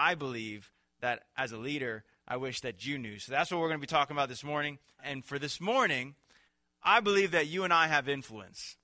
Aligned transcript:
I 0.00 0.14
believe 0.14 0.72
that 1.02 1.24
as 1.36 1.52
a 1.52 1.58
leader, 1.58 2.04
I 2.26 2.38
wish 2.38 2.62
that 2.62 2.86
you 2.86 2.96
knew. 2.96 3.18
So 3.18 3.32
that's 3.32 3.50
what 3.50 3.60
we're 3.60 3.68
going 3.68 3.80
to 3.80 3.86
be 3.86 3.86
talking 3.86 4.16
about 4.16 4.30
this 4.30 4.42
morning. 4.42 4.78
And 5.04 5.22
for 5.22 5.38
this 5.38 5.60
morning, 5.60 6.14
I 6.82 7.00
believe 7.00 7.32
that 7.32 7.48
you 7.48 7.64
and 7.64 7.72
I 7.72 7.86
have 7.86 8.08
influence. 8.08 8.76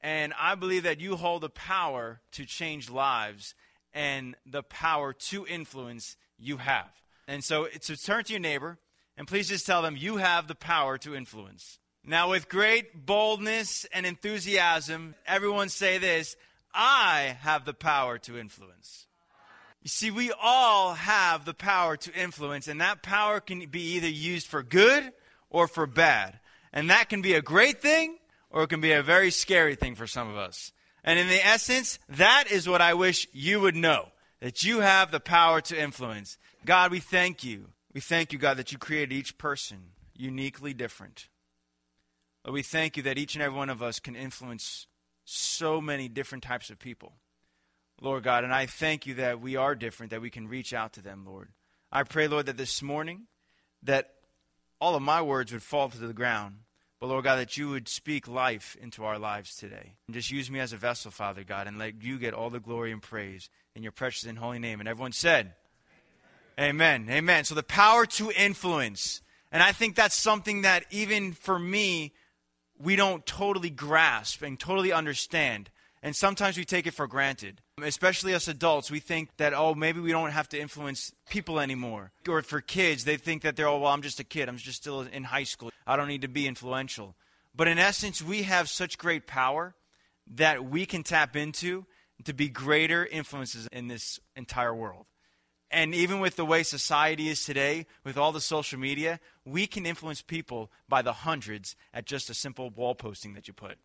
And 0.00 0.32
I 0.38 0.54
believe 0.54 0.84
that 0.84 1.00
you 1.00 1.16
hold 1.16 1.42
the 1.42 1.50
power 1.50 2.20
to 2.32 2.46
change 2.46 2.88
lives 2.88 3.56
and 3.92 4.36
the 4.46 4.62
power 4.62 5.12
to 5.12 5.44
influence 5.44 6.16
you 6.38 6.58
have. 6.58 6.90
And 7.26 7.42
so, 7.42 7.66
to 7.66 7.96
turn 7.96 8.24
to 8.24 8.32
your 8.32 8.40
neighbor 8.40 8.78
and 9.16 9.26
please 9.26 9.48
just 9.48 9.66
tell 9.66 9.82
them 9.82 9.96
you 9.96 10.18
have 10.18 10.46
the 10.46 10.54
power 10.54 10.98
to 10.98 11.16
influence. 11.16 11.80
Now, 12.04 12.30
with 12.30 12.48
great 12.48 13.04
boldness 13.04 13.86
and 13.92 14.06
enthusiasm, 14.06 15.16
everyone 15.26 15.68
say 15.68 15.98
this 15.98 16.36
I 16.72 17.36
have 17.40 17.64
the 17.64 17.74
power 17.74 18.18
to 18.18 18.38
influence. 18.38 19.06
You 19.82 19.88
see, 19.88 20.10
we 20.10 20.32
all 20.40 20.94
have 20.94 21.44
the 21.44 21.54
power 21.54 21.96
to 21.96 22.12
influence, 22.12 22.68
and 22.68 22.80
that 22.80 23.02
power 23.02 23.40
can 23.40 23.66
be 23.66 23.94
either 23.94 24.08
used 24.08 24.46
for 24.46 24.62
good 24.62 25.12
or 25.48 25.66
for 25.66 25.86
bad. 25.86 26.38
And 26.72 26.90
that 26.90 27.08
can 27.08 27.22
be 27.22 27.34
a 27.34 27.42
great 27.42 27.80
thing 27.80 28.18
or 28.50 28.64
it 28.64 28.68
can 28.68 28.80
be 28.80 28.92
a 28.92 29.02
very 29.02 29.30
scary 29.30 29.76
thing 29.76 29.94
for 29.94 30.06
some 30.06 30.28
of 30.28 30.36
us. 30.36 30.72
And 31.04 31.18
in 31.18 31.28
the 31.28 31.44
essence, 31.44 31.98
that 32.08 32.44
is 32.50 32.68
what 32.68 32.82
I 32.82 32.94
wish 32.94 33.26
you 33.32 33.60
would 33.60 33.76
know 33.76 34.08
that 34.40 34.64
you 34.64 34.80
have 34.80 35.10
the 35.10 35.20
power 35.20 35.60
to 35.62 35.80
influence. 35.80 36.36
God, 36.64 36.90
we 36.90 37.00
thank 37.00 37.44
you. 37.44 37.70
We 37.92 38.00
thank 38.00 38.32
you, 38.32 38.38
God, 38.38 38.56
that 38.56 38.72
you 38.72 38.78
created 38.78 39.12
each 39.12 39.38
person 39.38 39.92
uniquely 40.14 40.74
different. 40.74 41.28
But 42.42 42.52
we 42.52 42.62
thank 42.62 42.96
you 42.96 43.02
that 43.04 43.18
each 43.18 43.34
and 43.34 43.42
every 43.42 43.56
one 43.56 43.70
of 43.70 43.82
us 43.82 44.00
can 44.00 44.16
influence 44.16 44.86
so 45.24 45.80
many 45.80 46.08
different 46.08 46.44
types 46.44 46.70
of 46.70 46.78
people. 46.78 47.14
Lord 48.00 48.22
God, 48.22 48.44
and 48.44 48.54
I 48.54 48.66
thank 48.66 49.06
you 49.06 49.14
that 49.14 49.40
we 49.40 49.56
are 49.56 49.74
different, 49.74 50.10
that 50.10 50.22
we 50.22 50.30
can 50.30 50.48
reach 50.48 50.72
out 50.72 50.94
to 50.94 51.02
them, 51.02 51.24
Lord. 51.26 51.48
I 51.92 52.02
pray, 52.02 52.28
Lord, 52.28 52.46
that 52.46 52.56
this 52.56 52.82
morning 52.82 53.26
that 53.82 54.14
all 54.80 54.94
of 54.94 55.02
my 55.02 55.20
words 55.20 55.52
would 55.52 55.62
fall 55.62 55.90
to 55.90 55.98
the 55.98 56.14
ground, 56.14 56.60
but 56.98 57.08
Lord 57.08 57.24
God, 57.24 57.36
that 57.36 57.56
you 57.56 57.68
would 57.68 57.88
speak 57.88 58.26
life 58.26 58.76
into 58.80 59.04
our 59.04 59.18
lives 59.18 59.54
today. 59.56 59.94
And 60.06 60.14
just 60.14 60.30
use 60.30 60.50
me 60.50 60.60
as 60.60 60.72
a 60.72 60.78
vessel, 60.78 61.10
Father 61.10 61.44
God, 61.44 61.66
and 61.66 61.78
let 61.78 62.02
you 62.02 62.18
get 62.18 62.32
all 62.32 62.50
the 62.50 62.60
glory 62.60 62.92
and 62.92 63.02
praise 63.02 63.50
in 63.74 63.82
your 63.82 63.92
precious 63.92 64.24
and 64.24 64.38
holy 64.38 64.58
name. 64.58 64.80
And 64.80 64.88
everyone 64.88 65.12
said, 65.12 65.54
Amen. 66.58 67.02
Amen. 67.02 67.16
Amen. 67.16 67.44
So 67.44 67.54
the 67.54 67.62
power 67.62 68.06
to 68.06 68.30
influence. 68.30 69.20
And 69.52 69.62
I 69.62 69.72
think 69.72 69.96
that's 69.96 70.14
something 70.14 70.62
that 70.62 70.84
even 70.90 71.32
for 71.32 71.58
me, 71.58 72.12
we 72.78 72.96
don't 72.96 73.24
totally 73.26 73.70
grasp 73.70 74.42
and 74.42 74.58
totally 74.58 74.92
understand. 74.92 75.70
And 76.02 76.16
sometimes 76.16 76.56
we 76.56 76.64
take 76.64 76.86
it 76.86 76.94
for 76.94 77.06
granted. 77.06 77.60
Especially 77.82 78.34
us 78.34 78.48
adults, 78.48 78.90
we 78.90 79.00
think 79.00 79.36
that, 79.36 79.52
oh, 79.52 79.74
maybe 79.74 80.00
we 80.00 80.12
don't 80.12 80.30
have 80.30 80.48
to 80.50 80.58
influence 80.58 81.12
people 81.28 81.60
anymore. 81.60 82.10
Or 82.26 82.40
for 82.42 82.62
kids, 82.62 83.04
they 83.04 83.16
think 83.16 83.42
that 83.42 83.54
they're, 83.56 83.68
oh, 83.68 83.80
well, 83.80 83.92
I'm 83.92 84.00
just 84.00 84.18
a 84.18 84.24
kid. 84.24 84.48
I'm 84.48 84.56
just 84.56 84.78
still 84.78 85.02
in 85.02 85.24
high 85.24 85.44
school. 85.44 85.70
I 85.86 85.96
don't 85.96 86.08
need 86.08 86.22
to 86.22 86.28
be 86.28 86.46
influential. 86.46 87.16
But 87.54 87.68
in 87.68 87.78
essence, 87.78 88.22
we 88.22 88.44
have 88.44 88.70
such 88.70 88.96
great 88.96 89.26
power 89.26 89.74
that 90.34 90.64
we 90.64 90.86
can 90.86 91.02
tap 91.02 91.36
into 91.36 91.84
to 92.24 92.32
be 92.32 92.48
greater 92.48 93.04
influences 93.04 93.68
in 93.72 93.88
this 93.88 94.20
entire 94.36 94.74
world. 94.74 95.06
And 95.70 95.94
even 95.94 96.18
with 96.18 96.36
the 96.36 96.44
way 96.44 96.62
society 96.62 97.28
is 97.28 97.44
today, 97.44 97.86
with 98.04 98.18
all 98.18 98.32
the 98.32 98.40
social 98.40 98.78
media, 98.78 99.20
we 99.44 99.66
can 99.66 99.86
influence 99.86 100.20
people 100.20 100.70
by 100.88 101.02
the 101.02 101.12
hundreds 101.12 101.76
at 101.94 102.06
just 102.06 102.28
a 102.28 102.34
simple 102.34 102.70
wall 102.70 102.94
posting 102.94 103.34
that 103.34 103.46
you 103.46 103.54
put, 103.54 103.78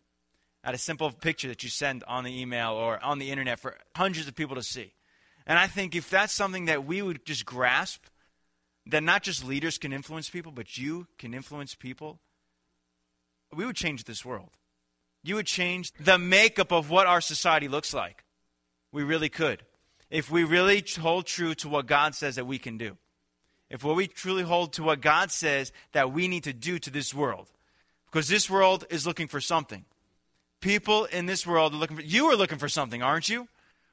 at 0.66 0.74
a 0.74 0.78
simple 0.78 1.10
picture 1.12 1.46
that 1.48 1.62
you 1.62 1.70
send 1.70 2.02
on 2.08 2.24
the 2.24 2.40
email 2.42 2.72
or 2.72 3.02
on 3.02 3.20
the 3.20 3.30
internet 3.30 3.60
for 3.60 3.76
hundreds 3.94 4.26
of 4.26 4.34
people 4.34 4.56
to 4.56 4.62
see. 4.62 4.92
And 5.46 5.58
I 5.58 5.68
think 5.68 5.94
if 5.94 6.10
that's 6.10 6.32
something 6.32 6.64
that 6.64 6.84
we 6.84 7.00
would 7.00 7.24
just 7.24 7.46
grasp, 7.46 8.04
that 8.86 9.04
not 9.04 9.22
just 9.22 9.44
leaders 9.44 9.78
can 9.78 9.92
influence 9.92 10.28
people, 10.28 10.50
but 10.50 10.76
you 10.76 11.06
can 11.18 11.34
influence 11.34 11.76
people, 11.76 12.18
we 13.54 13.64
would 13.64 13.76
change 13.76 14.04
this 14.04 14.24
world. 14.24 14.50
You 15.22 15.36
would 15.36 15.46
change 15.46 15.92
the 16.00 16.18
makeup 16.18 16.72
of 16.72 16.90
what 16.90 17.06
our 17.06 17.20
society 17.20 17.68
looks 17.68 17.94
like. 17.94 18.24
We 18.90 19.04
really 19.04 19.28
could 19.28 19.62
if 20.10 20.30
we 20.30 20.44
really 20.44 20.84
hold 21.00 21.26
true 21.26 21.54
to 21.54 21.68
what 21.68 21.86
God 21.86 22.14
says 22.14 22.36
that 22.36 22.46
we 22.46 22.58
can 22.58 22.78
do. 22.78 22.96
If 23.68 23.82
we 23.82 24.06
truly 24.06 24.44
hold 24.44 24.74
to 24.74 24.84
what 24.84 25.00
God 25.00 25.30
says 25.30 25.72
that 25.92 26.12
we 26.12 26.28
need 26.28 26.44
to 26.44 26.52
do 26.52 26.78
to 26.78 26.90
this 26.90 27.12
world. 27.12 27.50
Because 28.06 28.28
this 28.28 28.48
world 28.48 28.84
is 28.88 29.06
looking 29.06 29.26
for 29.26 29.40
something. 29.40 29.84
People 30.60 31.04
in 31.06 31.26
this 31.26 31.46
world 31.46 31.74
are 31.74 31.76
looking 31.76 31.96
for, 31.96 32.02
you 32.02 32.26
are 32.26 32.36
looking 32.36 32.58
for 32.58 32.68
something, 32.68 33.02
aren't 33.02 33.28
you? 33.28 33.48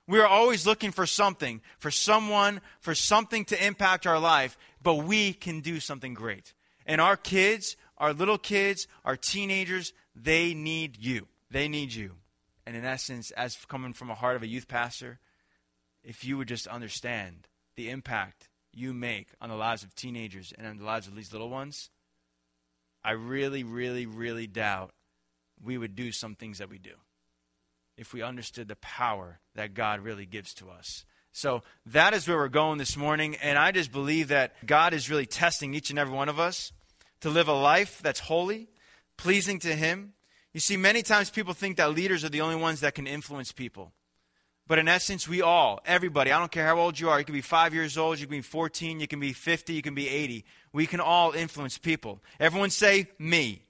We 0.08 0.20
are 0.20 0.28
always 0.28 0.66
looking 0.66 0.92
for 0.92 1.06
something, 1.06 1.62
for 1.80 1.92
someone, 1.92 2.62
for 2.80 2.94
something 2.94 3.46
to 3.46 3.66
impact 3.66 4.06
our 4.06 4.20
life, 4.20 4.58
but 4.82 4.96
we 4.96 5.34
can 5.34 5.62
do 5.62 5.80
something 5.80 6.14
great. 6.14 6.54
And 6.86 7.00
our 7.00 7.16
kids, 7.16 7.78
our 7.98 8.14
little 8.14 8.38
kids, 8.38 8.88
our 9.06 9.16
teenagers, 9.16 9.94
they 10.16 10.54
need 10.54 10.98
you. 11.00 11.28
They 11.50 11.68
need 11.68 11.94
you. 11.94 12.16
And 12.66 12.76
in 12.76 12.86
essence, 12.86 13.32
as 13.32 13.58
coming 13.68 13.94
from 13.94 14.10
a 14.10 14.16
heart 14.16 14.36
of 14.36 14.44
a 14.44 14.48
youth 14.48 14.68
pastor, 14.68 15.20
if 16.04 16.26
you 16.26 16.38
would 16.38 16.48
just 16.48 16.68
understand 16.68 17.48
the 17.76 17.90
impact 17.90 18.50
you 18.74 18.94
make 18.94 19.28
on 19.40 19.50
the 19.50 19.56
lives 19.56 19.84
of 19.84 19.96
teenagers 19.96 20.54
and 20.58 20.68
on 20.68 20.78
the 20.78 20.86
lives 20.86 21.08
of 21.08 21.16
these 21.16 21.32
little 21.32 21.50
ones, 21.50 21.90
I 23.04 23.12
really, 23.12 23.64
really, 23.64 24.06
really 24.06 24.48
doubt 24.48 24.92
we 25.64 25.78
would 25.78 25.96
do 25.96 26.12
some 26.12 26.36
things 26.36 26.60
that 26.60 26.70
we 26.70 26.78
do 26.78 26.94
if 27.98 28.14
we 28.14 28.22
understood 28.22 28.68
the 28.68 28.76
power 28.78 29.40
that 29.56 29.74
God 29.74 30.02
really 30.02 30.26
gives 30.26 30.54
to 30.56 30.70
us. 30.70 31.06
So 31.32 31.64
that 31.88 32.14
is 32.14 32.28
where 32.28 32.38
we're 32.38 32.48
going 32.48 32.78
this 32.78 32.96
morning. 32.96 33.36
And 33.42 33.58
I 33.58 33.72
just 33.72 33.92
believe 33.92 34.28
that 34.30 34.54
God 34.66 34.94
is 34.94 35.10
really 35.10 35.26
testing 35.26 35.74
each 35.74 35.90
and 35.90 35.98
every 35.98 36.14
one 36.14 36.30
of 36.30 36.40
us 36.40 36.72
to 37.22 37.30
live 37.30 37.48
a 37.48 37.54
life 37.54 38.02
that's 38.04 38.20
holy, 38.20 38.68
pleasing 39.18 39.60
to 39.60 39.76
Him. 39.76 40.14
You 40.54 40.60
see, 40.60 40.78
many 40.78 41.02
times 41.02 41.30
people 41.30 41.54
think 41.54 41.78
that 41.78 41.94
leaders 41.94 42.24
are 42.24 42.30
the 42.30 42.42
only 42.42 42.56
ones 42.56 42.82
that 42.82 42.94
can 42.94 43.08
influence 43.08 43.52
people. 43.52 43.92
But 44.68 44.80
in 44.80 44.88
essence, 44.88 45.28
we 45.28 45.42
all, 45.42 45.82
everybody, 45.86 46.32
I 46.32 46.40
don't 46.40 46.52
care 46.52 46.66
how 46.66 46.80
old 46.80 46.98
you 47.00 47.10
are, 47.10 47.20
you 47.20 47.26
can 47.26 47.34
be 47.34 47.42
five 47.42 47.74
years 47.74 47.98
old, 47.98 48.20
you 48.20 48.28
can 48.28 48.38
be 48.38 48.42
14, 48.42 49.00
you 49.00 49.08
can 49.08 49.20
be 49.20 49.34
50, 49.34 49.74
you 49.74 49.82
can 49.82 49.94
be 49.94 50.08
80. 50.08 50.46
We 50.72 50.86
can 50.86 51.02
all 51.02 51.32
influence 51.32 51.78
people. 51.78 52.22
Everyone 52.40 52.70
say, 52.70 53.08
me. 53.20 53.64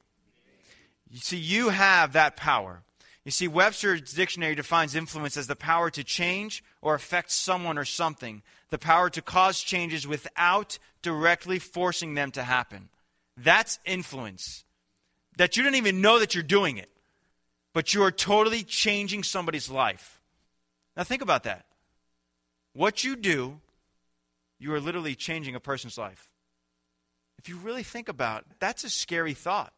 You 1.14 1.20
see, 1.20 1.38
you 1.38 1.70
have 1.70 2.14
that 2.14 2.36
power. 2.36 2.82
You 3.24 3.30
see, 3.30 3.48
Webster's 3.48 4.14
dictionary 4.14 4.56
defines 4.56 4.96
influence 4.96 5.38
as 5.38 5.46
the 5.46 5.56
power 5.56 5.92
to 5.92 6.04
change 6.04 6.64
or 6.82 6.96
affect 6.96 7.30
someone 7.30 7.78
or 7.78 7.86
something, 7.86 8.42
the 8.72 8.80
power 8.80 9.12
to 9.12 9.22
cause 9.22 9.62
changes 9.62 10.08
without 10.08 10.80
directly 11.04 11.60
forcing 11.60 12.16
them 12.16 12.32
to 12.32 12.42
happen. 12.42 12.90
That's 13.38 13.78
influence. 13.86 14.66
That 15.38 15.56
you 15.56 15.64
don't 15.64 15.76
even 15.76 16.02
know 16.02 16.18
that 16.18 16.34
you're 16.34 16.44
doing 16.44 16.78
it, 16.78 16.90
but 17.74 17.94
you 17.94 18.02
are 18.02 18.12
totally 18.12 18.64
changing 18.64 19.22
somebody's 19.22 19.70
life. 19.70 20.20
Now, 20.98 21.04
think 21.04 21.22
about 21.22 21.44
that. 21.44 21.66
What 22.74 23.04
you 23.04 23.16
do, 23.16 23.62
you 24.60 24.74
are 24.74 24.80
literally 24.80 25.14
changing 25.14 25.54
a 25.54 25.60
person's 25.60 25.98
life. 25.98 26.28
If 27.38 27.50
you 27.50 27.58
really 27.58 27.84
think 27.84 28.10
about 28.10 28.42
it, 28.42 28.56
that's 28.60 28.84
a 28.84 28.90
scary 28.90 29.36
thought. 29.36 29.74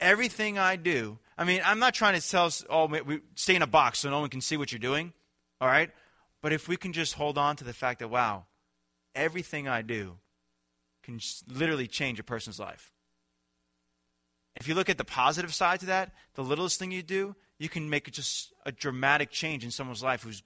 Everything 0.00 0.58
I 0.58 0.76
do, 0.76 1.18
I 1.36 1.44
mean, 1.44 1.60
I'm 1.64 1.78
not 1.78 1.94
trying 1.94 2.18
to 2.18 2.26
tell, 2.26 2.50
oh, 2.68 2.86
we 2.86 3.20
stay 3.34 3.54
in 3.54 3.62
a 3.62 3.66
box 3.66 4.00
so 4.00 4.10
no 4.10 4.20
one 4.20 4.30
can 4.30 4.40
see 4.40 4.56
what 4.56 4.72
you're 4.72 4.78
doing, 4.78 5.12
all 5.60 5.68
right? 5.68 5.90
But 6.42 6.52
if 6.52 6.68
we 6.68 6.76
can 6.76 6.92
just 6.92 7.14
hold 7.14 7.36
on 7.36 7.56
to 7.56 7.64
the 7.64 7.74
fact 7.74 7.98
that, 7.98 8.08
wow, 8.08 8.44
everything 9.14 9.68
I 9.68 9.82
do 9.82 10.16
can 11.02 11.20
literally 11.48 11.86
change 11.86 12.18
a 12.18 12.24
person's 12.24 12.58
life. 12.58 12.92
If 14.56 14.68
you 14.68 14.74
look 14.74 14.88
at 14.88 14.98
the 14.98 15.04
positive 15.04 15.54
side 15.54 15.80
to 15.80 15.86
that, 15.86 16.12
the 16.34 16.42
littlest 16.42 16.78
thing 16.78 16.92
you 16.92 17.02
do 17.02 17.36
you 17.60 17.68
can 17.68 17.90
make 17.90 18.10
just 18.10 18.52
a 18.64 18.72
dramatic 18.72 19.30
change 19.30 19.64
in 19.64 19.70
someone's 19.70 20.02
life 20.02 20.22
who's, 20.22 20.42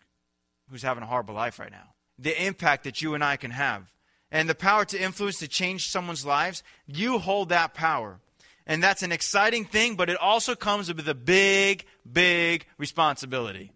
who's 0.68 0.82
having 0.82 1.04
a 1.04 1.06
horrible 1.06 1.34
life 1.34 1.60
right 1.60 1.70
now. 1.70 1.94
The 2.18 2.44
impact 2.44 2.84
that 2.84 3.00
you 3.00 3.14
and 3.14 3.22
I 3.22 3.36
can 3.36 3.52
have. 3.52 3.90
And 4.32 4.48
the 4.48 4.54
power 4.54 4.84
to 4.86 5.00
influence, 5.00 5.38
to 5.38 5.46
change 5.46 5.88
someone's 5.88 6.26
lives, 6.26 6.64
you 6.86 7.20
hold 7.20 7.50
that 7.50 7.72
power. 7.72 8.18
And 8.66 8.82
that's 8.82 9.02
an 9.02 9.12
exciting 9.12 9.64
thing, 9.64 9.94
but 9.94 10.08
it 10.08 10.16
also 10.16 10.54
comes 10.54 10.92
with 10.92 11.08
a 11.08 11.14
big, 11.14 11.84
big 12.10 12.66
responsibility. 12.78 13.72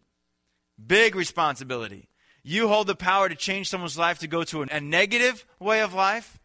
Big 0.84 1.14
responsibility. 1.14 2.08
You 2.42 2.68
hold 2.68 2.86
the 2.86 2.94
power 2.94 3.28
to 3.28 3.34
change 3.34 3.68
someone's 3.68 3.98
life 3.98 4.20
to 4.20 4.28
go 4.28 4.44
to 4.44 4.62
a 4.62 4.80
negative 4.80 5.44
way 5.58 5.82
of 5.82 5.92
life 5.92 6.38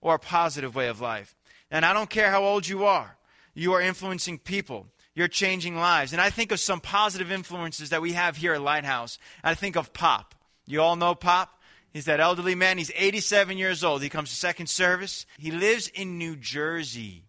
or 0.00 0.16
a 0.16 0.18
positive 0.18 0.74
way 0.74 0.88
of 0.88 1.00
life. 1.00 1.34
And 1.70 1.84
I 1.84 1.92
don't 1.92 2.10
care 2.10 2.30
how 2.30 2.44
old 2.44 2.66
you 2.66 2.84
are, 2.84 3.16
you 3.54 3.72
are 3.72 3.80
influencing 3.80 4.38
people 4.38 4.86
you're 5.18 5.26
changing 5.26 5.76
lives. 5.76 6.12
And 6.12 6.22
I 6.22 6.30
think 6.30 6.52
of 6.52 6.60
some 6.60 6.80
positive 6.80 7.32
influences 7.32 7.90
that 7.90 8.00
we 8.00 8.12
have 8.12 8.36
here 8.36 8.54
at 8.54 8.62
Lighthouse. 8.62 9.18
I 9.42 9.54
think 9.54 9.76
of 9.76 9.92
Pop. 9.92 10.32
You 10.64 10.80
all 10.80 10.94
know 10.94 11.16
Pop? 11.16 11.60
He's 11.92 12.04
that 12.04 12.20
elderly 12.20 12.54
man. 12.54 12.78
He's 12.78 12.92
87 12.94 13.58
years 13.58 13.82
old. 13.82 14.00
He 14.00 14.10
comes 14.10 14.30
to 14.30 14.36
second 14.36 14.68
service. 14.68 15.26
He 15.36 15.50
lives 15.50 15.88
in 15.88 16.18
New 16.18 16.36
Jersey. 16.36 17.24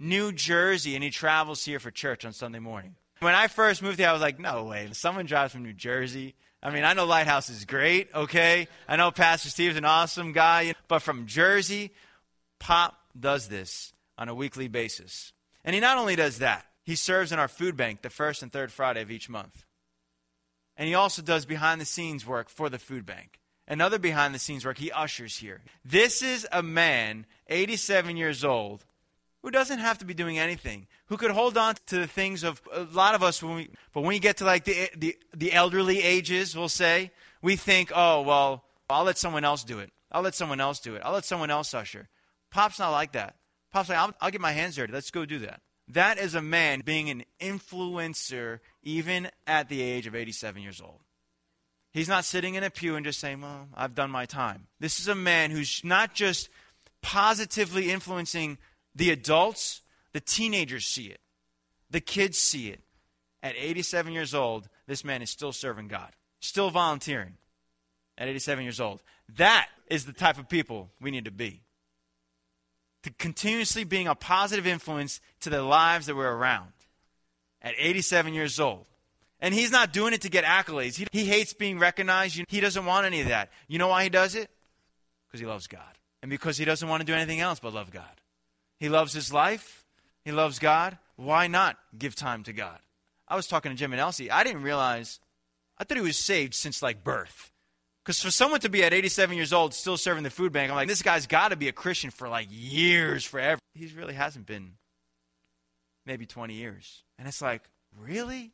New 0.00 0.32
Jersey, 0.32 0.96
and 0.96 1.04
he 1.04 1.10
travels 1.10 1.64
here 1.64 1.78
for 1.78 1.92
church 1.92 2.24
on 2.24 2.32
Sunday 2.32 2.58
morning. 2.58 2.96
When 3.20 3.34
I 3.34 3.46
first 3.46 3.82
moved 3.82 3.98
here, 3.98 4.08
I 4.08 4.12
was 4.12 4.22
like, 4.22 4.40
no 4.40 4.64
way. 4.64 4.88
Someone 4.92 5.26
drives 5.26 5.52
from 5.52 5.62
New 5.62 5.74
Jersey 5.74 6.34
I 6.62 6.70
mean, 6.70 6.84
I 6.84 6.92
know 6.92 7.06
Lighthouse 7.06 7.48
is 7.48 7.64
great, 7.64 8.10
okay? 8.14 8.68
I 8.86 8.96
know 8.96 9.10
Pastor 9.10 9.48
Steve's 9.48 9.76
an 9.76 9.86
awesome 9.86 10.32
guy, 10.32 10.74
but 10.88 11.00
from 11.00 11.26
Jersey, 11.26 11.92
Pop 12.58 12.98
does 13.18 13.48
this 13.48 13.94
on 14.18 14.28
a 14.28 14.34
weekly 14.34 14.68
basis. 14.68 15.32
And 15.64 15.74
he 15.74 15.80
not 15.80 15.96
only 15.96 16.16
does 16.16 16.38
that, 16.38 16.66
he 16.84 16.96
serves 16.96 17.32
in 17.32 17.38
our 17.38 17.48
food 17.48 17.76
bank 17.76 18.02
the 18.02 18.10
first 18.10 18.42
and 18.42 18.52
third 18.52 18.72
Friday 18.72 19.00
of 19.00 19.10
each 19.10 19.30
month. 19.30 19.64
And 20.76 20.86
he 20.86 20.94
also 20.94 21.22
does 21.22 21.46
behind 21.46 21.80
the 21.80 21.86
scenes 21.86 22.26
work 22.26 22.50
for 22.50 22.68
the 22.68 22.78
food 22.78 23.06
bank. 23.06 23.40
Another 23.66 23.98
behind 23.98 24.34
the 24.34 24.38
scenes 24.38 24.64
work, 24.64 24.78
he 24.78 24.92
ushers 24.92 25.36
here. 25.36 25.62
This 25.84 26.22
is 26.22 26.46
a 26.52 26.62
man, 26.62 27.24
87 27.48 28.16
years 28.16 28.44
old, 28.44 28.84
who 29.42 29.50
doesn't 29.50 29.78
have 29.78 29.98
to 29.98 30.04
be 30.04 30.14
doing 30.14 30.38
anything, 30.38 30.86
who 31.06 31.16
could 31.16 31.30
hold 31.30 31.56
on 31.56 31.74
to 31.86 31.98
the 31.98 32.06
things 32.06 32.44
of 32.44 32.60
a 32.72 32.82
lot 32.82 33.14
of 33.14 33.22
us 33.22 33.42
when 33.42 33.56
we, 33.56 33.70
but 33.92 34.02
when 34.02 34.14
you 34.14 34.20
get 34.20 34.36
to 34.38 34.44
like 34.44 34.64
the, 34.64 34.90
the, 34.96 35.16
the 35.34 35.52
elderly 35.52 36.02
ages, 36.02 36.56
we'll 36.56 36.68
say, 36.68 37.10
we 37.42 37.56
think, 37.56 37.90
oh, 37.94 38.22
well, 38.22 38.64
I'll 38.88 39.04
let 39.04 39.18
someone 39.18 39.44
else 39.44 39.64
do 39.64 39.78
it. 39.78 39.90
I'll 40.12 40.22
let 40.22 40.34
someone 40.34 40.60
else 40.60 40.80
do 40.80 40.94
it. 40.96 41.02
I'll 41.04 41.12
let 41.12 41.24
someone 41.24 41.50
else 41.50 41.72
usher. 41.72 42.08
Pop's 42.50 42.78
not 42.78 42.90
like 42.90 43.12
that. 43.12 43.36
Pop's 43.72 43.88
like, 43.88 43.98
I'll, 43.98 44.14
I'll 44.20 44.30
get 44.30 44.40
my 44.40 44.52
hands 44.52 44.76
dirty. 44.76 44.92
Let's 44.92 45.10
go 45.10 45.24
do 45.24 45.38
that. 45.40 45.60
That 45.88 46.18
is 46.18 46.34
a 46.34 46.42
man 46.42 46.82
being 46.84 47.10
an 47.10 47.24
influencer 47.40 48.60
even 48.82 49.28
at 49.46 49.68
the 49.68 49.80
age 49.80 50.06
of 50.06 50.14
87 50.14 50.62
years 50.62 50.80
old. 50.80 51.00
He's 51.92 52.08
not 52.08 52.24
sitting 52.24 52.54
in 52.54 52.62
a 52.62 52.70
pew 52.70 52.94
and 52.94 53.04
just 53.04 53.18
saying, 53.18 53.40
Well, 53.40 53.68
I've 53.74 53.96
done 53.96 54.10
my 54.10 54.24
time. 54.24 54.68
This 54.78 55.00
is 55.00 55.08
a 55.08 55.14
man 55.14 55.50
who's 55.50 55.82
not 55.82 56.14
just 56.14 56.48
positively 57.02 57.90
influencing 57.90 58.58
the 59.00 59.10
adults, 59.10 59.80
the 60.12 60.20
teenagers 60.20 60.84
see 60.84 61.06
it, 61.06 61.20
the 61.90 62.02
kids 62.02 62.36
see 62.36 62.68
it. 62.68 62.80
At 63.42 63.54
87 63.56 64.12
years 64.12 64.34
old, 64.34 64.68
this 64.86 65.02
man 65.02 65.22
is 65.22 65.30
still 65.30 65.52
serving 65.52 65.88
God, 65.88 66.10
still 66.40 66.68
volunteering 66.68 67.38
at 68.18 68.28
87 68.28 68.62
years 68.62 68.78
old. 68.78 69.02
That 69.38 69.68
is 69.86 70.04
the 70.04 70.12
type 70.12 70.36
of 70.36 70.50
people 70.50 70.90
we 71.00 71.10
need 71.10 71.24
to 71.24 71.30
be. 71.30 71.62
To 73.04 73.10
continuously 73.12 73.84
being 73.84 74.06
a 74.06 74.14
positive 74.14 74.66
influence 74.66 75.22
to 75.40 75.48
the 75.48 75.62
lives 75.62 76.04
that 76.04 76.14
we're 76.14 76.30
around 76.30 76.72
at 77.62 77.72
87 77.78 78.34
years 78.34 78.60
old. 78.60 78.84
And 79.40 79.54
he's 79.54 79.70
not 79.70 79.94
doing 79.94 80.12
it 80.12 80.20
to 80.20 80.28
get 80.28 80.44
accolades. 80.44 80.96
He, 80.96 81.06
he 81.10 81.24
hates 81.24 81.54
being 81.54 81.78
recognized. 81.78 82.38
He 82.48 82.60
doesn't 82.60 82.84
want 82.84 83.06
any 83.06 83.22
of 83.22 83.28
that. 83.28 83.48
You 83.66 83.78
know 83.78 83.88
why 83.88 84.02
he 84.02 84.10
does 84.10 84.34
it? 84.34 84.50
Because 85.26 85.40
he 85.40 85.46
loves 85.46 85.66
God. 85.68 85.80
And 86.20 86.28
because 86.28 86.58
he 86.58 86.66
doesn't 86.66 86.86
want 86.86 87.00
to 87.00 87.06
do 87.06 87.14
anything 87.14 87.40
else 87.40 87.60
but 87.60 87.72
love 87.72 87.90
God. 87.90 88.19
He 88.80 88.88
loves 88.88 89.12
his 89.12 89.32
life. 89.32 89.84
He 90.24 90.32
loves 90.32 90.58
God. 90.58 90.98
Why 91.16 91.46
not 91.46 91.78
give 91.96 92.16
time 92.16 92.42
to 92.44 92.52
God? 92.52 92.78
I 93.28 93.36
was 93.36 93.46
talking 93.46 93.70
to 93.70 93.76
Jim 93.76 93.92
and 93.92 94.00
Elsie. 94.00 94.30
I 94.30 94.42
didn't 94.42 94.62
realize, 94.62 95.20
I 95.78 95.84
thought 95.84 95.98
he 95.98 96.02
was 96.02 96.16
saved 96.16 96.54
since 96.54 96.82
like 96.82 97.04
birth. 97.04 97.52
Because 98.02 98.20
for 98.20 98.30
someone 98.30 98.60
to 98.60 98.70
be 98.70 98.82
at 98.82 98.94
87 98.94 99.36
years 99.36 99.52
old 99.52 99.74
still 99.74 99.98
serving 99.98 100.24
the 100.24 100.30
food 100.30 100.52
bank, 100.52 100.70
I'm 100.70 100.76
like, 100.76 100.88
this 100.88 101.02
guy's 101.02 101.26
got 101.26 101.50
to 101.50 101.56
be 101.56 101.68
a 101.68 101.72
Christian 101.72 102.10
for 102.10 102.28
like 102.28 102.48
years, 102.50 103.24
forever. 103.24 103.60
He 103.74 103.86
really 103.94 104.14
hasn't 104.14 104.46
been 104.46 104.72
maybe 106.06 106.26
20 106.26 106.54
years. 106.54 107.04
And 107.18 107.28
it's 107.28 107.42
like, 107.42 107.62
really? 107.96 108.52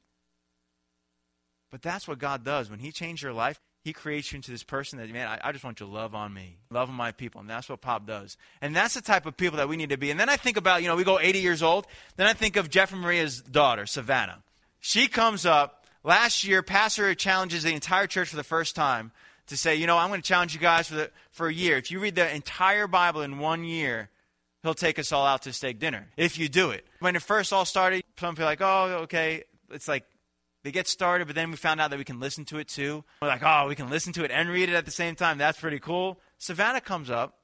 But 1.70 1.82
that's 1.82 2.08
what 2.08 2.18
God 2.18 2.44
does. 2.44 2.68
When 2.68 2.80
He 2.80 2.90
changes 2.90 3.22
your 3.22 3.32
life, 3.32 3.60
he 3.86 3.92
creates 3.92 4.32
you 4.32 4.36
into 4.36 4.50
this 4.50 4.64
person 4.64 4.98
that, 4.98 5.08
man, 5.12 5.28
I, 5.28 5.38
I, 5.44 5.52
just 5.52 5.62
want 5.62 5.78
you 5.78 5.86
to 5.86 5.92
love 5.92 6.12
on 6.12 6.34
me, 6.34 6.56
love 6.70 6.88
on 6.88 6.96
my 6.96 7.12
people. 7.12 7.40
And 7.40 7.48
that's 7.48 7.68
what 7.68 7.80
Pop 7.80 8.04
does. 8.04 8.36
And 8.60 8.74
that's 8.74 8.94
the 8.94 9.00
type 9.00 9.26
of 9.26 9.36
people 9.36 9.58
that 9.58 9.68
we 9.68 9.76
need 9.76 9.90
to 9.90 9.96
be. 9.96 10.10
And 10.10 10.18
then 10.18 10.28
I 10.28 10.36
think 10.36 10.56
about, 10.56 10.82
you 10.82 10.88
know, 10.88 10.96
we 10.96 11.04
go 11.04 11.20
80 11.20 11.38
years 11.38 11.62
old. 11.62 11.86
Then 12.16 12.26
I 12.26 12.32
think 12.32 12.56
of 12.56 12.68
Jeff 12.68 12.92
and 12.92 13.00
Maria's 13.00 13.40
daughter, 13.42 13.86
Savannah. 13.86 14.42
She 14.80 15.06
comes 15.06 15.46
up. 15.46 15.86
Last 16.02 16.42
year, 16.42 16.64
Pastor 16.64 17.14
challenges 17.14 17.62
the 17.62 17.72
entire 17.72 18.08
church 18.08 18.30
for 18.30 18.34
the 18.34 18.42
first 18.42 18.74
time 18.74 19.12
to 19.46 19.56
say, 19.56 19.76
you 19.76 19.86
know, 19.86 19.98
I'm 19.98 20.08
going 20.08 20.20
to 20.20 20.26
challenge 20.26 20.52
you 20.52 20.58
guys 20.58 20.88
for, 20.88 20.96
the, 20.96 21.10
for 21.30 21.46
a 21.46 21.54
year. 21.54 21.76
If 21.76 21.92
you 21.92 22.00
read 22.00 22.16
the 22.16 22.34
entire 22.34 22.88
Bible 22.88 23.20
in 23.20 23.38
one 23.38 23.62
year, 23.62 24.10
he'll 24.64 24.74
take 24.74 24.98
us 24.98 25.12
all 25.12 25.26
out 25.26 25.42
to 25.42 25.52
steak 25.52 25.78
dinner. 25.78 26.08
If 26.16 26.40
you 26.40 26.48
do 26.48 26.72
it. 26.72 26.84
When 26.98 27.14
it 27.14 27.22
first 27.22 27.52
all 27.52 27.64
started, 27.64 28.02
some 28.18 28.34
people 28.34 28.46
like, 28.46 28.60
oh, 28.60 29.02
okay. 29.02 29.44
It's 29.70 29.86
like 29.86 30.02
they 30.66 30.72
get 30.72 30.88
started, 30.88 31.28
but 31.28 31.36
then 31.36 31.52
we 31.52 31.56
found 31.56 31.80
out 31.80 31.90
that 31.90 31.96
we 31.96 32.04
can 32.04 32.18
listen 32.18 32.44
to 32.46 32.58
it 32.58 32.66
too. 32.66 33.04
We're 33.22 33.28
like, 33.28 33.44
oh, 33.44 33.68
we 33.68 33.76
can 33.76 33.88
listen 33.88 34.12
to 34.14 34.24
it 34.24 34.32
and 34.32 34.48
read 34.48 34.68
it 34.68 34.74
at 34.74 34.84
the 34.84 34.90
same 34.90 35.14
time. 35.14 35.38
That's 35.38 35.60
pretty 35.60 35.78
cool. 35.78 36.18
Savannah 36.38 36.80
comes 36.80 37.08
up, 37.08 37.38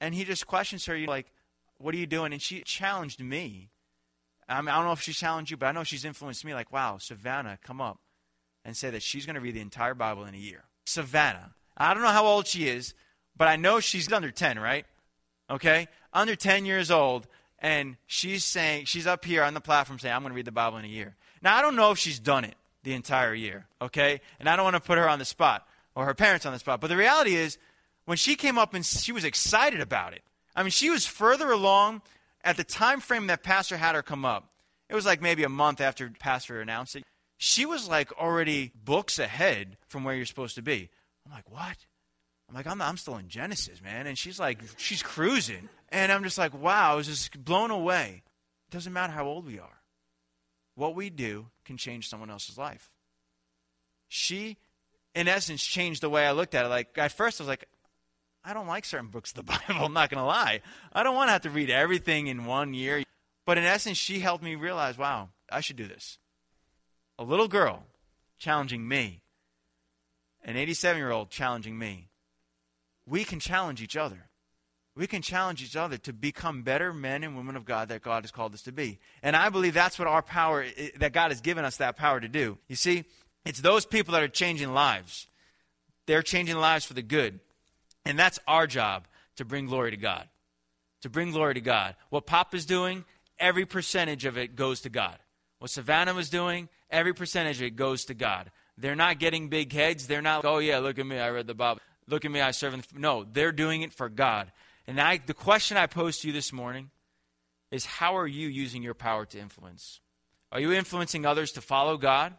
and 0.00 0.12
he 0.12 0.24
just 0.24 0.48
questions 0.48 0.84
her, 0.86 0.96
you 0.96 1.06
like, 1.06 1.30
what 1.78 1.94
are 1.94 1.98
you 1.98 2.08
doing? 2.08 2.32
And 2.32 2.42
she 2.42 2.60
challenged 2.62 3.22
me. 3.22 3.70
I, 4.48 4.60
mean, 4.62 4.68
I 4.68 4.78
don't 4.78 4.86
know 4.86 4.90
if 4.90 5.00
she 5.00 5.12
challenged 5.12 5.52
you, 5.52 5.58
but 5.58 5.66
I 5.66 5.70
know 5.70 5.84
she's 5.84 6.04
influenced 6.04 6.44
me. 6.44 6.52
Like, 6.52 6.72
wow, 6.72 6.98
Savannah, 6.98 7.56
come 7.62 7.80
up 7.80 8.00
and 8.64 8.76
say 8.76 8.90
that 8.90 9.04
she's 9.04 9.26
going 9.26 9.36
to 9.36 9.40
read 9.40 9.54
the 9.54 9.60
entire 9.60 9.94
Bible 9.94 10.24
in 10.24 10.34
a 10.34 10.38
year. 10.38 10.64
Savannah. 10.86 11.54
I 11.76 11.94
don't 11.94 12.02
know 12.02 12.08
how 12.08 12.26
old 12.26 12.48
she 12.48 12.66
is, 12.66 12.94
but 13.36 13.46
I 13.46 13.54
know 13.54 13.78
she's 13.78 14.12
under 14.12 14.32
10, 14.32 14.58
right? 14.58 14.86
Okay? 15.48 15.86
Under 16.12 16.34
10 16.34 16.64
years 16.64 16.90
old, 16.90 17.28
and 17.60 17.96
she's 18.06 18.44
saying, 18.44 18.86
she's 18.86 19.06
up 19.06 19.24
here 19.24 19.42
on 19.42 19.54
the 19.54 19.60
platform 19.60 19.98
saying, 19.98 20.14
I'm 20.14 20.22
going 20.22 20.32
to 20.32 20.36
read 20.36 20.46
the 20.46 20.52
Bible 20.52 20.78
in 20.78 20.84
a 20.84 20.88
year. 20.88 21.14
Now, 21.42 21.56
I 21.56 21.62
don't 21.62 21.76
know 21.76 21.90
if 21.90 21.98
she's 21.98 22.18
done 22.18 22.44
it 22.44 22.54
the 22.82 22.94
entire 22.94 23.34
year, 23.34 23.66
okay? 23.82 24.20
And 24.38 24.48
I 24.48 24.56
don't 24.56 24.64
want 24.64 24.76
to 24.76 24.80
put 24.80 24.98
her 24.98 25.08
on 25.08 25.18
the 25.18 25.24
spot 25.24 25.66
or 25.94 26.06
her 26.06 26.14
parents 26.14 26.46
on 26.46 26.52
the 26.52 26.58
spot. 26.58 26.80
But 26.80 26.88
the 26.88 26.96
reality 26.96 27.34
is, 27.34 27.58
when 28.06 28.16
she 28.16 28.34
came 28.34 28.58
up 28.58 28.74
and 28.74 28.84
she 28.84 29.12
was 29.12 29.24
excited 29.24 29.80
about 29.80 30.14
it, 30.14 30.22
I 30.56 30.62
mean, 30.62 30.70
she 30.70 30.90
was 30.90 31.06
further 31.06 31.50
along 31.50 32.02
at 32.42 32.56
the 32.56 32.64
time 32.64 33.00
frame 33.00 33.26
that 33.28 33.42
Pastor 33.42 33.76
had 33.76 33.94
her 33.94 34.02
come 34.02 34.24
up. 34.24 34.48
It 34.88 34.94
was 34.94 35.06
like 35.06 35.22
maybe 35.22 35.44
a 35.44 35.48
month 35.48 35.80
after 35.80 36.10
Pastor 36.18 36.60
announced 36.60 36.96
it. 36.96 37.04
She 37.36 37.64
was 37.64 37.88
like 37.88 38.12
already 38.18 38.72
books 38.84 39.18
ahead 39.18 39.76
from 39.86 40.04
where 40.04 40.14
you're 40.14 40.26
supposed 40.26 40.56
to 40.56 40.62
be. 40.62 40.90
I'm 41.24 41.32
like, 41.32 41.50
what? 41.50 41.76
I'm 42.50 42.54
like, 42.54 42.66
I'm, 42.66 42.82
I'm 42.82 42.98
still 42.98 43.16
in 43.16 43.28
Genesis, 43.28 43.80
man. 43.80 44.06
And 44.06 44.18
she's 44.18 44.38
like, 44.38 44.58
she's 44.76 45.02
cruising. 45.02 45.70
And 45.88 46.12
I'm 46.12 46.22
just 46.22 46.36
like, 46.36 46.52
wow, 46.52 46.92
I 46.92 46.94
was 46.96 47.06
just 47.06 47.42
blown 47.42 47.70
away. 47.70 48.22
It 48.68 48.72
doesn't 48.72 48.92
matter 48.92 49.12
how 49.12 49.24
old 49.24 49.46
we 49.46 49.58
are 49.58 49.80
what 50.80 50.94
we 50.94 51.10
do 51.10 51.46
can 51.64 51.76
change 51.76 52.08
someone 52.08 52.30
else's 52.30 52.58
life. 52.58 52.90
She, 54.08 54.56
in 55.14 55.28
essence, 55.28 55.62
changed 55.62 56.02
the 56.02 56.08
way 56.08 56.26
I 56.26 56.32
looked 56.32 56.54
at 56.54 56.64
it. 56.64 56.68
Like, 56.68 56.96
at 56.96 57.12
first, 57.12 57.40
I 57.40 57.44
was 57.44 57.48
like, 57.48 57.68
I 58.42 58.54
don't 58.54 58.66
like 58.66 58.84
certain 58.84 59.08
books 59.08 59.30
of 59.32 59.36
the 59.36 59.42
Bible, 59.68 59.84
I'm 59.84 59.92
not 59.92 60.10
going 60.10 60.20
to 60.20 60.24
lie. 60.24 60.62
I 60.92 61.02
don't 61.02 61.14
want 61.14 61.28
to 61.28 61.32
have 61.32 61.42
to 61.42 61.50
read 61.50 61.70
everything 61.70 62.26
in 62.26 62.46
one 62.46 62.74
year. 62.74 63.02
But 63.44 63.58
in 63.58 63.64
essence, 63.64 63.98
she 63.98 64.20
helped 64.20 64.42
me 64.42 64.54
realize, 64.54 64.96
wow, 64.96 65.28
I 65.50 65.60
should 65.60 65.76
do 65.76 65.86
this. 65.86 66.18
A 67.18 67.24
little 67.24 67.48
girl 67.48 67.84
challenging 68.38 68.88
me, 68.88 69.22
an 70.42 70.56
87 70.56 70.96
year 70.98 71.10
old 71.10 71.30
challenging 71.30 71.78
me. 71.78 72.08
We 73.10 73.24
can 73.24 73.40
challenge 73.40 73.82
each 73.82 73.96
other 73.96 74.30
we 74.96 75.06
can 75.06 75.22
challenge 75.22 75.62
each 75.62 75.76
other 75.76 75.96
to 75.98 76.12
become 76.12 76.62
better 76.62 76.92
men 76.92 77.22
and 77.22 77.36
women 77.36 77.56
of 77.56 77.64
God 77.64 77.88
that 77.88 78.02
God 78.02 78.24
has 78.24 78.30
called 78.30 78.54
us 78.54 78.62
to 78.62 78.72
be. 78.72 78.98
And 79.22 79.36
I 79.36 79.48
believe 79.48 79.72
that's 79.72 79.98
what 79.98 80.08
our 80.08 80.22
power, 80.22 80.66
that 80.98 81.12
God 81.12 81.30
has 81.30 81.40
given 81.40 81.64
us 81.64 81.76
that 81.76 81.96
power 81.96 82.20
to 82.20 82.28
do. 82.28 82.58
You 82.68 82.76
see, 82.76 83.04
it's 83.46 83.60
those 83.60 83.86
people 83.86 84.12
that 84.12 84.22
are 84.22 84.28
changing 84.28 84.74
lives. 84.74 85.26
They're 86.06 86.22
changing 86.22 86.56
lives 86.56 86.84
for 86.84 86.94
the 86.94 87.02
good. 87.02 87.40
And 88.04 88.18
that's 88.18 88.38
our 88.48 88.66
job 88.66 89.06
to 89.36 89.44
bring 89.44 89.66
glory 89.66 89.92
to 89.92 89.96
God. 89.96 90.28
To 91.02 91.08
bring 91.08 91.30
glory 91.30 91.54
to 91.54 91.60
God. 91.60 91.94
What 92.10 92.26
Pop 92.26 92.54
is 92.54 92.66
doing, 92.66 93.04
every 93.38 93.64
percentage 93.64 94.24
of 94.24 94.36
it 94.36 94.56
goes 94.56 94.80
to 94.82 94.90
God. 94.90 95.16
What 95.60 95.70
Savannah 95.70 96.14
was 96.14 96.30
doing, 96.30 96.68
every 96.90 97.14
percentage 97.14 97.56
of 97.58 97.62
it 97.62 97.76
goes 97.76 98.04
to 98.06 98.14
God. 98.14 98.50
They're 98.76 98.96
not 98.96 99.18
getting 99.18 99.48
big 99.48 99.72
heads. 99.72 100.06
They're 100.06 100.22
not, 100.22 100.44
oh, 100.44 100.58
yeah, 100.58 100.78
look 100.78 100.98
at 100.98 101.06
me, 101.06 101.18
I 101.18 101.30
read 101.30 101.46
the 101.46 101.54
Bible. 101.54 101.80
Look 102.10 102.24
at 102.24 102.30
me, 102.30 102.40
I 102.40 102.50
serve. 102.50 102.92
No, 102.94 103.24
they're 103.24 103.52
doing 103.52 103.82
it 103.82 103.92
for 103.92 104.08
God. 104.08 104.50
And 104.86 105.00
I, 105.00 105.20
the 105.24 105.34
question 105.34 105.76
I 105.76 105.86
pose 105.86 106.18
to 106.18 106.26
you 106.26 106.32
this 106.32 106.52
morning 106.52 106.90
is 107.70 107.86
how 107.86 108.16
are 108.16 108.26
you 108.26 108.48
using 108.48 108.82
your 108.82 108.94
power 108.94 109.24
to 109.26 109.38
influence? 109.38 110.00
Are 110.50 110.60
you 110.60 110.72
influencing 110.72 111.24
others 111.24 111.52
to 111.52 111.60
follow 111.60 111.96
God? 111.96 112.34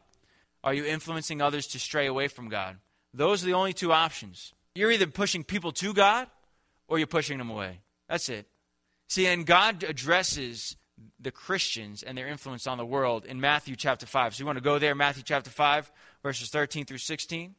Are 0.64 0.74
you 0.74 0.86
influencing 0.86 1.42
others 1.42 1.68
to 1.68 1.80
stray 1.80 2.08
away 2.08 2.28
from 2.28 2.50
God? 2.50 2.78
Those 3.14 3.44
are 3.44 3.46
the 3.46 3.54
only 3.54 3.74
two 3.74 3.94
options. 3.94 4.54
You're 4.76 4.92
either 4.92 5.08
pushing 5.08 5.44
people 5.44 5.72
to 5.74 5.94
God 5.94 6.28
or 6.88 6.98
you're 6.98 7.08
pushing 7.08 7.38
them 7.38 7.50
away. 7.50 7.80
That's 8.10 8.28
it. 8.30 8.48
See, 9.08 9.28
and 9.28 9.46
God 9.46 9.84
addresses 9.84 10.76
the 11.20 11.32
Christians 11.32 12.04
and 12.04 12.18
their 12.18 12.28
influence 12.28 12.68
on 12.68 12.78
the 12.78 12.86
world 12.86 13.26
in 13.26 13.40
Matthew 13.40 13.76
chapter 13.76 14.06
5. 14.06 14.36
So 14.36 14.42
you 14.42 14.46
want 14.46 14.58
to 14.58 14.64
go 14.64 14.80
there, 14.80 14.94
Matthew 14.96 15.24
chapter 15.24 15.50
5, 15.50 15.92
verses 16.22 16.50
13 16.50 16.86
through 16.86 16.98
16? 16.98 17.56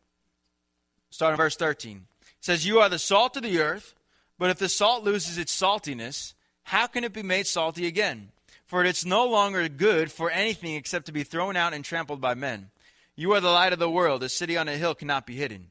Start 1.13 1.33
in 1.33 1.37
verse 1.37 1.57
13. 1.57 2.07
It 2.23 2.27
says, 2.41 2.67
You 2.67 2.81
are 2.81 2.89
the 2.89 2.99
salt 2.99 3.37
of 3.37 3.43
the 3.43 3.61
earth. 3.61 3.95
But 4.39 4.51
if 4.51 4.59
the 4.59 4.69
salt 4.69 5.05
loses 5.05 5.39
its 5.39 5.55
saltiness, 5.55 6.33
how 6.65 6.87
can 6.87 7.05
it 7.05 7.13
be 7.13 7.23
made 7.23 7.47
salty 7.47 7.87
again? 7.87 8.31
For 8.67 8.85
it's 8.85 9.05
no 9.05 9.27
longer 9.27 9.69
good 9.69 10.11
for 10.11 10.31
anything 10.31 10.75
except 10.75 11.07
to 11.07 11.13
be 11.13 11.23
thrown 11.23 11.55
out 11.55 11.75
and 11.75 11.85
trampled 11.85 12.21
by 12.21 12.35
men. 12.35 12.71
You 13.15 13.35
are 13.35 13.41
the 13.41 13.51
light 13.51 13.75
of 13.75 13.79
the 13.79 13.91
world. 13.91 14.23
A 14.23 14.29
city 14.31 14.57
on 14.57 14.69
a 14.69 14.77
hill 14.77 14.95
cannot 14.95 15.27
be 15.27 15.37
hidden. 15.37 15.69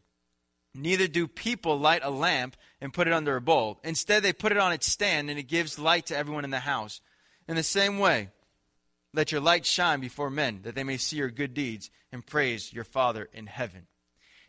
Neither 0.76 1.08
do 1.08 1.28
people 1.28 1.78
light 1.78 2.02
a 2.04 2.12
lamp 2.12 2.56
and 2.80 2.94
put 2.94 3.08
it 3.08 3.14
under 3.14 3.36
a 3.36 3.42
bowl. 3.42 3.80
Instead, 3.84 4.22
they 4.22 4.32
put 4.32 4.52
it 4.52 4.58
on 4.58 4.72
its 4.72 4.88
stand, 4.88 5.30
and 5.30 5.40
it 5.40 5.50
gives 5.50 5.80
light 5.80 6.06
to 6.06 6.16
everyone 6.16 6.46
in 6.46 6.52
the 6.52 6.60
house. 6.60 7.02
In 7.48 7.56
the 7.56 7.64
same 7.64 7.98
way, 7.98 8.30
let 9.14 9.32
your 9.32 9.42
light 9.42 9.66
shine 9.66 10.00
before 10.00 10.30
men, 10.30 10.62
that 10.64 10.76
they 10.76 10.84
may 10.84 10.98
see 10.98 11.18
your 11.18 11.32
good 11.32 11.54
deeds 11.54 11.90
and 12.12 12.26
praise 12.26 12.72
your 12.72 12.86
Father 12.86 13.28
in 13.34 13.48
heaven. 13.48 13.88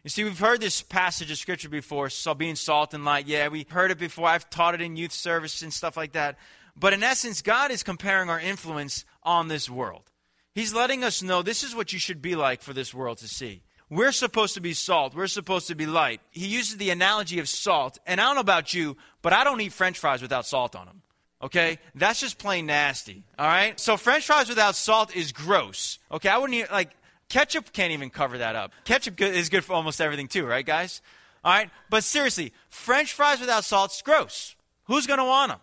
You 0.05 0.11
see, 0.11 0.25
we've 0.25 0.39
heard 0.39 0.61
this 0.61 0.83
passage 0.83 1.31
of 1.31 1.39
scripture 1.39 1.69
before, 1.69 2.11
so 2.11 2.35
being 2.35 2.57
salt 2.57 2.93
and 2.93 3.05
light. 3.05 3.29
Yeah, 3.29 3.49
we 3.49 3.67
heard 3.69 3.93
it 3.93 3.99
before. 3.99 4.27
I've 4.27 4.51
taught 4.51 4.75
it 4.75 4.81
in 4.81 4.97
youth 4.97 5.13
service 5.13 5.63
and 5.63 5.73
stuff 5.73 5.97
like 5.97 6.13
that. 6.13 6.39
But 6.77 6.93
in 6.93 7.05
essence, 7.05 7.41
God 7.41 7.71
is 7.71 7.85
comparing 7.85 8.29
our 8.29 8.41
influence 8.41 9.05
on 9.23 9.47
this 9.47 9.71
world. 9.71 10.11
He's 10.55 10.75
letting 10.75 11.05
us 11.05 11.23
know 11.23 11.43
this 11.43 11.63
is 11.63 11.75
what 11.75 11.93
you 11.93 12.01
should 12.01 12.21
be 12.21 12.35
like 12.35 12.63
for 12.63 12.73
this 12.73 12.93
world 12.93 13.19
to 13.19 13.29
see. 13.29 13.63
We're 13.89 14.13
supposed 14.13 14.55
to 14.55 14.61
be 14.61 14.73
salt. 14.73 15.15
We're 15.15 15.27
supposed 15.29 15.69
to 15.69 15.75
be 15.75 15.87
light. 15.87 16.21
He 16.31 16.47
uses 16.47 16.79
the 16.79 16.91
analogy 16.91 17.39
of 17.39 17.49
salt. 17.49 17.99
And 18.07 18.21
I 18.21 18.25
don't 18.25 18.35
know 18.35 18.41
about 18.41 18.75
you, 18.75 18.97
but 19.21 19.33
I 19.33 19.45
don't 19.45 19.61
eat 19.61 19.73
french 19.73 19.99
fries 19.99 20.23
without 20.23 20.47
salt 20.47 20.75
on 20.75 20.87
them. 20.87 21.03
Okay? 21.43 21.79
That's 21.95 22.19
just 22.19 22.39
plain 22.39 22.67
nasty. 22.67 23.23
All 23.39 23.47
right? 23.47 23.79
So 23.79 23.97
french 23.97 24.27
fries 24.27 24.49
without 24.49 24.75
salt 24.75 25.15
is 25.15 25.31
gross. 25.31 25.99
Okay? 26.11 26.29
I 26.29 26.39
wouldn't 26.39 26.57
even, 26.57 26.73
like, 26.73 26.91
Ketchup 27.33 27.73
can't 27.73 27.93
even 27.93 28.11
cover 28.11 28.39
that 28.39 28.57
up. 28.57 28.73
Ketchup 28.85 29.19
is 29.23 29.49
good 29.49 29.65
for 29.65 29.73
almost 29.73 30.03
everything, 30.03 30.29
too, 30.29 30.45
right, 30.45 30.67
guys? 30.67 31.01
All 31.43 31.53
right? 31.55 31.71
But 31.89 32.05
seriously, 32.05 32.53
French 32.69 33.15
fries 33.15 33.41
without 33.41 33.65
salt's 33.65 34.03
gross. 34.03 34.55
Who's 34.85 35.07
going 35.07 35.19
to 35.19 35.25
want 35.25 35.51
them? 35.51 35.61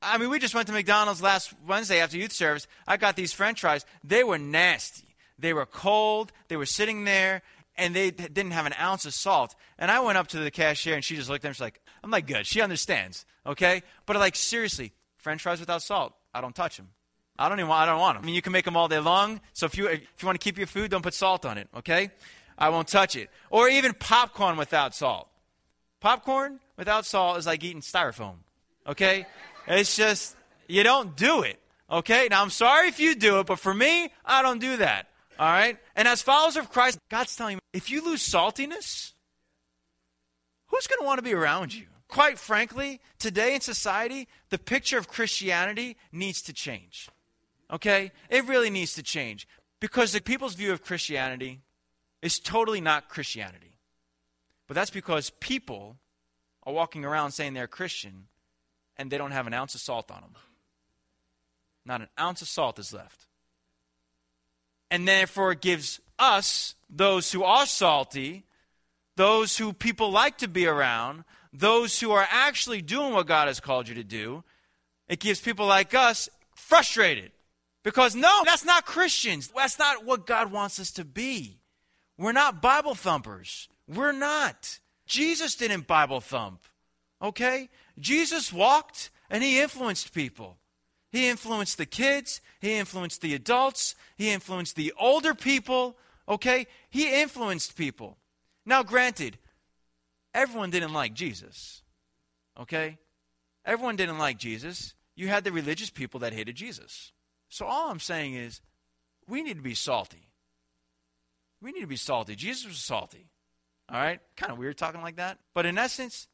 I 0.00 0.16
mean, 0.16 0.30
we 0.30 0.38
just 0.38 0.54
went 0.54 0.68
to 0.68 0.72
McDonald's 0.72 1.20
last 1.20 1.52
Wednesday 1.66 2.00
after 2.00 2.16
youth 2.16 2.32
service. 2.32 2.66
I 2.88 2.96
got 2.96 3.14
these 3.14 3.30
French 3.30 3.60
fries. 3.60 3.84
They 4.02 4.24
were 4.24 4.38
nasty. 4.38 5.14
They 5.38 5.52
were 5.52 5.66
cold. 5.66 6.32
They 6.48 6.56
were 6.56 6.64
sitting 6.64 7.04
there, 7.04 7.42
and 7.76 7.94
they 7.94 8.10
didn't 8.10 8.52
have 8.52 8.64
an 8.64 8.74
ounce 8.80 9.04
of 9.04 9.12
salt. 9.12 9.54
And 9.78 9.90
I 9.90 10.00
went 10.00 10.16
up 10.16 10.28
to 10.28 10.38
the 10.38 10.50
cashier, 10.50 10.94
and 10.94 11.04
she 11.04 11.14
just 11.14 11.28
looked 11.28 11.44
at 11.44 11.48
me. 11.48 11.52
She's 11.52 11.60
like, 11.60 11.82
"I'm 12.02 12.10
like, 12.10 12.26
good. 12.26 12.46
She 12.46 12.62
understands, 12.62 13.26
okay? 13.44 13.82
But 14.06 14.16
like, 14.16 14.34
seriously, 14.34 14.94
French 15.18 15.42
fries 15.42 15.60
without 15.60 15.82
salt, 15.82 16.14
I 16.32 16.40
don't 16.40 16.56
touch 16.56 16.78
them. 16.78 16.88
I 17.42 17.48
don't 17.48 17.58
even 17.58 17.68
want, 17.68 17.82
I 17.82 17.86
don't 17.86 18.00
want 18.00 18.16
them. 18.16 18.22
I 18.22 18.26
mean, 18.26 18.36
you 18.36 18.42
can 18.42 18.52
make 18.52 18.64
them 18.64 18.76
all 18.76 18.86
day 18.86 19.00
long. 19.00 19.40
So 19.52 19.66
if 19.66 19.76
you, 19.76 19.88
if 19.88 20.00
you 20.20 20.26
want 20.26 20.40
to 20.40 20.44
keep 20.44 20.58
your 20.58 20.68
food, 20.68 20.92
don't 20.92 21.02
put 21.02 21.12
salt 21.12 21.44
on 21.44 21.58
it, 21.58 21.68
okay? 21.78 22.12
I 22.56 22.68
won't 22.68 22.86
touch 22.86 23.16
it. 23.16 23.30
Or 23.50 23.68
even 23.68 23.94
popcorn 23.94 24.56
without 24.56 24.94
salt. 24.94 25.28
Popcorn 25.98 26.60
without 26.76 27.04
salt 27.04 27.38
is 27.38 27.46
like 27.46 27.64
eating 27.64 27.80
styrofoam, 27.80 28.36
okay? 28.86 29.26
It's 29.66 29.96
just, 29.96 30.36
you 30.68 30.84
don't 30.84 31.16
do 31.16 31.42
it, 31.42 31.58
okay? 31.90 32.28
Now, 32.30 32.42
I'm 32.42 32.50
sorry 32.50 32.86
if 32.86 33.00
you 33.00 33.16
do 33.16 33.40
it, 33.40 33.46
but 33.46 33.58
for 33.58 33.74
me, 33.74 34.12
I 34.24 34.42
don't 34.42 34.60
do 34.60 34.76
that, 34.76 35.08
all 35.36 35.50
right? 35.50 35.78
And 35.96 36.06
as 36.06 36.22
followers 36.22 36.56
of 36.56 36.70
Christ, 36.70 37.00
God's 37.10 37.34
telling 37.34 37.56
me, 37.56 37.60
if 37.72 37.90
you 37.90 38.04
lose 38.04 38.22
saltiness, 38.24 39.14
who's 40.66 40.86
going 40.86 41.00
to 41.00 41.06
want 41.06 41.18
to 41.18 41.22
be 41.22 41.34
around 41.34 41.74
you? 41.74 41.86
Quite 42.06 42.38
frankly, 42.38 43.00
today 43.18 43.54
in 43.54 43.62
society, 43.62 44.28
the 44.50 44.58
picture 44.58 44.98
of 44.98 45.08
Christianity 45.08 45.96
needs 46.12 46.42
to 46.42 46.52
change. 46.52 47.08
Okay? 47.72 48.12
It 48.28 48.46
really 48.46 48.70
needs 48.70 48.94
to 48.94 49.02
change 49.02 49.48
because 49.80 50.12
the 50.12 50.20
people's 50.20 50.54
view 50.54 50.72
of 50.72 50.84
Christianity 50.84 51.60
is 52.20 52.38
totally 52.38 52.80
not 52.80 53.08
Christianity. 53.08 53.78
But 54.68 54.74
that's 54.74 54.90
because 54.90 55.30
people 55.30 55.96
are 56.64 56.72
walking 56.72 57.04
around 57.04 57.32
saying 57.32 57.54
they're 57.54 57.66
Christian 57.66 58.28
and 58.96 59.10
they 59.10 59.18
don't 59.18 59.32
have 59.32 59.46
an 59.46 59.54
ounce 59.54 59.74
of 59.74 59.80
salt 59.80 60.10
on 60.10 60.20
them. 60.20 60.34
Not 61.84 62.00
an 62.00 62.08
ounce 62.18 62.42
of 62.42 62.48
salt 62.48 62.78
is 62.78 62.92
left. 62.92 63.26
And 64.90 65.08
therefore, 65.08 65.52
it 65.52 65.60
gives 65.60 66.00
us, 66.18 66.74
those 66.88 67.32
who 67.32 67.42
are 67.42 67.66
salty, 67.66 68.44
those 69.16 69.56
who 69.56 69.72
people 69.72 70.10
like 70.10 70.38
to 70.38 70.48
be 70.48 70.66
around, 70.66 71.24
those 71.52 71.98
who 71.98 72.12
are 72.12 72.26
actually 72.30 72.82
doing 72.82 73.12
what 73.12 73.26
God 73.26 73.48
has 73.48 73.58
called 73.58 73.88
you 73.88 73.94
to 73.94 74.04
do, 74.04 74.44
it 75.08 75.18
gives 75.18 75.40
people 75.40 75.66
like 75.66 75.94
us 75.94 76.28
frustrated. 76.54 77.32
Because 77.82 78.14
no, 78.14 78.42
that's 78.44 78.64
not 78.64 78.86
Christians. 78.86 79.52
That's 79.54 79.78
not 79.78 80.04
what 80.04 80.26
God 80.26 80.52
wants 80.52 80.78
us 80.78 80.90
to 80.92 81.04
be. 81.04 81.58
We're 82.16 82.32
not 82.32 82.62
Bible 82.62 82.94
thumpers. 82.94 83.68
We're 83.88 84.12
not. 84.12 84.78
Jesus 85.06 85.56
didn't 85.56 85.86
Bible 85.86 86.20
thump. 86.20 86.60
Okay? 87.20 87.68
Jesus 87.98 88.52
walked 88.52 89.10
and 89.30 89.42
he 89.42 89.60
influenced 89.60 90.14
people. 90.14 90.58
He 91.10 91.28
influenced 91.28 91.76
the 91.76 91.84
kids, 91.84 92.40
he 92.60 92.72
influenced 92.74 93.20
the 93.20 93.34
adults, 93.34 93.94
he 94.16 94.30
influenced 94.30 94.76
the 94.76 94.94
older 94.98 95.34
people. 95.34 95.98
Okay? 96.28 96.66
He 96.88 97.20
influenced 97.20 97.76
people. 97.76 98.16
Now, 98.64 98.82
granted, 98.82 99.38
everyone 100.32 100.70
didn't 100.70 100.94
like 100.94 101.12
Jesus. 101.12 101.82
Okay? 102.58 102.98
Everyone 103.64 103.96
didn't 103.96 104.18
like 104.18 104.38
Jesus. 104.38 104.94
You 105.14 105.28
had 105.28 105.44
the 105.44 105.52
religious 105.52 105.90
people 105.90 106.20
that 106.20 106.32
hated 106.32 106.54
Jesus. 106.56 107.11
So 107.52 107.66
all 107.66 107.90
I'm 107.90 108.00
saying 108.00 108.32
is 108.32 108.62
we 109.28 109.42
need 109.42 109.56
to 109.56 109.62
be 109.62 109.74
salty. 109.74 110.30
We 111.60 111.70
need 111.70 111.82
to 111.82 111.86
be 111.86 111.96
salty. 111.96 112.34
Jesus 112.34 112.66
was 112.66 112.78
salty. 112.78 113.28
All 113.90 114.00
right? 114.00 114.20
Kind 114.38 114.52
of 114.52 114.56
weird 114.56 114.78
talking 114.78 115.02
like 115.02 115.16
that. 115.16 115.38
But 115.52 115.66
in 115.66 115.76
essence, 115.76 116.28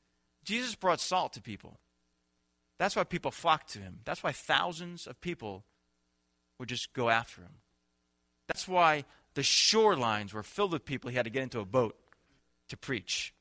Jesus 0.44 0.76
brought 0.76 1.00
salt 1.00 1.32
to 1.32 1.42
people. 1.42 1.80
That's 2.78 2.94
why 2.94 3.02
people 3.02 3.32
flocked 3.32 3.70
to 3.70 3.80
him. 3.80 3.98
That's 4.04 4.22
why 4.22 4.30
thousands 4.30 5.08
of 5.08 5.20
people 5.20 5.64
would 6.60 6.68
just 6.68 6.92
go 6.92 7.10
after 7.10 7.40
him. 7.40 7.54
That's 8.46 8.68
why 8.68 9.04
the 9.34 9.42
shorelines 9.42 10.32
were 10.32 10.44
filled 10.44 10.70
with 10.70 10.84
people. 10.84 11.10
He 11.10 11.16
had 11.16 11.24
to 11.24 11.30
get 11.30 11.42
into 11.42 11.58
a 11.58 11.64
boat 11.64 11.96
to 12.68 12.76
preach. 12.76 13.34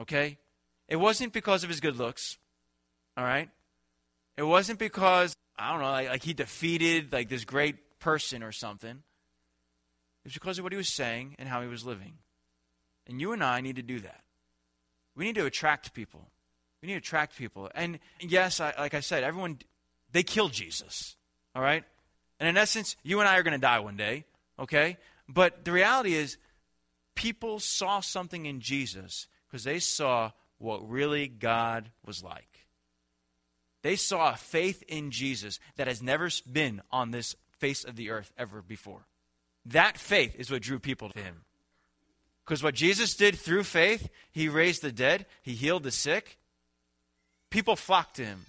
Okay? 0.00 0.38
It 0.88 0.96
wasn't 0.96 1.34
because 1.34 1.64
of 1.64 1.68
his 1.68 1.80
good 1.80 1.96
looks. 1.96 2.38
All 3.14 3.24
right? 3.24 3.50
It 4.38 4.44
wasn't 4.44 4.78
because 4.78 5.36
I 5.56 5.70
don't 5.70 5.80
know, 5.80 5.90
like, 5.90 6.08
like, 6.08 6.22
he 6.22 6.34
defeated 6.34 7.12
like 7.12 7.28
this 7.28 7.44
great 7.44 7.98
person 8.00 8.42
or 8.42 8.52
something. 8.52 8.90
It 8.90 10.24
was 10.24 10.34
because 10.34 10.58
of 10.58 10.64
what 10.64 10.72
he 10.72 10.76
was 10.76 10.88
saying 10.88 11.36
and 11.38 11.48
how 11.48 11.62
he 11.62 11.68
was 11.68 11.84
living. 11.84 12.14
And 13.06 13.20
you 13.20 13.32
and 13.32 13.44
I 13.44 13.60
need 13.60 13.76
to 13.76 13.82
do 13.82 14.00
that. 14.00 14.22
We 15.14 15.24
need 15.24 15.36
to 15.36 15.46
attract 15.46 15.94
people. 15.94 16.28
We 16.82 16.88
need 16.88 16.94
to 16.94 16.98
attract 16.98 17.36
people. 17.36 17.70
And 17.74 17.98
yes, 18.20 18.60
I, 18.60 18.74
like 18.78 18.94
I 18.94 19.00
said, 19.00 19.22
everyone, 19.22 19.58
they 20.12 20.22
killed 20.22 20.52
Jesus. 20.52 21.16
All 21.54 21.62
right? 21.62 21.84
And 22.40 22.48
in 22.48 22.56
essence, 22.56 22.96
you 23.02 23.20
and 23.20 23.28
I 23.28 23.38
are 23.38 23.42
going 23.42 23.52
to 23.52 23.58
die 23.58 23.78
one 23.80 23.96
day. 23.96 24.24
Okay? 24.58 24.98
But 25.28 25.64
the 25.64 25.72
reality 25.72 26.14
is, 26.14 26.36
people 27.14 27.60
saw 27.60 28.00
something 28.00 28.46
in 28.46 28.60
Jesus 28.60 29.28
because 29.46 29.64
they 29.64 29.78
saw 29.78 30.32
what 30.58 30.88
really 30.88 31.28
God 31.28 31.90
was 32.04 32.22
like. 32.22 32.53
They 33.84 33.96
saw 33.96 34.32
a 34.32 34.36
faith 34.36 34.82
in 34.88 35.10
Jesus 35.10 35.60
that 35.76 35.88
has 35.88 36.02
never 36.02 36.30
been 36.50 36.80
on 36.90 37.10
this 37.10 37.36
face 37.58 37.84
of 37.84 37.96
the 37.96 38.08
earth 38.08 38.32
ever 38.38 38.62
before. 38.62 39.06
That 39.66 39.98
faith 39.98 40.34
is 40.38 40.50
what 40.50 40.62
drew 40.62 40.78
people 40.78 41.10
to 41.10 41.20
him. 41.20 41.42
Because 42.44 42.62
what 42.62 42.74
Jesus 42.74 43.14
did 43.14 43.38
through 43.38 43.64
faith, 43.64 44.08
he 44.32 44.48
raised 44.48 44.80
the 44.80 44.90
dead, 44.90 45.26
he 45.42 45.52
healed 45.52 45.82
the 45.82 45.90
sick, 45.90 46.38
people 47.50 47.76
flocked 47.76 48.16
to 48.16 48.24
him. 48.24 48.46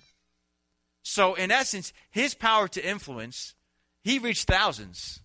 So, 1.03 1.33
in 1.33 1.51
essence, 1.51 1.91
his 2.11 2.33
power 2.33 2.69
to 2.69 2.89
influence, 2.89 3.55
he 4.03 4.19
reached 4.19 4.47
thousands 4.47 5.19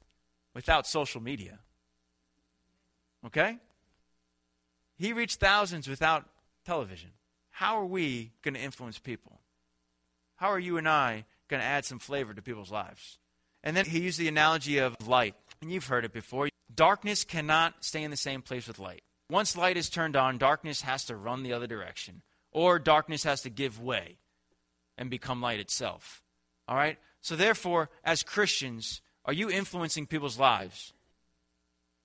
without 0.55 0.88
social 0.88 1.21
media. 1.21 1.61
Okay? 3.26 3.59
He 4.97 5.12
reached 5.12 5.38
thousands 5.38 5.87
without 5.87 6.29
television. 6.67 7.11
How 7.50 7.81
are 7.81 7.87
we 7.87 8.33
going 8.43 8.55
to 8.55 8.61
influence 8.61 8.99
people? 8.99 9.39
How 10.40 10.49
are 10.50 10.59
you 10.59 10.78
and 10.78 10.88
I 10.88 11.26
going 11.49 11.61
to 11.61 11.66
add 11.66 11.85
some 11.85 11.99
flavor 11.99 12.32
to 12.32 12.40
people's 12.40 12.70
lives? 12.70 13.18
And 13.62 13.76
then 13.76 13.85
he 13.85 14.00
used 14.00 14.18
the 14.18 14.26
analogy 14.26 14.78
of 14.78 14.97
light. 15.06 15.35
And 15.61 15.70
you've 15.70 15.87
heard 15.87 16.06
it 16.06 16.14
before. 16.14 16.49
Darkness 16.75 17.25
cannot 17.25 17.85
stay 17.85 18.02
in 18.02 18.11
the 18.11 18.16
same 18.16 18.40
place 18.40 18.66
with 18.66 18.78
light. 18.78 19.02
Once 19.28 19.54
light 19.54 19.76
is 19.76 19.90
turned 19.90 20.16
on, 20.16 20.38
darkness 20.38 20.80
has 20.80 21.04
to 21.04 21.14
run 21.14 21.42
the 21.42 21.52
other 21.52 21.66
direction, 21.66 22.23
or 22.52 22.78
darkness 22.78 23.23
has 23.25 23.42
to 23.42 23.50
give 23.50 23.80
way 23.80 24.16
and 24.97 25.11
become 25.11 25.42
light 25.42 25.61
itself. 25.61 26.23
All 26.66 26.76
right? 26.76 26.99
So, 27.20 27.37
therefore, 27.37 27.90
as 28.02 28.23
Christians, 28.23 29.02
are 29.26 29.35
you 29.35 29.50
influencing 29.50 30.06
people's 30.06 30.38
lives 30.38 30.94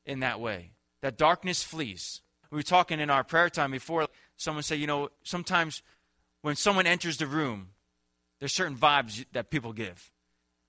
in 0.05 0.19
that 0.19 0.41
way? 0.41 0.71
That 1.01 1.17
darkness 1.17 1.63
flees. 1.63 2.21
We 2.51 2.57
were 2.57 2.63
talking 2.63 2.99
in 2.99 3.09
our 3.09 3.23
prayer 3.23 3.49
time 3.49 3.71
before. 3.71 4.07
Someone 4.35 4.63
said, 4.63 4.79
you 4.79 4.87
know, 4.87 5.09
sometimes 5.23 5.81
when 6.41 6.57
someone 6.57 6.85
enters 6.85 7.17
the 7.17 7.27
room, 7.27 7.69
there's 8.45 8.53
certain 8.53 8.77
vibes 8.77 9.25
that 9.31 9.49
people 9.49 9.73
give. 9.73 10.11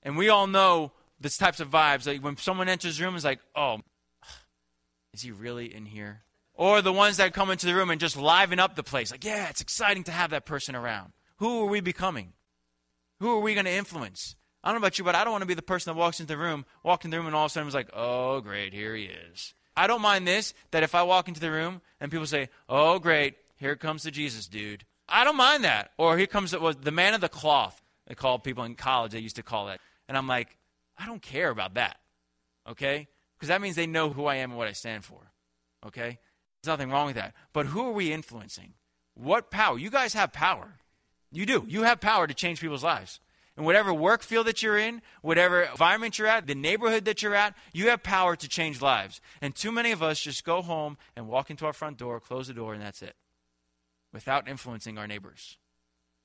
And 0.03 0.17
we 0.17 0.31
all 0.31 0.47
know 0.47 0.93
this 1.21 1.37
types 1.37 1.61
of 1.61 1.69
vibes. 1.69 2.07
Like 2.07 2.25
when 2.25 2.39
someone 2.39 2.71
enters 2.71 2.97
the 2.97 3.05
room, 3.05 3.17
it's 3.17 3.25
like, 3.25 3.41
oh, 3.55 3.81
is 5.13 5.21
he 5.21 5.31
really 5.31 5.75
in 5.75 5.85
here? 5.85 6.23
Or 6.55 6.81
the 6.81 6.91
ones 6.91 7.19
that 7.19 7.35
come 7.35 7.51
into 7.51 7.67
the 7.67 7.75
room 7.75 7.91
and 7.91 8.01
just 8.01 8.17
liven 8.17 8.59
up 8.59 8.77
the 8.77 8.83
place. 8.83 9.11
Like, 9.11 9.27
yeah, 9.27 9.51
it's 9.51 9.61
exciting 9.61 10.05
to 10.05 10.11
have 10.11 10.31
that 10.31 10.47
person 10.47 10.75
around. 10.75 11.13
Who 11.37 11.65
are 11.65 11.67
we 11.67 11.81
becoming? 11.81 12.33
Who 13.21 13.29
are 13.37 13.41
we 13.41 13.53
going 13.53 13.67
to 13.67 13.73
influence? 13.73 14.37
I 14.65 14.69
don't 14.69 14.77
know 14.77 14.87
about 14.87 14.97
you, 14.97 15.05
but 15.05 15.15
I 15.15 15.23
don't 15.23 15.33
want 15.33 15.43
to 15.43 15.47
be 15.47 15.53
the 15.53 15.61
person 15.61 15.93
that 15.93 16.01
walks 16.01 16.19
into 16.19 16.33
the 16.33 16.39
room, 16.39 16.65
walked 16.83 17.05
in 17.05 17.11
the 17.11 17.19
room, 17.19 17.27
and 17.27 17.37
all 17.37 17.45
of 17.45 17.51
a 17.51 17.53
sudden 17.53 17.67
was 17.67 17.75
like, 17.75 17.91
oh, 17.93 18.41
great, 18.41 18.73
here 18.73 18.97
he 18.97 19.05
is. 19.05 19.53
I 19.77 19.87
don't 19.87 20.01
mind 20.01 20.27
this, 20.27 20.55
that 20.71 20.83
if 20.83 20.95
I 20.95 21.03
walk 21.03 21.29
into 21.29 21.41
the 21.41 21.51
room 21.51 21.83
and 22.01 22.11
people 22.11 22.27
say, 22.27 22.49
oh, 22.71 22.99
great, 22.99 23.35
here 23.57 23.77
comes 23.77 24.05
the 24.05 24.11
Jesus 24.11 24.47
dude. 24.47 24.87
I 25.09 25.25
don't 25.25 25.37
mind 25.37 25.65
that. 25.65 25.93
Or 25.99 26.17
here 26.17 26.27
comes 26.27 26.51
the, 26.51 26.77
the 26.81 26.91
man 26.91 27.15
of 27.15 27.21
the 27.21 27.29
cloth. 27.29 27.81
They 28.07 28.15
called 28.15 28.45
people 28.45 28.65
in 28.65 28.75
college, 28.75 29.13
they 29.13 29.19
used 29.19 29.37
to 29.37 29.43
call 29.43 29.67
that. 29.67 29.81
And 30.09 30.17
I'm 30.17 30.29
like, 30.29 30.57
I 30.99 31.07
don't 31.07 31.23
care 31.23 31.51
about 31.51 31.75
that. 31.75 31.99
Okay? 32.69 33.09
Because 33.37 33.49
that 33.49 33.61
means 33.61 33.77
they 33.77 33.87
know 33.87 34.11
who 34.11 34.27
I 34.27 34.37
am 34.37 34.51
and 34.51 34.59
what 34.59 34.69
I 34.69 34.73
stand 34.73 35.05
for. 35.05 35.21
Okay? 35.85 36.19
There's 36.63 36.73
nothing 36.73 36.91
wrong 36.91 37.07
with 37.07 37.17
that. 37.17 37.35
But 37.53 37.67
who 37.67 37.87
are 37.87 37.93
we 37.93 38.13
influencing? 38.13 38.75
What 39.15 39.51
power? 39.51 39.79
You 39.79 39.91
guys 39.91 40.15
have 40.15 40.33
power. 40.33 40.75
You 41.33 41.47
do. 41.47 41.65
You 41.69 41.83
have 41.83 42.01
power 42.01 42.27
to 42.27 42.35
change 42.35 42.61
people's 42.61 42.85
lives. 42.85 43.21
In 43.57 43.65
whatever 43.65 43.93
work 43.93 44.23
field 44.23 44.47
that 44.47 44.63
you're 44.63 44.77
in, 44.77 45.01
whatever 45.23 45.63
environment 45.63 46.19
you're 46.19 46.29
at, 46.29 46.47
the 46.47 46.55
neighborhood 46.55 47.07
that 47.07 47.23
you're 47.23 47.35
at, 47.35 47.55
you 47.73 47.89
have 47.89 48.03
power 48.03 48.37
to 48.37 48.49
change 48.49 48.83
lives. 48.83 49.21
And 49.41 49.55
too 49.55 49.73
many 49.73 49.93
of 49.93 50.03
us 50.03 50.21
just 50.21 50.45
go 50.45 50.61
home 50.61 50.99
and 51.17 51.27
walk 51.27 51.51
into 51.51 51.65
our 51.65 51.73
front 51.73 51.97
door, 51.97 52.21
close 52.21 52.49
the 52.49 52.55
door, 52.55 52.75
and 52.75 52.83
that's 52.83 53.01
it. 53.01 53.17
Without 54.17 54.49
influencing 54.49 54.97
our 54.97 55.07
neighbors, 55.07 55.59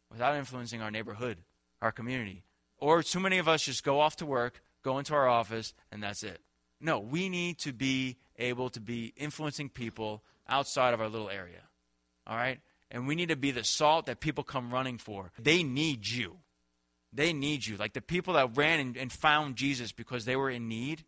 without 0.09 0.37
influencing 0.37 0.81
our 0.81 0.89
neighborhood, 0.89 1.39
our 1.81 1.91
community. 1.91 2.45
Or 2.77 3.03
too 3.03 3.19
many 3.19 3.37
of 3.37 3.49
us 3.49 3.63
just 3.63 3.83
go 3.83 3.99
off 3.99 4.15
to 4.15 4.25
work, 4.25 4.61
go 4.81 4.97
into 4.97 5.13
our 5.13 5.27
office, 5.27 5.73
and 5.91 6.01
that's 6.01 6.23
it. 6.23 6.39
No, 6.79 6.99
we 6.99 7.27
need 7.27 7.57
to 7.59 7.73
be 7.73 8.15
able 8.37 8.69
to 8.69 8.79
be 8.79 9.13
influencing 9.17 9.67
people 9.67 10.23
outside 10.47 10.93
of 10.93 11.01
our 11.01 11.09
little 11.09 11.29
area. 11.29 11.63
All 12.25 12.37
right? 12.37 12.61
And 12.89 13.07
we 13.07 13.15
need 13.15 13.27
to 13.27 13.35
be 13.35 13.51
the 13.51 13.65
salt 13.65 14.05
that 14.05 14.21
people 14.21 14.45
come 14.45 14.73
running 14.73 14.97
for. 14.97 15.33
They 15.37 15.61
need 15.61 16.07
you. 16.07 16.37
They 17.11 17.33
need 17.33 17.67
you. 17.67 17.75
Like 17.75 17.91
the 17.91 17.99
people 17.99 18.35
that 18.35 18.55
ran 18.55 18.79
and, 18.79 18.95
and 18.95 19.11
found 19.11 19.57
Jesus 19.57 19.91
because 19.91 20.23
they 20.23 20.37
were 20.37 20.49
in 20.49 20.69
need, 20.69 21.03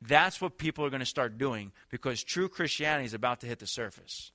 that's 0.00 0.40
what 0.40 0.58
people 0.58 0.84
are 0.84 0.90
going 0.90 1.00
to 1.00 1.06
start 1.06 1.38
doing 1.38 1.72
because 1.90 2.22
true 2.22 2.48
Christianity 2.48 3.06
is 3.06 3.14
about 3.14 3.40
to 3.40 3.48
hit 3.48 3.58
the 3.58 3.66
surface. 3.66 4.30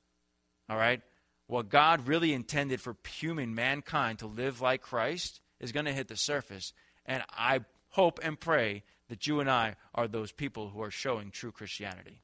All 0.70 0.76
right? 0.76 1.02
What 1.48 1.70
God 1.70 2.08
really 2.08 2.34
intended 2.34 2.82
for 2.82 2.96
human 3.08 3.54
mankind 3.54 4.20
to 4.20 4.28
live 4.28 4.62
like 4.62 4.82
Christ 4.82 5.42
is 5.60 5.72
going 5.72 5.86
to 5.86 5.94
hit 5.94 6.08
the 6.08 6.18
surface. 6.18 6.74
And 7.06 7.24
I 7.30 7.62
hope 7.90 8.20
and 8.24 8.40
pray 8.40 8.84
that 9.10 9.28
you 9.28 9.40
and 9.40 9.50
I 9.50 9.76
are 9.94 10.08
those 10.08 10.32
people 10.32 10.70
who 10.70 10.82
are 10.82 10.92
showing 10.92 11.30
true 11.30 11.52
Christianity. 11.52 12.22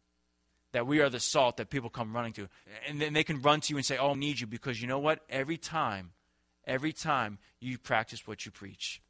That 0.72 0.88
we 0.88 1.02
are 1.02 1.10
the 1.10 1.20
salt 1.20 1.58
that 1.58 1.70
people 1.70 1.90
come 1.90 2.16
running 2.16 2.34
to. 2.34 2.48
And 2.88 3.00
then 3.00 3.14
they 3.14 3.24
can 3.24 3.42
run 3.42 3.62
to 3.62 3.74
you 3.74 3.78
and 3.78 3.86
say, 3.86 3.98
Oh, 3.98 4.12
I 4.12 4.14
need 4.16 4.40
you. 4.40 4.48
Because 4.48 4.82
you 4.82 4.88
know 4.88 5.00
what? 5.00 5.20
Every 5.30 5.58
time 5.58 6.12
every 6.66 6.94
time 6.94 7.38
you 7.60 7.78
practice 7.78 8.28
what 8.28 8.46
you 8.46 8.52
preach. 8.52 9.02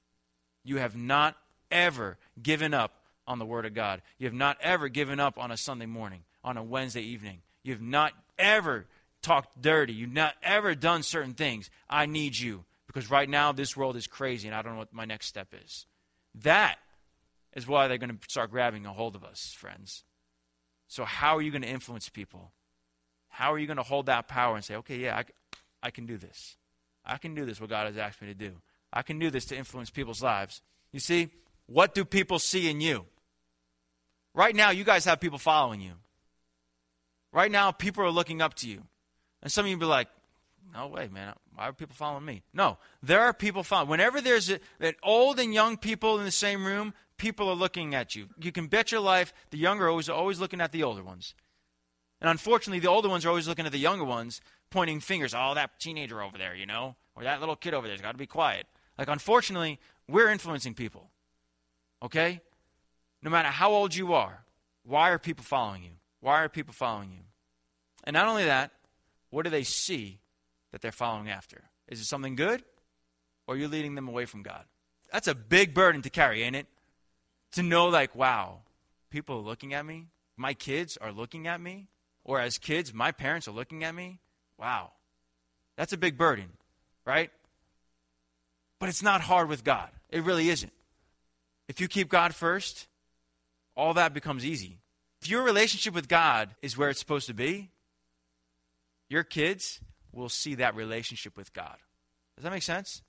You 0.63 0.77
have 0.77 0.95
not 0.95 1.35
ever 1.69 2.17
given 2.41 2.73
up 2.73 3.03
on 3.27 3.39
the 3.39 3.45
Word 3.45 3.65
of 3.65 3.73
God. 3.73 4.01
You 4.17 4.27
have 4.27 4.33
not 4.33 4.57
ever 4.61 4.89
given 4.89 5.19
up 5.19 5.37
on 5.37 5.51
a 5.51 5.57
Sunday 5.57 5.85
morning, 5.85 6.23
on 6.43 6.57
a 6.57 6.63
Wednesday 6.63 7.01
evening. 7.01 7.41
You 7.63 7.73
have 7.73 7.81
not 7.81 8.13
ever 8.37 8.87
talked 9.21 9.61
dirty. 9.61 9.93
You've 9.93 10.13
not 10.13 10.35
ever 10.43 10.75
done 10.75 11.03
certain 11.03 11.33
things. 11.33 11.69
I 11.89 12.05
need 12.05 12.37
you 12.37 12.65
because 12.87 13.09
right 13.09 13.29
now 13.29 13.51
this 13.51 13.77
world 13.77 13.95
is 13.95 14.07
crazy 14.07 14.47
and 14.47 14.55
I 14.55 14.61
don't 14.61 14.73
know 14.73 14.79
what 14.79 14.93
my 14.93 15.05
next 15.05 15.27
step 15.27 15.53
is. 15.65 15.85
That 16.35 16.77
is 17.53 17.67
why 17.67 17.87
they're 17.87 17.97
going 17.97 18.17
to 18.17 18.29
start 18.29 18.51
grabbing 18.51 18.85
a 18.85 18.93
hold 18.93 19.15
of 19.15 19.23
us, 19.23 19.53
friends. 19.57 20.03
So, 20.87 21.05
how 21.05 21.37
are 21.37 21.41
you 21.41 21.51
going 21.51 21.61
to 21.61 21.69
influence 21.69 22.09
people? 22.09 22.51
How 23.29 23.53
are 23.53 23.59
you 23.59 23.67
going 23.67 23.77
to 23.77 23.83
hold 23.83 24.07
that 24.07 24.27
power 24.27 24.55
and 24.55 24.63
say, 24.63 24.75
okay, 24.75 24.97
yeah, 24.97 25.17
I, 25.17 25.23
I 25.81 25.91
can 25.91 26.05
do 26.05 26.17
this? 26.17 26.57
I 27.05 27.17
can 27.17 27.33
do 27.33 27.45
this, 27.45 27.61
what 27.61 27.69
God 27.69 27.87
has 27.87 27.97
asked 27.97 28.21
me 28.21 28.27
to 28.27 28.33
do. 28.33 28.61
I 28.91 29.01
can 29.01 29.17
do 29.17 29.29
this 29.29 29.45
to 29.45 29.57
influence 29.57 29.89
people's 29.89 30.21
lives. 30.21 30.61
You 30.91 30.99
see, 30.99 31.29
what 31.65 31.95
do 31.95 32.03
people 32.03 32.39
see 32.39 32.69
in 32.69 32.81
you? 32.81 33.05
Right 34.33 34.55
now, 34.55 34.71
you 34.71 34.83
guys 34.83 35.05
have 35.05 35.19
people 35.19 35.37
following 35.37 35.81
you. 35.81 35.93
Right 37.31 37.51
now, 37.51 37.71
people 37.71 38.03
are 38.03 38.11
looking 38.11 38.41
up 38.41 38.55
to 38.55 38.67
you. 38.67 38.83
And 39.41 39.51
some 39.51 39.65
of 39.65 39.69
you 39.71 39.77
be 39.77 39.85
like, 39.85 40.07
no 40.73 40.87
way, 40.87 41.09
man. 41.11 41.33
Why 41.55 41.67
are 41.67 41.73
people 41.73 41.95
following 41.95 42.25
me? 42.25 42.43
No, 42.53 42.77
there 43.03 43.21
are 43.21 43.33
people 43.33 43.63
following. 43.63 43.89
Whenever 43.89 44.21
there's 44.21 44.49
a, 44.49 44.59
an 44.79 44.93
old 45.03 45.39
and 45.39 45.53
young 45.53 45.77
people 45.77 46.17
in 46.19 46.25
the 46.25 46.31
same 46.31 46.65
room, 46.65 46.93
people 47.17 47.49
are 47.49 47.55
looking 47.55 47.93
at 47.93 48.15
you. 48.15 48.27
You 48.39 48.51
can 48.51 48.67
bet 48.67 48.91
your 48.91 49.01
life 49.01 49.33
the 49.49 49.57
younger 49.57 49.85
are 49.85 49.89
always, 49.89 50.09
always 50.09 50.39
looking 50.39 50.61
at 50.61 50.71
the 50.71 50.83
older 50.83 51.03
ones. 51.03 51.35
And 52.21 52.29
unfortunately, 52.29 52.79
the 52.79 52.87
older 52.87 53.09
ones 53.09 53.25
are 53.25 53.29
always 53.29 53.47
looking 53.47 53.65
at 53.65 53.71
the 53.71 53.79
younger 53.79 54.05
ones, 54.05 54.41
pointing 54.69 54.99
fingers. 54.99 55.33
Oh, 55.35 55.53
that 55.55 55.79
teenager 55.79 56.21
over 56.21 56.37
there, 56.37 56.55
you 56.55 56.65
know, 56.65 56.95
or 57.15 57.23
that 57.23 57.39
little 57.39 57.55
kid 57.55 57.73
over 57.73 57.87
there's 57.87 58.01
got 58.01 58.13
to 58.13 58.17
be 58.17 58.27
quiet. 58.27 58.67
Like, 58.97 59.09
unfortunately, 59.09 59.79
we're 60.07 60.29
influencing 60.29 60.73
people. 60.73 61.09
Okay? 62.03 62.41
No 63.21 63.29
matter 63.29 63.49
how 63.49 63.71
old 63.71 63.95
you 63.95 64.13
are, 64.13 64.45
why 64.83 65.09
are 65.09 65.19
people 65.19 65.43
following 65.43 65.83
you? 65.83 65.91
Why 66.21 66.41
are 66.43 66.49
people 66.49 66.73
following 66.73 67.11
you? 67.11 67.23
And 68.03 68.13
not 68.13 68.27
only 68.27 68.45
that, 68.45 68.71
what 69.31 69.43
do 69.43 69.49
they 69.49 69.63
see 69.63 70.19
that 70.71 70.81
they're 70.81 70.91
following 70.91 71.29
after? 71.29 71.63
Is 71.87 71.99
it 71.99 72.05
something 72.05 72.35
good? 72.35 72.63
Or 73.47 73.55
are 73.55 73.57
you 73.57 73.67
leading 73.67 73.95
them 73.95 74.07
away 74.07 74.25
from 74.25 74.43
God? 74.43 74.63
That's 75.11 75.27
a 75.27 75.35
big 75.35 75.73
burden 75.73 76.03
to 76.03 76.09
carry, 76.09 76.43
ain't 76.43 76.55
it? 76.55 76.67
To 77.53 77.63
know, 77.63 77.87
like, 77.87 78.15
wow, 78.15 78.59
people 79.09 79.37
are 79.37 79.41
looking 79.41 79.73
at 79.73 79.85
me. 79.85 80.07
My 80.37 80.53
kids 80.53 80.97
are 80.97 81.11
looking 81.11 81.47
at 81.47 81.59
me. 81.59 81.87
Or 82.23 82.39
as 82.39 82.57
kids, 82.57 82.93
my 82.93 83.11
parents 83.11 83.47
are 83.47 83.51
looking 83.51 83.83
at 83.83 83.95
me. 83.95 84.19
Wow. 84.57 84.91
That's 85.75 85.91
a 85.91 85.97
big 85.97 86.17
burden, 86.17 86.49
right? 87.05 87.31
But 88.79 88.89
it's 88.89 89.03
not 89.03 89.21
hard 89.21 89.49
with 89.49 89.63
God. 89.63 89.89
It 90.09 90.23
really 90.23 90.49
isn't. 90.49 90.73
If 91.67 91.81
you 91.81 91.87
keep 91.87 92.09
God 92.09 92.35
first, 92.35 92.87
all 93.75 93.93
that 93.95 94.13
becomes 94.13 94.45
easy. 94.45 94.79
If 95.21 95.29
your 95.29 95.43
relationship 95.43 95.93
with 95.93 96.07
God 96.07 96.55
is 96.61 96.77
where 96.77 96.89
it's 96.89 96.99
supposed 96.99 97.27
to 97.27 97.33
be, 97.33 97.71
your 99.11 99.23
kids 99.23 99.81
will 100.13 100.29
see 100.29 100.55
that 100.55 100.75
relationship 100.75 101.35
with 101.35 101.53
God. 101.53 101.75
Does 102.37 102.43
that 102.43 102.51
make 102.51 102.63
sense? 102.63 103.01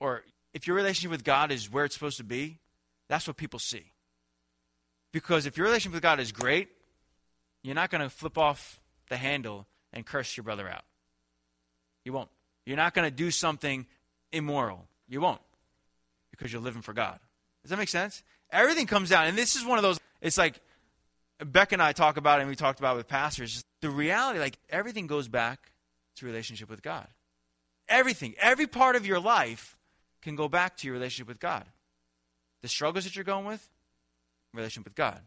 Or 0.00 0.24
if 0.52 0.66
your 0.66 0.74
relationship 0.74 1.10
with 1.10 1.24
God 1.24 1.52
is 1.52 1.70
where 1.72 1.84
it's 1.84 1.94
supposed 1.94 2.16
to 2.16 2.24
be, 2.24 2.58
that's 3.08 3.26
what 3.26 3.36
people 3.36 3.60
see. 3.60 3.92
Because 5.12 5.46
if 5.46 5.56
your 5.56 5.66
relationship 5.66 5.94
with 5.94 6.02
God 6.02 6.18
is 6.18 6.32
great, 6.32 6.68
you're 7.62 7.76
not 7.76 7.90
going 7.90 8.02
to 8.02 8.10
flip 8.10 8.36
off 8.36 8.80
the 9.08 9.16
handle 9.16 9.66
and 9.92 10.04
curse 10.04 10.36
your 10.36 10.42
brother 10.42 10.68
out. 10.68 10.82
You 12.04 12.12
won't. 12.12 12.30
You're 12.66 12.76
not 12.76 12.92
going 12.92 13.08
to 13.08 13.14
do 13.14 13.30
something 13.30 13.86
immoral. 14.32 14.86
You 15.08 15.20
won't. 15.20 15.40
Because 16.32 16.52
you're 16.52 16.62
living 16.62 16.82
for 16.82 16.92
God. 16.92 17.20
Does 17.62 17.70
that 17.70 17.78
make 17.78 17.88
sense? 17.88 18.24
Everything 18.50 18.86
comes 18.86 19.10
down. 19.10 19.28
And 19.28 19.38
this 19.38 19.54
is 19.54 19.64
one 19.64 19.78
of 19.78 19.82
those, 19.82 20.00
it's 20.20 20.36
like 20.36 20.60
Beck 21.40 21.72
and 21.72 21.82
I 21.82 21.92
talk 21.92 22.16
about 22.16 22.38
it 22.38 22.42
and 22.42 22.50
we 22.50 22.56
talked 22.56 22.78
about 22.78 22.94
it 22.94 22.98
with 22.98 23.08
pastors. 23.08 23.64
The 23.80 23.90
reality, 23.90 24.38
like 24.38 24.58
everything 24.70 25.06
goes 25.06 25.28
back 25.28 25.72
to 26.16 26.26
relationship 26.26 26.70
with 26.70 26.82
God. 26.82 27.08
Everything, 27.88 28.34
every 28.38 28.66
part 28.66 28.96
of 28.96 29.06
your 29.06 29.20
life 29.20 29.76
can 30.22 30.36
go 30.36 30.48
back 30.48 30.76
to 30.78 30.86
your 30.86 30.94
relationship 30.94 31.28
with 31.28 31.40
God. 31.40 31.64
The 32.62 32.68
struggles 32.68 33.04
that 33.04 33.14
you're 33.14 33.24
going 33.24 33.44
with, 33.44 33.68
relationship 34.54 34.84
with 34.84 34.94
God. 34.94 35.20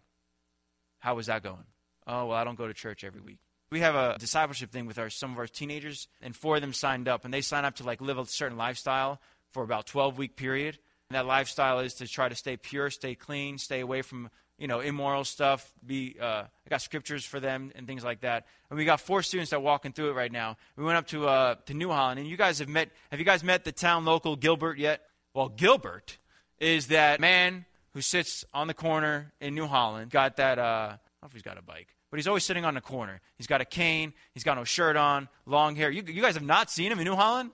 How 0.99 1.17
is 1.19 1.27
that 1.27 1.43
going? 1.43 1.65
Oh, 2.07 2.27
well, 2.27 2.37
I 2.37 2.43
don't 2.43 2.57
go 2.57 2.67
to 2.67 2.73
church 2.73 3.03
every 3.03 3.21
week. 3.21 3.37
We 3.69 3.81
have 3.81 3.95
a 3.95 4.17
discipleship 4.17 4.71
thing 4.71 4.85
with 4.85 4.97
our 4.97 5.09
some 5.09 5.33
of 5.33 5.37
our 5.37 5.45
teenagers, 5.45 6.07
and 6.21 6.35
four 6.35 6.55
of 6.55 6.61
them 6.61 6.73
signed 6.73 7.07
up, 7.07 7.25
and 7.25 7.33
they 7.33 7.41
sign 7.41 7.65
up 7.65 7.75
to 7.75 7.83
like 7.83 8.01
live 8.01 8.17
a 8.17 8.25
certain 8.25 8.57
lifestyle 8.57 9.19
for 9.51 9.61
about 9.61 9.85
12 9.87 10.17
week 10.17 10.35
period. 10.35 10.79
And 11.09 11.15
that 11.15 11.25
lifestyle 11.25 11.79
is 11.79 11.93
to 11.95 12.07
try 12.07 12.29
to 12.29 12.35
stay 12.35 12.57
pure, 12.57 12.89
stay 12.89 13.15
clean, 13.15 13.57
stay 13.57 13.81
away 13.81 14.01
from 14.01 14.29
you 14.57 14.67
know 14.67 14.79
immoral 14.79 15.23
stuff. 15.23 15.71
Be 15.85 16.15
uh, 16.19 16.25
I 16.25 16.69
got 16.69 16.81
scriptures 16.81 17.25
for 17.25 17.39
them 17.39 17.71
and 17.75 17.87
things 17.87 18.03
like 18.03 18.21
that. 18.21 18.45
And 18.69 18.77
we 18.77 18.85
got 18.85 19.01
four 19.01 19.21
students 19.23 19.51
that 19.51 19.57
are 19.57 19.61
walking 19.61 19.93
through 19.93 20.09
it 20.09 20.13
right 20.13 20.31
now. 20.31 20.57
We 20.75 20.83
went 20.83 20.97
up 20.97 21.07
to 21.07 21.27
uh, 21.27 21.55
to 21.65 21.73
New 21.73 21.89
Holland, 21.89 22.19
and 22.19 22.27
you 22.27 22.37
guys 22.37 22.59
have 22.59 22.69
met. 22.69 22.89
Have 23.11 23.19
you 23.19 23.25
guys 23.25 23.43
met 23.43 23.63
the 23.63 23.71
town 23.71 24.05
local 24.05 24.35
Gilbert 24.35 24.77
yet? 24.77 25.01
Well, 25.33 25.49
Gilbert 25.49 26.17
is 26.59 26.87
that 26.87 27.19
man 27.19 27.65
who 27.93 28.01
sits 28.01 28.45
on 28.53 28.67
the 28.67 28.73
corner 28.73 29.33
in 29.39 29.55
New 29.55 29.67
Holland. 29.67 30.11
Got 30.11 30.37
that. 30.37 30.59
Uh, 30.59 30.61
I 30.61 30.87
don't 30.87 30.99
know 31.21 31.27
if 31.27 31.33
he's 31.33 31.41
got 31.41 31.57
a 31.57 31.61
bike 31.61 31.97
but 32.09 32.17
he's 32.17 32.27
always 32.27 32.43
sitting 32.43 32.65
on 32.65 32.73
the 32.73 32.81
corner. 32.81 33.19
He's 33.35 33.47
got 33.47 33.61
a 33.61 33.65
cane. 33.65 34.13
He's 34.33 34.43
got 34.43 34.55
no 34.55 34.63
shirt 34.63 34.95
on, 34.95 35.27
long 35.45 35.75
hair. 35.75 35.91
You, 35.91 36.03
you 36.07 36.21
guys 36.21 36.35
have 36.35 36.43
not 36.43 36.71
seen 36.71 36.91
him 36.91 36.99
in 36.99 37.05
New 37.05 37.15
Holland? 37.15 37.51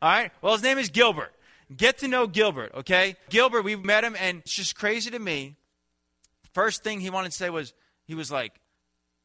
All 0.00 0.10
right? 0.10 0.32
Well, 0.42 0.54
his 0.54 0.62
name 0.62 0.78
is 0.78 0.88
Gilbert. 0.88 1.32
Get 1.74 1.98
to 1.98 2.08
know 2.08 2.26
Gilbert, 2.26 2.72
okay? 2.74 3.16
Gilbert, 3.30 3.62
we've 3.62 3.82
met 3.82 4.04
him, 4.04 4.16
and 4.18 4.38
it's 4.38 4.54
just 4.54 4.76
crazy 4.76 5.10
to 5.10 5.18
me. 5.18 5.56
First 6.52 6.82
thing 6.82 7.00
he 7.00 7.10
wanted 7.10 7.32
to 7.32 7.36
say 7.36 7.50
was, 7.50 7.72
he 8.04 8.14
was 8.14 8.30
like, 8.30 8.52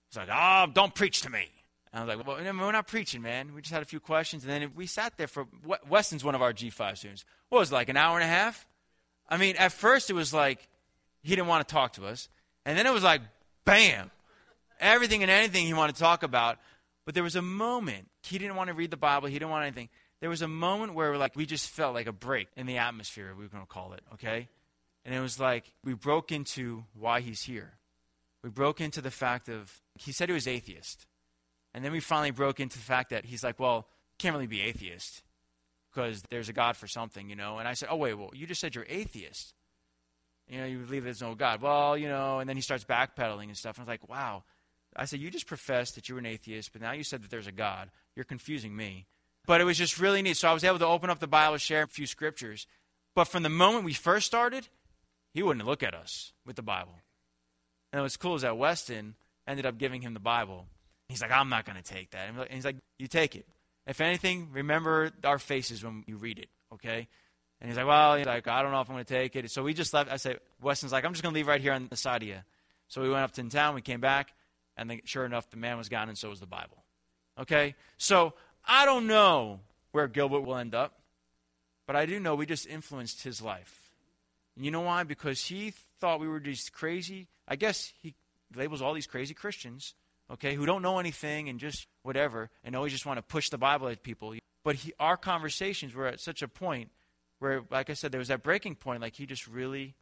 he's 0.10 0.18
like, 0.18 0.30
oh, 0.32 0.68
don't 0.74 0.94
preach 0.94 1.22
to 1.22 1.30
me. 1.30 1.48
And 1.92 2.02
I 2.02 2.06
was 2.06 2.16
like, 2.16 2.28
well, 2.28 2.38
we're 2.38 2.72
not 2.72 2.88
preaching, 2.88 3.22
man. 3.22 3.54
We 3.54 3.62
just 3.62 3.74
had 3.74 3.82
a 3.82 3.86
few 3.86 4.00
questions, 4.00 4.44
and 4.44 4.52
then 4.52 4.72
we 4.76 4.88
sat 4.88 5.18
there 5.18 5.28
for, 5.28 5.48
Weston's 5.90 6.24
one 6.24 6.36
of 6.36 6.42
our 6.42 6.54
G5 6.54 6.98
students. 6.98 7.26
What 7.50 7.60
was 7.60 7.72
it, 7.72 7.76
like 7.76 7.90
an 7.90 7.98
hour 7.98 8.16
and 8.16 8.24
a 8.24 8.28
half? 8.28 8.66
I 9.30 9.38
mean, 9.38 9.56
at 9.58 9.72
first 9.72 10.10
it 10.10 10.14
was 10.14 10.34
like, 10.34 10.68
he 11.22 11.30
didn't 11.30 11.48
want 11.48 11.68
to 11.68 11.74
talk 11.74 11.94
to 11.94 12.06
us. 12.06 12.30
And 12.66 12.78
then 12.78 12.86
it 12.86 12.94
was 12.94 13.04
like, 13.04 13.22
bam 13.66 14.12
everything 14.80 15.24
and 15.24 15.32
anything 15.32 15.66
he 15.66 15.74
wanted 15.74 15.96
to 15.96 16.02
talk 16.02 16.24
about. 16.24 16.58
But 17.06 17.14
there 17.16 17.24
was 17.24 17.36
a 17.36 17.42
moment, 17.42 18.10
he 18.24 18.38
didn't 18.38 18.56
want 18.56 18.68
to 18.68 18.74
read 18.74 18.92
the 18.92 18.98
Bible, 18.98 19.28
he 19.28 19.36
didn't 19.36 19.52
want 19.52 19.64
anything. 19.64 19.90
There 20.20 20.30
was 20.30 20.42
a 20.42 20.48
moment 20.48 20.94
where 20.94 21.16
like 21.18 21.36
we 21.36 21.46
just 21.46 21.70
felt 21.70 21.94
like 21.94 22.08
a 22.08 22.12
break 22.12 22.48
in 22.56 22.66
the 22.66 22.78
atmosphere, 22.78 23.34
we 23.38 23.44
were 23.44 23.50
going 23.50 23.64
to 23.64 23.70
call 23.70 23.94
it, 23.94 24.02
okay? 24.16 24.50
And 25.08 25.16
it 25.16 25.22
was 25.22 25.40
like 25.40 25.72
we 25.86 25.94
broke 25.94 26.34
into 26.34 26.84
why 26.94 27.22
he's 27.22 27.44
here. 27.44 27.78
We 28.44 28.50
broke 28.50 28.82
into 28.82 29.02
the 29.02 29.10
fact 29.10 29.48
of, 29.48 29.82
he 29.96 30.12
said 30.12 30.28
he 30.28 30.34
was 30.34 30.48
atheist. 30.48 31.08
And 31.74 31.84
then 31.84 31.94
we 31.94 32.02
finally 32.02 32.32
broke 32.32 32.60
into 32.60 32.78
the 32.78 32.84
fact 32.84 33.12
that 33.12 33.26
he's 33.26 33.42
like, 33.42 33.58
well, 33.58 33.88
can't 34.20 34.36
really 34.36 34.48
be 34.48 34.62
atheist 34.62 35.24
because 35.90 36.22
there's 36.30 36.50
a 36.50 36.54
God 36.54 36.76
for 36.76 36.88
something, 36.88 37.30
you 37.30 37.38
know. 37.38 37.58
And 37.58 37.70
I 37.70 37.74
said, 37.74 37.88
oh, 37.90 37.96
wait, 37.96 38.16
well, 38.16 38.32
you 38.34 38.46
just 38.46 38.60
said 38.60 38.76
you're 38.76 38.86
atheist. 38.90 39.54
You 40.50 40.60
know, 40.60 40.66
you 40.66 40.80
believe 40.80 41.06
there's 41.06 41.22
no 41.22 41.36
God. 41.36 41.62
Well, 41.62 41.98
you 41.98 42.10
know, 42.10 42.40
and 42.40 42.50
then 42.50 42.58
he 42.58 42.62
starts 42.62 42.84
backpedaling 42.84 43.46
and 43.46 43.58
stuff. 43.58 43.78
And 43.78 43.82
I 43.82 43.86
was 43.86 44.00
like, 44.00 44.10
wow, 44.10 44.44
I 44.96 45.06
said, 45.06 45.20
You 45.20 45.30
just 45.30 45.48
professed 45.48 45.96
that 45.96 46.10
you 46.10 46.16
were 46.16 46.20
an 46.20 46.26
atheist, 46.26 46.74
but 46.74 46.82
now 46.82 46.92
you 46.92 47.04
said 47.04 47.24
that 47.24 47.30
there's 47.30 47.48
a 47.48 47.52
God. 47.52 47.92
You're 48.16 48.26
confusing 48.26 48.76
me. 48.76 49.06
But 49.46 49.62
it 49.62 49.66
was 49.66 49.78
just 49.78 50.00
really 50.00 50.22
neat. 50.22 50.36
So 50.36 50.50
I 50.50 50.54
was 50.54 50.64
able 50.66 50.80
to 50.80 50.86
open 50.86 51.10
up 51.10 51.20
the 51.20 51.28
Bible, 51.28 51.58
share 51.58 51.84
a 51.84 51.88
few 51.88 52.08
scriptures. 52.08 52.68
But 53.16 53.26
from 53.26 53.44
the 53.44 53.50
moment 53.50 53.86
we 53.86 53.94
first 53.94 54.26
started, 54.26 54.68
he 55.34 55.44
wouldn't 55.44 55.66
look 55.66 55.84
at 55.84 55.94
us 55.94 56.34
with 56.46 56.56
the 56.56 56.62
Bible. 56.62 57.00
And 57.94 58.02
what's 58.02 58.18
cool 58.18 58.36
is 58.36 58.42
that 58.42 58.58
Weston 58.58 59.16
ended 59.48 59.66
up 59.66 59.78
giving 59.78 60.02
him 60.02 60.14
the 60.14 60.20
Bible. 60.20 60.68
He's 61.08 61.22
like, 61.22 61.32
I'm 61.32 61.50
not 61.50 61.66
going 61.66 61.78
to 61.78 61.84
take 61.84 62.12
that. 62.12 62.30
And 62.30 62.52
he's 62.52 62.66
like, 62.66 62.78
You 62.98 63.08
take 63.08 63.36
it. 63.36 63.48
If 63.86 64.02
anything, 64.02 64.50
remember 64.52 65.12
our 65.24 65.40
faces 65.40 65.84
when 65.84 66.04
you 66.08 66.18
read 66.18 66.40
it, 66.40 66.50
okay? 66.74 67.08
And 67.62 67.70
he's 67.70 67.78
like, 67.78 67.88
Well, 67.88 68.16
he's 68.16 68.26
like, 68.26 68.48
I 68.48 68.62
don't 68.62 68.72
know 68.72 68.82
if 68.82 68.90
I'm 68.90 68.96
going 68.96 69.06
to 69.06 69.14
take 69.14 69.36
it. 69.36 69.50
So 69.52 69.64
we 69.64 69.74
just 69.74 69.94
left. 69.94 70.12
I 70.12 70.18
said, 70.18 70.40
Weston's 70.62 70.92
like, 70.92 71.06
I'm 71.06 71.14
just 71.14 71.24
going 71.24 71.34
to 71.34 71.38
leave 71.38 71.48
right 71.48 71.62
here 71.62 71.74
on 71.74 71.88
the 71.90 71.96
side 71.96 72.24
of 72.24 72.28
you. 72.28 72.40
So 72.88 73.02
we 73.02 73.10
went 73.10 73.24
up 73.24 73.32
to 73.34 73.44
town. 73.44 73.76
We 73.76 73.82
came 73.82 74.02
back. 74.02 74.34
And 74.76 74.90
then, 74.90 75.02
sure 75.06 75.26
enough, 75.26 75.50
the 75.50 75.58
man 75.58 75.78
was 75.78 75.90
gone, 75.90 76.08
and 76.08 76.18
so 76.18 76.30
was 76.30 76.40
the 76.40 76.46
Bible. 76.46 76.84
Okay? 77.40 77.74
So 77.98 78.34
I 78.64 78.86
don't 78.86 79.08
know 79.08 79.60
where 79.92 80.08
Gilbert 80.08 80.42
will 80.42 80.58
end 80.58 80.76
up, 80.76 81.00
but 81.88 81.96
I 81.96 82.06
do 82.06 82.20
know 82.20 82.36
we 82.36 82.46
just 82.46 82.68
influenced 82.68 83.24
his 83.24 83.42
life. 83.42 83.87
And 84.58 84.66
you 84.66 84.72
know 84.72 84.82
why? 84.82 85.04
Because 85.04 85.40
he 85.40 85.72
thought 86.00 86.20
we 86.20 86.28
were 86.28 86.40
just 86.40 86.74
crazy. 86.74 87.28
I 87.48 87.56
guess 87.56 87.94
he 88.02 88.16
labels 88.56 88.82
all 88.82 88.96
these 88.96 89.06
crazy 89.06 89.36
Christians, 89.36 89.94
okay, 90.32 90.56
who 90.56 90.66
don't 90.66 90.82
know 90.82 90.98
anything 90.98 91.48
and 91.48 91.60
just 91.60 91.86
whatever, 92.02 92.50
and 92.64 92.76
always 92.76 92.92
just 92.92 93.06
want 93.06 93.20
to 93.20 93.22
push 93.22 93.50
the 93.50 93.60
Bible 93.60 93.88
at 93.88 94.02
people. 94.02 94.34
But 94.64 94.76
he, 94.76 94.94
our 95.00 95.16
conversations 95.16 95.94
were 95.94 96.08
at 96.08 96.20
such 96.20 96.42
a 96.42 96.48
point 96.48 96.90
where, 97.38 97.62
like 97.70 97.92
I 97.92 97.94
said, 97.94 98.12
there 98.12 98.18
was 98.18 98.30
that 98.30 98.42
breaking 98.42 98.76
point. 98.76 99.00
Like 99.00 99.16
he 99.16 99.28
just 99.28 99.48
really, 99.48 99.94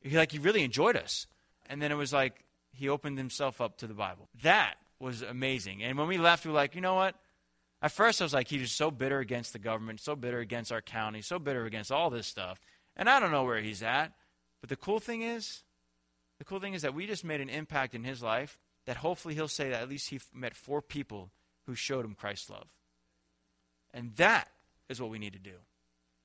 he, 0.00 0.16
like 0.16 0.32
he 0.32 0.38
really 0.38 0.64
enjoyed 0.64 0.96
us. 0.96 1.26
And 1.66 1.80
then 1.82 1.92
it 1.92 1.96
was 1.96 2.14
like 2.14 2.44
he 2.72 2.88
opened 2.88 3.18
himself 3.18 3.60
up 3.60 3.76
to 3.78 3.86
the 3.86 3.94
Bible. 3.94 4.30
That 4.42 4.76
was 4.98 5.20
amazing. 5.20 5.82
And 5.82 5.98
when 5.98 6.08
we 6.08 6.16
left, 6.16 6.46
we 6.46 6.50
were 6.50 6.56
like, 6.56 6.74
you 6.74 6.80
know 6.80 6.94
what? 6.94 7.14
At 7.82 7.92
first, 7.92 8.22
I 8.22 8.24
was 8.24 8.32
like, 8.32 8.48
he's 8.48 8.62
just 8.62 8.76
so 8.76 8.90
bitter 8.90 9.18
against 9.18 9.52
the 9.52 9.58
government, 9.58 10.00
so 10.00 10.16
bitter 10.16 10.38
against 10.38 10.72
our 10.72 10.80
county, 10.80 11.20
so 11.20 11.38
bitter 11.38 11.66
against 11.66 11.92
all 11.92 12.08
this 12.08 12.26
stuff. 12.26 12.58
And 12.96 13.08
I 13.08 13.20
don't 13.20 13.32
know 13.32 13.44
where 13.44 13.60
he's 13.60 13.82
at. 13.82 14.12
But 14.60 14.70
the 14.70 14.76
cool 14.76 15.00
thing 15.00 15.22
is, 15.22 15.62
the 16.38 16.44
cool 16.44 16.60
thing 16.60 16.74
is 16.74 16.82
that 16.82 16.94
we 16.94 17.06
just 17.06 17.24
made 17.24 17.40
an 17.40 17.48
impact 17.48 17.94
in 17.94 18.04
his 18.04 18.22
life 18.22 18.58
that 18.86 18.96
hopefully 18.96 19.34
he'll 19.34 19.48
say 19.48 19.70
that 19.70 19.82
at 19.82 19.88
least 19.88 20.10
he 20.10 20.20
met 20.34 20.56
four 20.56 20.82
people 20.82 21.30
who 21.66 21.74
showed 21.74 22.04
him 22.04 22.14
Christ's 22.14 22.50
love. 22.50 22.68
And 23.94 24.14
that 24.16 24.48
is 24.88 25.00
what 25.00 25.10
we 25.10 25.18
need 25.18 25.34
to 25.34 25.38
do. 25.38 25.56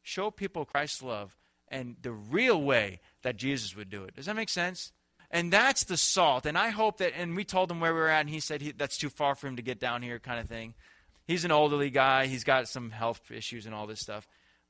Show 0.01 0.31
people 0.31 0.65
Christ's 0.65 1.03
love 1.03 1.35
and 1.67 1.97
the 2.01 2.11
real 2.11 2.61
way 2.61 2.99
that 3.23 3.35
Jesus 3.35 3.75
would 3.75 3.89
do 3.89 4.03
it. 4.03 4.15
Does 4.15 4.25
that 4.25 4.35
make 4.35 4.49
sense? 4.49 4.91
And 5.29 5.51
that's 5.51 5.83
the 5.83 5.97
salt. 5.97 6.45
And 6.45 6.57
I 6.57 6.69
hope 6.69 6.97
that, 6.99 7.13
and 7.17 7.35
we 7.35 7.43
told 7.43 7.69
him 7.69 7.79
where 7.79 7.93
we 7.93 7.99
were 7.99 8.07
at, 8.07 8.21
and 8.21 8.29
he 8.29 8.39
said 8.39 8.61
he, 8.61 8.71
that's 8.71 8.97
too 8.97 9.09
far 9.09 9.35
for 9.35 9.47
him 9.47 9.57
to 9.57 9.61
get 9.61 9.79
down 9.79 10.01
here, 10.01 10.19
kind 10.19 10.39
of 10.39 10.47
thing. 10.47 10.73
He's 11.25 11.43
an 11.43 11.51
elderly 11.51 11.89
guy. 11.89 12.27
He's 12.27 12.45
got 12.45 12.69
some 12.69 12.89
health 12.89 13.29
issues 13.29 13.65
and 13.65 13.75
all 13.75 13.85
this 13.85 13.99
stuff. 13.99 14.27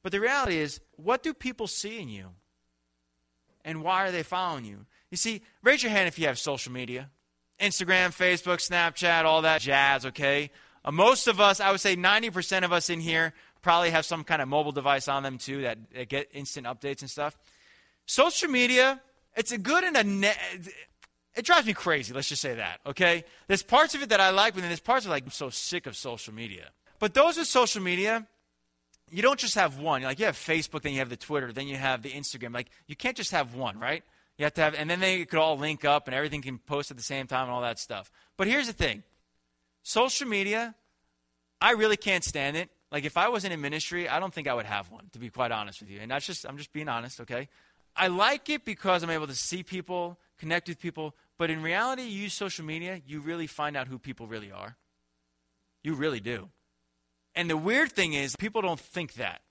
But 0.07 0.13
the 0.13 0.21
reality 0.21 0.57
is, 0.57 0.79
what 0.95 1.21
do 1.21 1.33
people 1.33 1.67
see 1.67 1.99
in 1.99 2.07
you? 2.07 2.27
And 3.65 3.83
why 3.83 4.07
are 4.07 4.11
they 4.13 4.23
following 4.23 4.63
you? 4.63 4.85
You 5.11 5.17
see, 5.17 5.41
raise 5.63 5.83
your 5.83 5.91
hand 5.91 6.07
if 6.07 6.17
you 6.17 6.27
have 6.27 6.39
social 6.39 6.71
media 6.71 7.09
Instagram, 7.59 8.15
Facebook, 8.15 8.65
Snapchat, 8.65 9.25
all 9.25 9.41
that 9.41 9.59
jazz, 9.59 10.05
okay? 10.05 10.49
Uh, 10.85 10.93
most 10.93 11.27
of 11.27 11.41
us, 11.41 11.59
I 11.59 11.71
would 11.71 11.81
say 11.81 11.97
90% 11.97 12.63
of 12.63 12.71
us 12.71 12.89
in 12.89 13.01
here, 13.01 13.33
probably 13.61 13.89
have 13.89 14.05
some 14.05 14.23
kind 14.23 14.41
of 14.41 14.47
mobile 14.47 14.71
device 14.71 15.09
on 15.09 15.23
them 15.23 15.37
too 15.37 15.63
that, 15.63 15.77
that 15.93 16.07
get 16.07 16.29
instant 16.31 16.67
updates 16.67 17.01
and 17.01 17.09
stuff. 17.09 17.37
Social 18.05 18.49
media, 18.49 19.01
it's 19.35 19.51
a 19.51 19.57
good 19.57 19.83
and 19.83 19.97
a 19.97 20.05
ne- 20.05 20.37
it 21.35 21.43
drives 21.43 21.67
me 21.67 21.73
crazy. 21.73 22.13
Let's 22.13 22.29
just 22.29 22.41
say 22.41 22.55
that. 22.55 22.79
Okay, 22.85 23.25
there's 23.47 23.61
parts 23.61 23.93
of 23.93 24.01
it 24.01 24.07
that 24.07 24.21
I 24.21 24.29
like, 24.29 24.53
but 24.53 24.61
then 24.61 24.69
there's 24.69 24.79
parts 24.79 25.03
of 25.03 25.11
like 25.11 25.25
I'm 25.25 25.31
so 25.31 25.49
sick 25.49 25.85
of 25.85 25.97
social 25.97 26.33
media. 26.33 26.69
But 26.97 27.13
those 27.13 27.35
with 27.35 27.47
social 27.47 27.83
media, 27.83 28.25
you 29.09 29.21
don't 29.21 29.39
just 29.39 29.55
have 29.55 29.79
one. 29.79 30.03
Like 30.03 30.19
you 30.19 30.25
have 30.25 30.35
Facebook, 30.35 30.81
then 30.81 30.93
you 30.93 30.99
have 30.99 31.09
the 31.09 31.17
Twitter, 31.17 31.51
then 31.51 31.67
you 31.67 31.75
have 31.75 32.01
the 32.01 32.11
Instagram. 32.11 32.53
Like 32.53 32.69
you 32.87 32.95
can't 32.95 33.15
just 33.15 33.31
have 33.31 33.55
one, 33.55 33.79
right? 33.79 34.03
You 34.37 34.45
have 34.45 34.53
to 34.55 34.61
have, 34.61 34.75
and 34.75 34.89
then 34.89 34.99
they 34.99 35.25
could 35.25 35.39
all 35.39 35.57
link 35.57 35.83
up, 35.83 36.07
and 36.07 36.15
everything 36.15 36.41
can 36.41 36.59
post 36.59 36.91
at 36.91 36.97
the 36.97 37.03
same 37.03 37.25
time, 37.25 37.43
and 37.43 37.51
all 37.51 37.61
that 37.61 37.79
stuff. 37.79 38.11
But 38.37 38.47
here's 38.47 38.67
the 38.67 38.73
thing: 38.73 39.03
social 39.83 40.27
media, 40.27 40.75
I 41.59 41.71
really 41.71 41.97
can't 41.97 42.23
stand 42.23 42.55
it. 42.57 42.69
Like 42.91 43.03
if 43.03 43.17
I 43.17 43.29
wasn't 43.29 43.53
in 43.53 43.61
ministry, 43.61 44.07
I 44.07 44.19
don't 44.19 44.33
think 44.33 44.47
I 44.47 44.53
would 44.53 44.65
have 44.65 44.91
one, 44.91 45.09
to 45.13 45.19
be 45.19 45.29
quite 45.29 45.51
honest 45.51 45.81
with 45.81 45.89
you. 45.89 45.99
And 45.99 46.11
that's 46.11 46.25
just 46.25 46.45
I'm 46.45 46.57
just 46.57 46.71
being 46.73 46.89
honest, 46.89 47.21
okay? 47.21 47.49
I 47.95 48.07
like 48.07 48.49
it 48.49 48.63
because 48.63 49.01
I'm 49.03 49.09
able 49.09 49.27
to 49.27 49.35
see 49.35 49.63
people, 49.63 50.19
connect 50.37 50.67
with 50.67 50.79
people, 50.79 51.15
but 51.37 51.49
in 51.49 51.63
reality, 51.63 52.03
you 52.03 52.23
use 52.23 52.33
social 52.33 52.63
media, 52.63 53.01
you 53.07 53.21
really 53.21 53.47
find 53.47 53.75
out 53.75 53.87
who 53.87 53.97
people 53.97 54.27
really 54.27 54.51
are. 54.51 54.77
You 55.83 55.95
really 55.95 56.19
do. 56.19 56.49
And 57.37 57.47
the 57.47 57.55
weird 57.55 57.91
thing 57.91 58.13
is, 58.13 58.35
people 58.35 58.63
don't 58.63 58.79
think 58.79 59.13
that. 59.13 59.41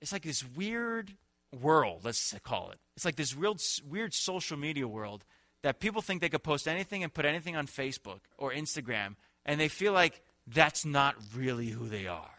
It's 0.00 0.12
like 0.12 0.22
this 0.22 0.44
weird 0.56 1.12
world, 1.60 2.02
let's 2.04 2.32
call 2.44 2.70
it. 2.70 2.78
It's 2.94 3.04
like 3.04 3.16
this 3.16 3.34
real, 3.34 3.56
weird 3.88 4.14
social 4.14 4.56
media 4.56 4.86
world 4.86 5.24
that 5.62 5.80
people 5.80 6.00
think 6.00 6.20
they 6.20 6.28
could 6.28 6.44
post 6.44 6.68
anything 6.68 7.02
and 7.02 7.12
put 7.12 7.24
anything 7.24 7.56
on 7.56 7.66
Facebook 7.66 8.20
or 8.38 8.52
Instagram, 8.52 9.16
and 9.44 9.58
they 9.58 9.66
feel 9.66 9.92
like 9.92 10.22
that's 10.46 10.84
not 10.84 11.16
really 11.34 11.70
who 11.70 11.88
they 11.88 12.06
are. 12.06 12.30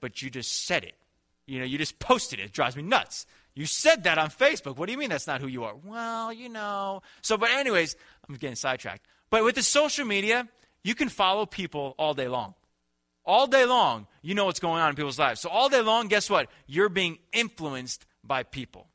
But 0.00 0.22
you 0.22 0.30
just 0.30 0.64
said 0.64 0.84
it. 0.84 0.94
You 1.46 1.58
know, 1.58 1.66
you 1.66 1.76
just 1.76 1.98
posted 1.98 2.40
it. 2.40 2.44
It 2.44 2.52
drives 2.52 2.76
me 2.76 2.82
nuts. 2.82 3.26
You 3.54 3.66
said 3.66 4.04
that 4.04 4.16
on 4.16 4.30
Facebook. 4.30 4.78
What 4.78 4.86
do 4.86 4.92
you 4.92 4.98
mean 4.98 5.10
that's 5.10 5.26
not 5.26 5.42
who 5.42 5.46
you 5.46 5.64
are? 5.64 5.74
Well, 5.84 6.32
you 6.32 6.48
know. 6.48 7.02
So, 7.20 7.36
but, 7.36 7.50
anyways, 7.50 7.96
I'm 8.26 8.36
getting 8.36 8.56
sidetracked. 8.56 9.04
But 9.28 9.44
with 9.44 9.56
the 9.56 9.62
social 9.62 10.06
media, 10.06 10.48
you 10.82 10.94
can 10.94 11.10
follow 11.10 11.44
people 11.44 11.94
all 11.98 12.14
day 12.14 12.28
long. 12.28 12.54
All 13.26 13.46
day 13.46 13.64
long, 13.64 14.06
you 14.22 14.34
know 14.34 14.44
what's 14.44 14.60
going 14.60 14.82
on 14.82 14.90
in 14.90 14.96
people's 14.96 15.18
lives. 15.18 15.40
So, 15.40 15.48
all 15.48 15.68
day 15.68 15.80
long, 15.80 16.08
guess 16.08 16.28
what? 16.28 16.48
You're 16.66 16.88
being 16.90 17.18
influenced 17.32 18.04
by 18.22 18.42
people. 18.42 18.88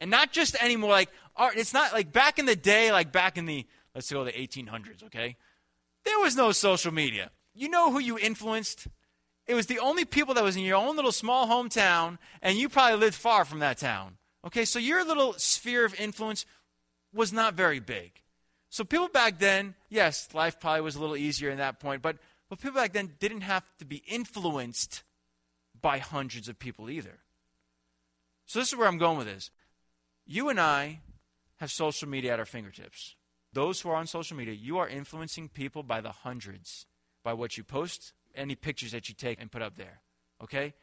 And 0.00 0.10
not 0.10 0.32
just 0.32 0.56
anymore, 0.62 0.90
like, 0.90 1.08
it's 1.54 1.72
not 1.72 1.92
like 1.92 2.12
back 2.12 2.38
in 2.38 2.46
the 2.46 2.56
day, 2.56 2.92
like 2.92 3.12
back 3.12 3.38
in 3.38 3.46
the, 3.46 3.66
let's 3.94 4.12
go 4.12 4.24
to 4.24 4.30
the 4.30 4.36
1800s, 4.36 5.04
okay? 5.04 5.36
There 6.04 6.18
was 6.18 6.36
no 6.36 6.52
social 6.52 6.92
media. 6.92 7.30
You 7.54 7.68
know 7.68 7.90
who 7.90 7.98
you 7.98 8.18
influenced? 8.18 8.88
It 9.46 9.54
was 9.54 9.66
the 9.66 9.78
only 9.78 10.04
people 10.04 10.34
that 10.34 10.44
was 10.44 10.56
in 10.56 10.64
your 10.64 10.76
own 10.76 10.96
little 10.96 11.12
small 11.12 11.46
hometown, 11.46 12.18
and 12.42 12.58
you 12.58 12.68
probably 12.68 12.98
lived 12.98 13.14
far 13.14 13.44
from 13.44 13.60
that 13.60 13.78
town. 13.78 14.18
Okay, 14.44 14.64
so 14.64 14.78
your 14.78 15.04
little 15.04 15.32
sphere 15.34 15.84
of 15.84 15.98
influence 15.98 16.44
was 17.14 17.32
not 17.32 17.54
very 17.54 17.80
big. 17.80 18.20
So 18.68 18.84
people 18.84 19.08
back 19.08 19.38
then, 19.38 19.74
yes, 19.88 20.28
life 20.34 20.60
probably 20.60 20.82
was 20.82 20.96
a 20.96 21.00
little 21.00 21.16
easier 21.16 21.50
in 21.50 21.58
that 21.58 21.80
point, 21.80 22.02
but, 22.02 22.18
but 22.48 22.60
people 22.60 22.80
back 22.80 22.92
then 22.92 23.14
didn't 23.18 23.42
have 23.42 23.64
to 23.78 23.84
be 23.84 24.02
influenced 24.06 25.02
by 25.80 25.98
hundreds 25.98 26.48
of 26.48 26.58
people 26.58 26.88
either. 26.88 27.18
So 28.46 28.58
this 28.58 28.68
is 28.68 28.76
where 28.76 28.88
I'm 28.88 28.98
going 28.98 29.18
with 29.18 29.26
this. 29.26 29.50
You 30.24 30.48
and 30.48 30.60
I 30.60 31.00
have 31.56 31.70
social 31.70 32.08
media 32.08 32.32
at 32.32 32.38
our 32.38 32.44
fingertips. 32.44 33.16
Those 33.52 33.80
who 33.80 33.88
are 33.90 33.96
on 33.96 34.06
social 34.06 34.36
media, 34.36 34.54
you 34.54 34.78
are 34.78 34.88
influencing 34.88 35.48
people 35.48 35.82
by 35.82 36.00
the 36.00 36.10
hundreds 36.10 36.86
by 37.24 37.32
what 37.32 37.56
you 37.56 37.64
post, 37.64 38.12
any 38.34 38.54
pictures 38.54 38.92
that 38.92 39.08
you 39.08 39.14
take 39.14 39.40
and 39.40 39.50
put 39.50 39.62
up 39.62 39.76
there. 39.76 40.00
Okay? 40.42 40.74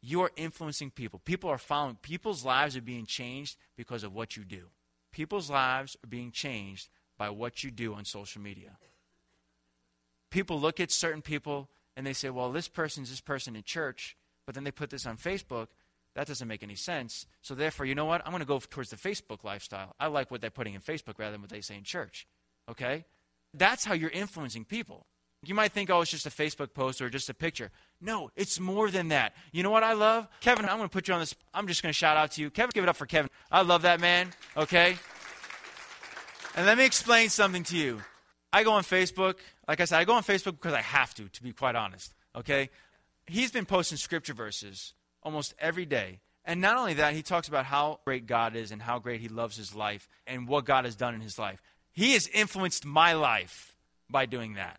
You 0.00 0.22
are 0.22 0.30
influencing 0.36 0.90
people. 0.90 1.18
People 1.18 1.50
are 1.50 1.58
following. 1.58 1.96
People's 1.96 2.44
lives 2.44 2.76
are 2.76 2.82
being 2.82 3.06
changed 3.06 3.56
because 3.76 4.04
of 4.04 4.14
what 4.14 4.36
you 4.36 4.44
do. 4.44 4.68
People's 5.12 5.50
lives 5.50 5.96
are 6.02 6.08
being 6.08 6.30
changed 6.30 6.88
by 7.18 7.30
what 7.30 7.62
you 7.62 7.70
do 7.70 7.94
on 7.94 8.04
social 8.04 8.40
media. 8.40 8.78
People 10.34 10.58
look 10.58 10.80
at 10.80 10.90
certain 10.90 11.22
people 11.22 11.68
and 11.96 12.04
they 12.04 12.12
say, 12.12 12.28
well, 12.28 12.50
this 12.50 12.66
person's 12.66 13.08
this 13.08 13.20
person 13.20 13.54
in 13.54 13.62
church, 13.62 14.16
but 14.46 14.56
then 14.56 14.64
they 14.64 14.72
put 14.72 14.90
this 14.90 15.06
on 15.06 15.16
Facebook. 15.16 15.68
That 16.16 16.26
doesn't 16.26 16.48
make 16.48 16.64
any 16.64 16.74
sense. 16.74 17.26
So, 17.40 17.54
therefore, 17.54 17.86
you 17.86 17.94
know 17.94 18.04
what? 18.04 18.20
I'm 18.24 18.32
going 18.32 18.40
to 18.40 18.44
go 18.44 18.58
towards 18.58 18.90
the 18.90 18.96
Facebook 18.96 19.44
lifestyle. 19.44 19.94
I 20.00 20.08
like 20.08 20.32
what 20.32 20.40
they're 20.40 20.50
putting 20.50 20.74
in 20.74 20.80
Facebook 20.80 21.20
rather 21.20 21.30
than 21.30 21.40
what 21.40 21.50
they 21.50 21.60
say 21.60 21.76
in 21.76 21.84
church. 21.84 22.26
Okay? 22.68 23.04
That's 23.56 23.84
how 23.84 23.94
you're 23.94 24.10
influencing 24.10 24.64
people. 24.64 25.06
You 25.44 25.54
might 25.54 25.70
think, 25.70 25.88
oh, 25.88 26.00
it's 26.00 26.10
just 26.10 26.26
a 26.26 26.30
Facebook 26.30 26.74
post 26.74 27.00
or 27.00 27.08
just 27.08 27.30
a 27.30 27.34
picture. 27.34 27.70
No, 28.00 28.32
it's 28.34 28.58
more 28.58 28.90
than 28.90 29.08
that. 29.10 29.34
You 29.52 29.62
know 29.62 29.70
what 29.70 29.84
I 29.84 29.92
love? 29.92 30.26
Kevin, 30.40 30.64
I'm 30.64 30.78
going 30.78 30.88
to 30.88 30.92
put 30.92 31.06
you 31.06 31.14
on 31.14 31.20
this. 31.20 31.36
I'm 31.52 31.68
just 31.68 31.80
going 31.80 31.92
to 31.92 31.96
shout 31.96 32.16
out 32.16 32.32
to 32.32 32.40
you. 32.40 32.50
Kevin, 32.50 32.72
give 32.74 32.82
it 32.82 32.90
up 32.90 32.96
for 32.96 33.06
Kevin. 33.06 33.30
I 33.52 33.62
love 33.62 33.82
that 33.82 34.00
man, 34.00 34.32
okay? 34.56 34.96
And 36.56 36.66
let 36.66 36.76
me 36.76 36.84
explain 36.84 37.28
something 37.28 37.62
to 37.64 37.76
you. 37.76 38.00
I 38.52 38.64
go 38.64 38.72
on 38.72 38.82
Facebook. 38.82 39.36
Like 39.66 39.80
I 39.80 39.84
said, 39.84 39.98
I 39.98 40.04
go 40.04 40.14
on 40.14 40.22
Facebook 40.22 40.52
because 40.52 40.74
I 40.74 40.82
have 40.82 41.14
to, 41.14 41.28
to 41.28 41.42
be 41.42 41.52
quite 41.52 41.74
honest, 41.74 42.14
okay? 42.36 42.70
He's 43.26 43.50
been 43.50 43.66
posting 43.66 43.98
scripture 43.98 44.34
verses 44.34 44.94
almost 45.22 45.54
every 45.58 45.86
day. 45.86 46.20
And 46.44 46.60
not 46.60 46.76
only 46.76 46.94
that, 46.94 47.14
he 47.14 47.22
talks 47.22 47.48
about 47.48 47.64
how 47.64 48.00
great 48.04 48.26
God 48.26 48.54
is 48.54 48.70
and 48.70 48.82
how 48.82 48.98
great 48.98 49.20
he 49.20 49.28
loves 49.28 49.56
his 49.56 49.74
life 49.74 50.08
and 50.26 50.46
what 50.46 50.66
God 50.66 50.84
has 50.84 50.94
done 50.94 51.14
in 51.14 51.22
his 51.22 51.38
life. 51.38 51.62
He 51.92 52.12
has 52.12 52.28
influenced 52.28 52.84
my 52.84 53.14
life 53.14 53.74
by 54.10 54.26
doing 54.26 54.54
that. 54.54 54.78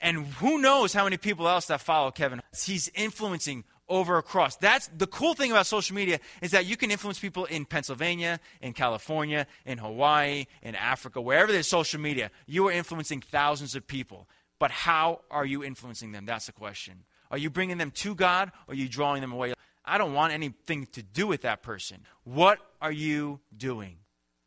And 0.00 0.26
who 0.26 0.60
knows 0.60 0.92
how 0.92 1.04
many 1.04 1.16
people 1.16 1.48
else 1.48 1.66
that 1.66 1.80
follow 1.80 2.10
Kevin. 2.10 2.42
He's 2.64 2.90
influencing 2.94 3.62
over 3.92 4.16
across. 4.16 4.56
That's 4.56 4.88
the 4.96 5.06
cool 5.06 5.34
thing 5.34 5.50
about 5.50 5.66
social 5.66 5.94
media 5.94 6.18
is 6.40 6.50
that 6.52 6.66
you 6.66 6.76
can 6.76 6.90
influence 6.90 7.18
people 7.18 7.44
in 7.44 7.66
Pennsylvania, 7.66 8.40
in 8.60 8.72
California, 8.72 9.46
in 9.66 9.78
Hawaii, 9.78 10.46
in 10.62 10.74
Africa, 10.74 11.20
wherever 11.20 11.52
there's 11.52 11.68
social 11.68 12.00
media. 12.00 12.30
You 12.46 12.68
are 12.68 12.72
influencing 12.72 13.20
thousands 13.20 13.74
of 13.74 13.86
people. 13.86 14.28
But 14.58 14.70
how 14.70 15.20
are 15.30 15.44
you 15.44 15.62
influencing 15.62 16.12
them? 16.12 16.24
That's 16.24 16.46
the 16.46 16.52
question. 16.52 17.04
Are 17.30 17.38
you 17.38 17.50
bringing 17.50 17.78
them 17.78 17.90
to 17.90 18.14
God 18.14 18.52
or 18.66 18.72
are 18.72 18.76
you 18.76 18.88
drawing 18.88 19.20
them 19.20 19.32
away? 19.32 19.54
I 19.84 19.98
don't 19.98 20.14
want 20.14 20.32
anything 20.32 20.86
to 20.92 21.02
do 21.02 21.26
with 21.26 21.42
that 21.42 21.62
person. 21.62 22.04
What 22.24 22.58
are 22.80 22.92
you 22.92 23.40
doing? 23.56 23.96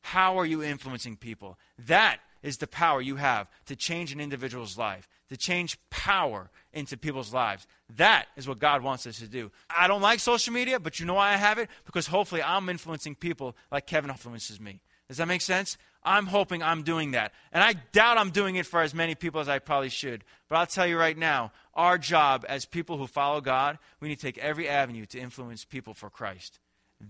How 0.02 0.40
are 0.40 0.46
you 0.46 0.64
influencing 0.64 1.18
people? 1.18 1.60
That 1.88 2.20
is 2.42 2.58
the 2.58 2.68
power 2.68 3.02
you 3.02 3.18
have 3.18 3.50
to 3.66 3.76
change 3.76 4.14
an 4.14 4.22
individual's 4.22 4.78
life, 4.78 5.10
to 5.30 5.38
change 5.38 5.78
power 5.90 6.50
into 6.74 6.98
people's 6.98 7.34
lives. 7.34 7.66
That 7.96 8.26
is 8.36 8.48
what 8.48 8.60
God 8.60 8.84
wants 8.84 9.08
us 9.08 9.20
to 9.20 9.28
do. 9.28 9.52
I 9.70 9.88
don't 9.88 10.02
like 10.02 10.20
social 10.20 10.54
media, 10.54 10.80
but 10.80 11.00
you 11.00 11.06
know 11.06 11.16
why 11.16 11.34
I 11.34 11.38
have 11.38 11.58
it? 11.58 11.70
Because 11.86 12.08
hopefully 12.08 12.44
I'm 12.44 12.70
influencing 12.70 13.16
people 13.16 13.56
like 13.72 13.88
Kevin 13.88 14.10
influences 14.10 14.60
me. 14.60 14.82
Does 15.08 15.18
that 15.18 15.28
make 15.28 15.42
sense? 15.42 15.78
I'm 16.04 16.28
hoping 16.28 16.62
I'm 16.62 16.84
doing 16.84 17.12
that. 17.12 17.34
And 17.52 17.64
I 17.64 17.74
doubt 17.92 18.18
I'm 18.18 18.30
doing 18.30 18.56
it 18.56 18.66
for 18.66 18.82
as 18.82 18.94
many 18.94 19.16
people 19.16 19.42
as 19.42 19.50
I 19.50 19.60
probably 19.60 19.90
should. 19.90 20.24
But 20.48 20.58
I'll 20.58 20.68
tell 20.68 20.86
you 20.86 20.98
right 20.98 21.18
now, 21.18 21.52
our 21.74 21.98
job 21.98 22.46
as 22.48 22.66
people 22.66 22.98
who 22.98 23.08
follow 23.08 23.42
God, 23.42 23.80
we 24.00 24.08
need 24.08 24.20
to 24.20 24.22
take 24.22 24.38
every 24.38 24.70
avenue 24.70 25.06
to 25.08 25.20
influence 25.20 25.66
people 25.66 25.94
for 25.94 26.10
Christ. 26.10 26.60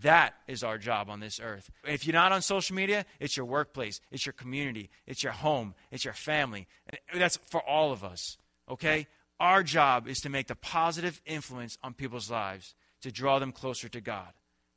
That 0.01 0.33
is 0.47 0.63
our 0.63 0.77
job 0.77 1.09
on 1.09 1.19
this 1.19 1.39
earth. 1.39 1.69
If 1.85 2.05
you're 2.05 2.13
not 2.13 2.31
on 2.31 2.41
social 2.41 2.75
media, 2.75 3.05
it's 3.19 3.37
your 3.37 3.45
workplace, 3.45 4.01
it's 4.11 4.25
your 4.25 4.33
community, 4.33 4.89
it's 5.05 5.23
your 5.23 5.31
home, 5.31 5.75
it's 5.91 6.03
your 6.03 6.13
family. 6.13 6.67
That's 7.13 7.37
for 7.49 7.61
all 7.61 7.91
of 7.91 8.03
us, 8.03 8.37
okay? 8.69 9.07
Our 9.39 9.63
job 9.63 10.07
is 10.07 10.21
to 10.21 10.29
make 10.29 10.47
the 10.47 10.55
positive 10.55 11.21
influence 11.25 11.77
on 11.83 11.93
people's 11.93 12.31
lives, 12.31 12.73
to 13.01 13.11
draw 13.11 13.37
them 13.37 13.51
closer 13.51 13.87
to 13.89 14.01
God. 14.01 14.29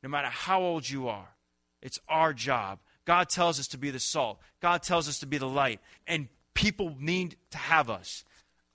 No 0.03 0.09
matter 0.09 0.29
how 0.29 0.61
old 0.61 0.89
you 0.89 1.09
are, 1.09 1.29
it's 1.81 1.99
our 2.09 2.33
job. 2.33 2.79
God 3.05 3.31
tells 3.31 3.59
us 3.59 3.69
to 3.69 3.79
be 3.79 3.91
the 3.91 4.01
salt, 4.01 4.39
God 4.61 4.83
tells 4.83 5.09
us 5.09 5.21
to 5.21 5.27
be 5.27 5.39
the 5.39 5.49
light, 5.49 5.81
and 6.07 6.29
people 6.53 6.95
need 7.01 7.37
to 7.51 7.59
have 7.59 7.89
us. 7.89 8.25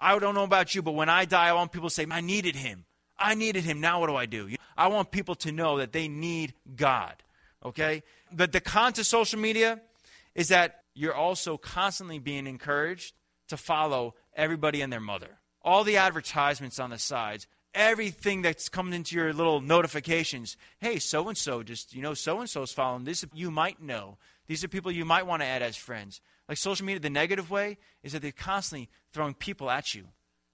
I 0.01 0.17
don't 0.17 0.35
know 0.35 0.43
about 0.43 0.73
you, 0.73 0.81
but 0.81 0.93
when 0.93 1.09
I 1.09 1.25
die, 1.25 1.49
I 1.49 1.53
want 1.53 1.71
people 1.71 1.89
to 1.89 1.93
say, 1.93 2.07
I 2.09 2.21
needed 2.21 2.55
him. 2.55 2.85
I 3.17 3.35
needed 3.35 3.63
him. 3.63 3.79
Now 3.79 3.99
what 3.99 4.07
do 4.07 4.15
I 4.15 4.25
do? 4.25 4.49
I 4.77 4.87
want 4.87 5.11
people 5.11 5.35
to 5.35 5.51
know 5.51 5.77
that 5.77 5.91
they 5.91 6.07
need 6.07 6.53
God. 6.75 7.15
Okay? 7.63 8.03
But 8.31 8.51
the 8.51 8.61
con 8.61 8.93
to 8.93 9.03
social 9.03 9.39
media 9.39 9.79
is 10.35 10.49
that 10.49 10.83
you're 10.93 11.13
also 11.15 11.57
constantly 11.57 12.19
being 12.19 12.47
encouraged 12.47 13.13
to 13.49 13.57
follow 13.57 14.15
everybody 14.35 14.81
and 14.81 14.91
their 14.91 14.99
mother. 14.99 15.39
All 15.61 15.83
the 15.83 15.97
advertisements 15.97 16.79
on 16.79 16.89
the 16.89 16.99
sides, 16.99 17.47
everything 17.73 18.41
that's 18.41 18.69
coming 18.69 18.93
into 18.93 19.15
your 19.15 19.33
little 19.33 19.61
notifications. 19.61 20.57
Hey, 20.79 20.99
so 20.99 21.27
and 21.27 21.37
so, 21.37 21.63
just, 21.63 21.95
you 21.95 22.01
know, 22.01 22.13
so 22.13 22.39
and 22.39 22.49
so's 22.49 22.71
following 22.71 23.05
this. 23.05 23.25
You 23.33 23.51
might 23.51 23.81
know. 23.81 24.17
These 24.47 24.63
are 24.63 24.67
people 24.67 24.91
you 24.91 25.05
might 25.05 25.25
want 25.25 25.41
to 25.41 25.47
add 25.47 25.61
as 25.61 25.77
friends. 25.77 26.21
Like 26.49 26.57
social 26.57 26.85
media, 26.85 26.99
the 26.99 27.09
negative 27.09 27.49
way 27.49 27.77
is 28.03 28.11
that 28.11 28.21
they're 28.21 28.31
constantly 28.31 28.89
throwing 29.13 29.33
people 29.33 29.69
at 29.69 29.95
you, 29.95 30.05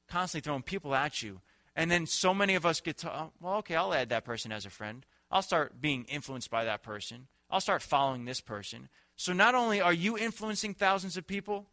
constantly 0.08 0.46
throwing 0.46 0.62
people 0.62 0.94
at 0.94 1.24
you. 1.24 1.42
And 1.80 1.90
then 1.90 2.08
so 2.08 2.34
many 2.34 2.56
of 2.56 2.66
us 2.66 2.82
get 2.82 2.98
to, 2.98 3.10
oh, 3.10 3.32
well, 3.40 3.54
okay, 3.60 3.78
I'll 3.78 3.94
add 3.94 4.10
that 4.10 4.26
person 4.26 4.52
as 4.52 4.66
a 4.66 4.70
friend. 4.70 5.06
I'll 5.32 5.42
start 5.42 5.80
being 5.80 6.04
influenced 6.10 6.52
by 6.52 6.66
that 6.66 6.84
person. 6.84 7.30
I'll 7.50 7.62
start 7.62 7.82
following 7.82 8.26
this 8.26 8.42
person. 8.42 8.90
So 9.16 9.32
not 9.32 9.56
only 9.56 9.80
are 9.80 9.94
you 9.94 10.18
influencing 10.18 10.74
thousands 10.74 11.16
of 11.16 11.26
people, 11.26 11.68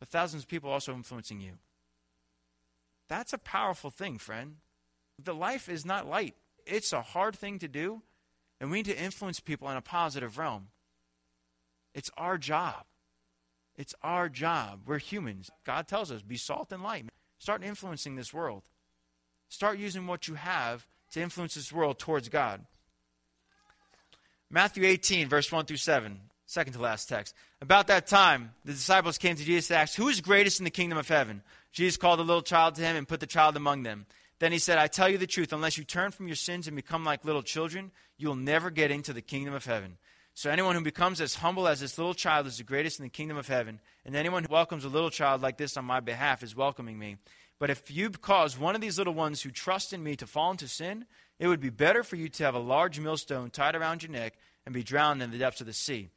but 0.00 0.08
thousands 0.08 0.42
of 0.42 0.48
people 0.48 0.68
also 0.68 0.94
influencing 0.94 1.40
you. 1.40 1.52
That's 3.08 3.32
a 3.32 3.38
powerful 3.38 3.90
thing, 3.90 4.18
friend. 4.18 4.56
The 5.22 5.32
life 5.32 5.68
is 5.68 5.86
not 5.86 6.08
light. 6.08 6.34
It's 6.66 6.92
a 6.92 7.00
hard 7.00 7.36
thing 7.36 7.60
to 7.60 7.68
do, 7.68 8.02
and 8.60 8.68
we 8.68 8.78
need 8.78 8.86
to 8.86 9.00
influence 9.00 9.38
people 9.38 9.70
in 9.70 9.76
a 9.76 9.80
positive 9.80 10.38
realm. 10.38 10.70
It's 11.94 12.10
our 12.16 12.36
job. 12.36 12.84
It's 13.76 13.94
our 14.02 14.28
job. 14.28 14.80
We're 14.86 14.98
humans. 14.98 15.52
God 15.64 15.86
tells 15.86 16.10
us, 16.10 16.20
be 16.20 16.36
salt 16.36 16.72
and 16.72 16.82
light. 16.82 17.06
Start 17.38 17.62
influencing 17.62 18.16
this 18.16 18.34
world. 18.34 18.64
Start 19.50 19.78
using 19.78 20.06
what 20.06 20.28
you 20.28 20.34
have 20.34 20.86
to 21.10 21.20
influence 21.20 21.56
this 21.56 21.72
world 21.72 21.98
towards 21.98 22.28
God. 22.28 22.64
Matthew 24.48 24.84
18, 24.84 25.28
verse 25.28 25.50
1 25.50 25.66
through 25.66 25.76
7, 25.76 26.20
second 26.46 26.72
to 26.74 26.80
last 26.80 27.08
text. 27.08 27.34
About 27.60 27.88
that 27.88 28.06
time, 28.06 28.52
the 28.64 28.72
disciples 28.72 29.18
came 29.18 29.34
to 29.34 29.44
Jesus 29.44 29.70
and 29.70 29.78
asked, 29.78 29.96
Who 29.96 30.08
is 30.08 30.20
greatest 30.20 30.60
in 30.60 30.64
the 30.64 30.70
kingdom 30.70 30.98
of 30.98 31.08
heaven? 31.08 31.42
Jesus 31.72 31.96
called 31.96 32.20
a 32.20 32.22
little 32.22 32.42
child 32.42 32.76
to 32.76 32.82
him 32.82 32.94
and 32.94 33.08
put 33.08 33.18
the 33.18 33.26
child 33.26 33.56
among 33.56 33.82
them. 33.82 34.06
Then 34.38 34.52
he 34.52 34.58
said, 34.58 34.78
I 34.78 34.86
tell 34.86 35.08
you 35.08 35.18
the 35.18 35.26
truth, 35.26 35.52
unless 35.52 35.76
you 35.76 35.82
turn 35.82 36.12
from 36.12 36.28
your 36.28 36.36
sins 36.36 36.68
and 36.68 36.76
become 36.76 37.04
like 37.04 37.24
little 37.24 37.42
children, 37.42 37.90
you 38.18 38.28
will 38.28 38.36
never 38.36 38.70
get 38.70 38.92
into 38.92 39.12
the 39.12 39.20
kingdom 39.20 39.52
of 39.52 39.64
heaven. 39.64 39.98
So 40.34 40.48
anyone 40.48 40.76
who 40.76 40.80
becomes 40.82 41.20
as 41.20 41.34
humble 41.34 41.66
as 41.66 41.80
this 41.80 41.98
little 41.98 42.14
child 42.14 42.46
is 42.46 42.58
the 42.58 42.64
greatest 42.64 43.00
in 43.00 43.04
the 43.04 43.10
kingdom 43.10 43.36
of 43.36 43.48
heaven. 43.48 43.80
And 44.06 44.14
anyone 44.14 44.44
who 44.44 44.52
welcomes 44.52 44.84
a 44.84 44.88
little 44.88 45.10
child 45.10 45.42
like 45.42 45.58
this 45.58 45.76
on 45.76 45.84
my 45.84 45.98
behalf 45.98 46.44
is 46.44 46.54
welcoming 46.54 46.98
me. 46.98 47.16
But 47.60 47.70
if 47.70 47.90
you 47.90 48.10
cause 48.10 48.58
one 48.58 48.74
of 48.74 48.80
these 48.80 48.98
little 48.98 49.14
ones 49.14 49.42
who 49.42 49.50
trust 49.50 49.92
in 49.92 50.02
me 50.02 50.16
to 50.16 50.26
fall 50.26 50.50
into 50.50 50.66
sin, 50.66 51.04
it 51.38 51.46
would 51.46 51.60
be 51.60 51.70
better 51.70 52.02
for 52.02 52.16
you 52.16 52.28
to 52.30 52.44
have 52.44 52.54
a 52.54 52.58
large 52.58 52.98
millstone 52.98 53.50
tied 53.50 53.76
around 53.76 54.02
your 54.02 54.10
neck 54.10 54.34
and 54.64 54.74
be 54.74 54.82
drowned 54.82 55.22
in 55.22 55.30
the 55.30 55.38
depths 55.38 55.60
of 55.60 55.66
the 55.66 55.74
sea. 55.74 56.08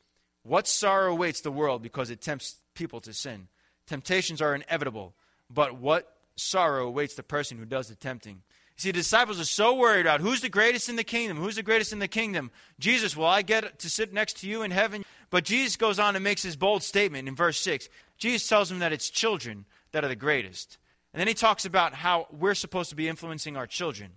What 0.44 0.68
sorrow 0.68 1.12
awaits 1.12 1.42
the 1.42 1.52
world 1.52 1.84
because 1.84 2.10
it 2.10 2.22
tempts 2.22 2.56
people 2.74 3.02
to 3.02 3.14
sin? 3.14 3.50
Temptations 3.88 4.42
are 4.42 4.56
inevitable, 4.56 5.14
but 5.50 5.78
what 5.78 6.16
sorrow 6.38 6.88
awaits 6.88 7.16
the 7.16 7.24
person 7.24 7.58
who 7.58 7.66
does 7.66 7.90
the 7.90 7.96
tempting? 7.96 8.42
See, 8.78 8.90
the 8.90 9.00
disciples 9.00 9.40
are 9.40 9.46
so 9.46 9.76
worried 9.76 10.02
about 10.02 10.22
who's 10.22 10.42
the 10.42 10.50
greatest 10.50 10.88
in 10.88 10.96
the 10.96 11.04
kingdom? 11.04 11.38
Who's 11.38 11.58
the 11.58 11.64
greatest 11.64 11.92
in 11.92 12.00
the 12.00 12.08
kingdom? 12.08 12.52
Jesus, 12.80 13.16
will 13.16 13.26
I 13.26 13.42
get 13.42 13.80
to 13.80 13.90
sit 13.90 14.14
next 14.14 14.38
to 14.38 14.48
you 14.48 14.64
in 14.64 14.72
heaven? 14.72 15.04
But 15.30 15.44
Jesus 15.44 15.76
goes 15.76 16.00
on 16.00 16.16
and 16.16 16.24
makes 16.24 16.42
his 16.42 16.56
bold 16.56 16.84
statement 16.84 17.28
in 17.28 17.36
verse 17.36 17.60
6. 17.60 17.90
Jesus 18.18 18.48
tells 18.48 18.70
them 18.70 18.80
that 18.80 18.94
it's 18.94 19.10
children 19.10 19.66
that 19.92 20.04
are 20.04 20.10
the 20.10 20.16
greatest. 20.16 20.78
And 21.14 21.20
then 21.20 21.28
he 21.28 21.34
talks 21.34 21.66
about 21.66 21.94
how 21.94 22.28
we're 22.32 22.56
supposed 22.56 22.90
to 22.90 22.96
be 22.96 23.08
influencing 23.08 23.56
our 23.56 23.68
children. 23.68 24.12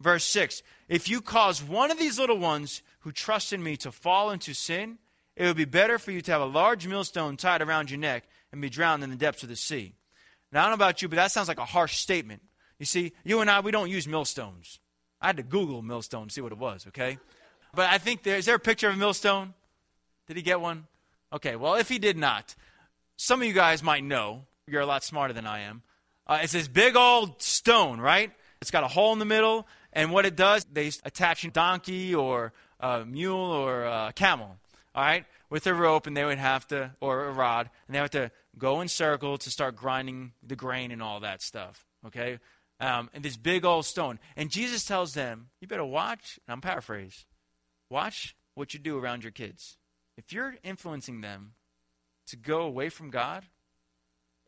Verse 0.00 0.24
6 0.24 0.62
If 0.88 1.08
you 1.08 1.20
cause 1.20 1.62
one 1.62 1.90
of 1.90 1.98
these 1.98 2.18
little 2.18 2.38
ones 2.38 2.82
who 3.00 3.12
trust 3.12 3.52
in 3.52 3.62
me 3.62 3.76
to 3.78 3.92
fall 3.92 4.30
into 4.30 4.54
sin, 4.54 4.98
it 5.36 5.46
would 5.46 5.56
be 5.56 5.64
better 5.64 5.98
for 5.98 6.10
you 6.10 6.20
to 6.22 6.32
have 6.32 6.40
a 6.40 6.46
large 6.46 6.86
millstone 6.86 7.36
tied 7.36 7.62
around 7.62 7.90
your 7.90 8.00
neck 8.00 8.24
and 8.52 8.60
be 8.60 8.68
drowned 8.68 9.04
in 9.04 9.10
the 9.10 9.16
depths 9.16 9.42
of 9.42 9.48
the 9.48 9.56
sea. 9.56 9.94
Now, 10.52 10.60
I 10.60 10.62
don't 10.64 10.70
know 10.70 10.84
about 10.84 11.02
you, 11.02 11.08
but 11.08 11.16
that 11.16 11.30
sounds 11.30 11.48
like 11.48 11.60
a 11.60 11.64
harsh 11.64 11.98
statement. 11.98 12.42
You 12.78 12.86
see, 12.86 13.12
you 13.24 13.40
and 13.40 13.50
I, 13.50 13.60
we 13.60 13.70
don't 13.70 13.90
use 13.90 14.08
millstones. 14.08 14.80
I 15.20 15.26
had 15.26 15.36
to 15.36 15.42
Google 15.42 15.82
millstone 15.82 16.28
to 16.28 16.32
see 16.32 16.40
what 16.40 16.52
it 16.52 16.58
was, 16.58 16.86
okay? 16.88 17.18
But 17.74 17.90
I 17.90 17.98
think 17.98 18.22
there 18.22 18.36
is 18.36 18.46
there 18.46 18.56
a 18.56 18.60
picture 18.60 18.88
of 18.88 18.94
a 18.94 18.98
millstone? 18.98 19.54
Did 20.26 20.36
he 20.36 20.42
get 20.42 20.60
one? 20.60 20.86
Okay, 21.32 21.56
well, 21.56 21.74
if 21.74 21.88
he 21.88 21.98
did 21.98 22.16
not, 22.16 22.54
some 23.16 23.40
of 23.40 23.46
you 23.46 23.52
guys 23.52 23.82
might 23.82 24.02
know. 24.02 24.46
You're 24.66 24.80
a 24.80 24.86
lot 24.86 25.04
smarter 25.04 25.32
than 25.32 25.46
I 25.46 25.60
am. 25.60 25.82
Uh, 26.30 26.38
it's 26.44 26.52
this 26.52 26.68
big 26.68 26.94
old 26.94 27.42
stone, 27.42 28.00
right? 28.00 28.30
It's 28.60 28.70
got 28.70 28.84
a 28.84 28.88
hole 28.88 29.12
in 29.12 29.18
the 29.18 29.24
middle, 29.24 29.66
and 29.92 30.12
what 30.12 30.24
it 30.24 30.36
does, 30.36 30.64
they 30.72 30.92
attach 31.04 31.42
a 31.42 31.50
donkey 31.50 32.14
or 32.14 32.52
a 32.78 33.04
mule 33.04 33.36
or 33.36 33.82
a 33.82 34.12
camel, 34.14 34.56
all 34.94 35.02
right, 35.02 35.24
with 35.50 35.66
a 35.66 35.74
rope, 35.74 36.06
and 36.06 36.16
they 36.16 36.24
would 36.24 36.38
have 36.38 36.68
to, 36.68 36.92
or 37.00 37.24
a 37.24 37.32
rod, 37.32 37.68
and 37.88 37.96
they 37.96 37.98
have 37.98 38.10
to 38.10 38.30
go 38.56 38.80
in 38.80 38.86
circle 38.86 39.38
to 39.38 39.50
start 39.50 39.74
grinding 39.74 40.30
the 40.46 40.54
grain 40.54 40.92
and 40.92 41.02
all 41.02 41.18
that 41.18 41.42
stuff, 41.42 41.84
okay? 42.06 42.38
Um, 42.78 43.10
and 43.12 43.24
this 43.24 43.36
big 43.36 43.64
old 43.64 43.84
stone. 43.84 44.20
And 44.36 44.50
Jesus 44.50 44.84
tells 44.84 45.14
them, 45.14 45.48
you 45.60 45.66
better 45.66 45.84
watch, 45.84 46.38
and 46.46 46.52
I'm 46.52 46.60
paraphrase, 46.60 47.26
watch 47.90 48.36
what 48.54 48.72
you 48.72 48.78
do 48.78 48.96
around 48.96 49.24
your 49.24 49.32
kids. 49.32 49.78
If 50.16 50.32
you're 50.32 50.54
influencing 50.62 51.22
them 51.22 51.54
to 52.28 52.36
go 52.36 52.60
away 52.60 52.88
from 52.88 53.10
God, 53.10 53.46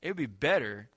it 0.00 0.06
would 0.06 0.16
be 0.16 0.26
better 0.26 0.88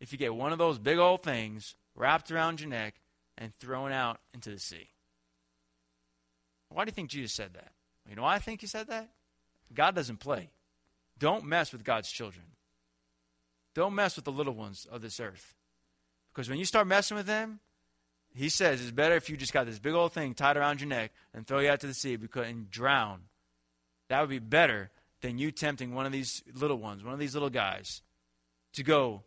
if 0.00 0.12
you 0.12 0.18
get 0.18 0.34
one 0.34 0.52
of 0.52 0.58
those 0.58 0.78
big 0.78 0.98
old 0.98 1.22
things 1.22 1.74
wrapped 1.94 2.30
around 2.30 2.60
your 2.60 2.68
neck 2.68 2.94
and 3.38 3.54
thrown 3.54 3.92
out 3.92 4.20
into 4.32 4.50
the 4.50 4.58
sea. 4.58 4.88
Why 6.68 6.84
do 6.84 6.88
you 6.88 6.94
think 6.94 7.10
Jesus 7.10 7.32
said 7.32 7.54
that? 7.54 7.72
You 8.08 8.16
know 8.16 8.22
why 8.22 8.34
I 8.34 8.38
think 8.38 8.60
he 8.60 8.66
said 8.66 8.88
that? 8.88 9.08
God 9.72 9.94
doesn't 9.94 10.18
play. 10.18 10.50
Don't 11.18 11.44
mess 11.44 11.72
with 11.72 11.84
God's 11.84 12.10
children. 12.10 12.44
Don't 13.74 13.94
mess 13.94 14.16
with 14.16 14.24
the 14.24 14.32
little 14.32 14.54
ones 14.54 14.86
of 14.90 15.02
this 15.02 15.20
earth. 15.20 15.54
Because 16.32 16.48
when 16.48 16.58
you 16.58 16.64
start 16.64 16.86
messing 16.86 17.16
with 17.16 17.26
them, 17.26 17.60
he 18.34 18.48
says 18.48 18.80
it's 18.80 18.90
better 18.90 19.14
if 19.14 19.30
you 19.30 19.36
just 19.36 19.52
got 19.52 19.66
this 19.66 19.78
big 19.78 19.94
old 19.94 20.12
thing 20.12 20.34
tied 20.34 20.56
around 20.56 20.80
your 20.80 20.88
neck 20.88 21.12
and 21.32 21.46
throw 21.46 21.60
you 21.60 21.70
out 21.70 21.80
to 21.80 21.86
the 21.86 21.94
sea 21.94 22.16
because, 22.16 22.48
and 22.48 22.68
drown. 22.70 23.20
That 24.08 24.20
would 24.20 24.30
be 24.30 24.40
better 24.40 24.90
than 25.22 25.38
you 25.38 25.52
tempting 25.52 25.94
one 25.94 26.06
of 26.06 26.12
these 26.12 26.42
little 26.52 26.76
ones, 26.76 27.04
one 27.04 27.14
of 27.14 27.20
these 27.20 27.34
little 27.34 27.50
guys, 27.50 28.02
to 28.74 28.82
go 28.82 29.22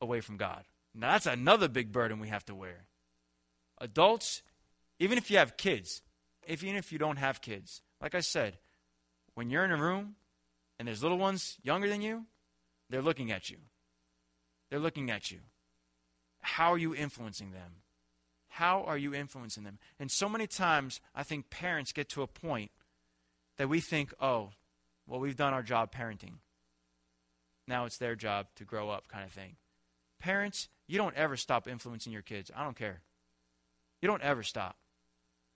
away 0.00 0.20
from 0.20 0.36
God. 0.36 0.64
Now, 0.94 1.12
that's 1.12 1.26
another 1.26 1.68
big 1.68 1.92
burden 1.92 2.18
we 2.18 2.28
have 2.28 2.44
to 2.46 2.54
wear. 2.54 2.86
Adults, 3.80 4.42
even 4.98 5.18
if 5.18 5.30
you 5.30 5.38
have 5.38 5.56
kids, 5.56 6.02
if, 6.46 6.64
even 6.64 6.76
if 6.76 6.92
you 6.92 6.98
don't 6.98 7.18
have 7.18 7.40
kids, 7.40 7.82
like 8.00 8.14
I 8.14 8.20
said, 8.20 8.58
when 9.34 9.50
you're 9.50 9.64
in 9.64 9.70
a 9.70 9.76
room 9.76 10.16
and 10.78 10.88
there's 10.88 11.02
little 11.02 11.18
ones 11.18 11.58
younger 11.62 11.88
than 11.88 12.02
you, 12.02 12.24
they're 12.90 13.02
looking 13.02 13.30
at 13.30 13.50
you. 13.50 13.58
They're 14.70 14.80
looking 14.80 15.10
at 15.10 15.30
you. 15.30 15.38
How 16.40 16.72
are 16.72 16.78
you 16.78 16.94
influencing 16.94 17.52
them? 17.52 17.82
How 18.48 18.82
are 18.82 18.98
you 18.98 19.14
influencing 19.14 19.64
them? 19.64 19.78
And 20.00 20.10
so 20.10 20.28
many 20.28 20.46
times, 20.46 21.00
I 21.14 21.22
think 21.22 21.50
parents 21.50 21.92
get 21.92 22.08
to 22.10 22.22
a 22.22 22.26
point 22.26 22.70
that 23.56 23.68
we 23.68 23.80
think, 23.80 24.12
oh, 24.20 24.50
well, 25.06 25.20
we've 25.20 25.36
done 25.36 25.54
our 25.54 25.62
job 25.62 25.92
parenting. 25.92 26.38
Now 27.66 27.84
it's 27.84 27.98
their 27.98 28.16
job 28.16 28.46
to 28.56 28.64
grow 28.64 28.90
up, 28.90 29.08
kind 29.08 29.24
of 29.24 29.32
thing. 29.32 29.56
Parents, 30.20 30.68
you 30.86 30.98
don't 30.98 31.14
ever 31.14 31.36
stop 31.36 31.68
influencing 31.68 32.12
your 32.12 32.22
kids. 32.22 32.50
I 32.54 32.64
don't 32.64 32.76
care. 32.76 33.02
You 34.00 34.08
don't 34.08 34.22
ever 34.22 34.42
stop. 34.42 34.76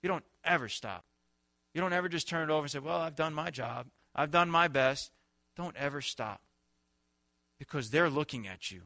You 0.01 0.09
don't 0.09 0.23
ever 0.43 0.69
stop. 0.69 1.05
You 1.73 1.81
don't 1.81 1.93
ever 1.93 2.09
just 2.09 2.29
turn 2.29 2.49
it 2.49 2.53
over 2.53 2.63
and 2.63 2.71
say, 2.71 2.79
well, 2.79 2.99
I've 2.99 3.15
done 3.15 3.33
my 3.33 3.49
job. 3.49 3.87
I've 4.15 4.31
done 4.31 4.49
my 4.49 4.67
best. 4.67 5.11
Don't 5.55 5.75
ever 5.75 6.01
stop. 6.01 6.41
Because 7.57 7.89
they're 7.89 8.09
looking 8.09 8.47
at 8.47 8.71
you 8.71 8.81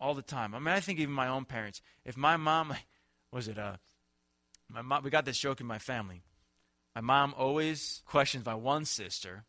all 0.00 0.14
the 0.14 0.22
time. 0.22 0.54
I 0.54 0.58
mean, 0.58 0.68
I 0.68 0.80
think 0.80 0.98
even 0.98 1.14
my 1.14 1.28
own 1.28 1.44
parents. 1.44 1.82
If 2.04 2.16
my 2.16 2.36
mom, 2.36 2.74
was 3.32 3.48
it, 3.48 3.58
uh, 3.58 3.76
my 4.68 4.82
mom, 4.82 5.02
we 5.04 5.10
got 5.10 5.24
this 5.24 5.38
joke 5.38 5.60
in 5.60 5.66
my 5.66 5.78
family. 5.78 6.22
My 6.94 7.00
mom 7.00 7.34
always 7.36 8.02
questions 8.06 8.46
my 8.46 8.54
one 8.54 8.84
sister 8.84 9.44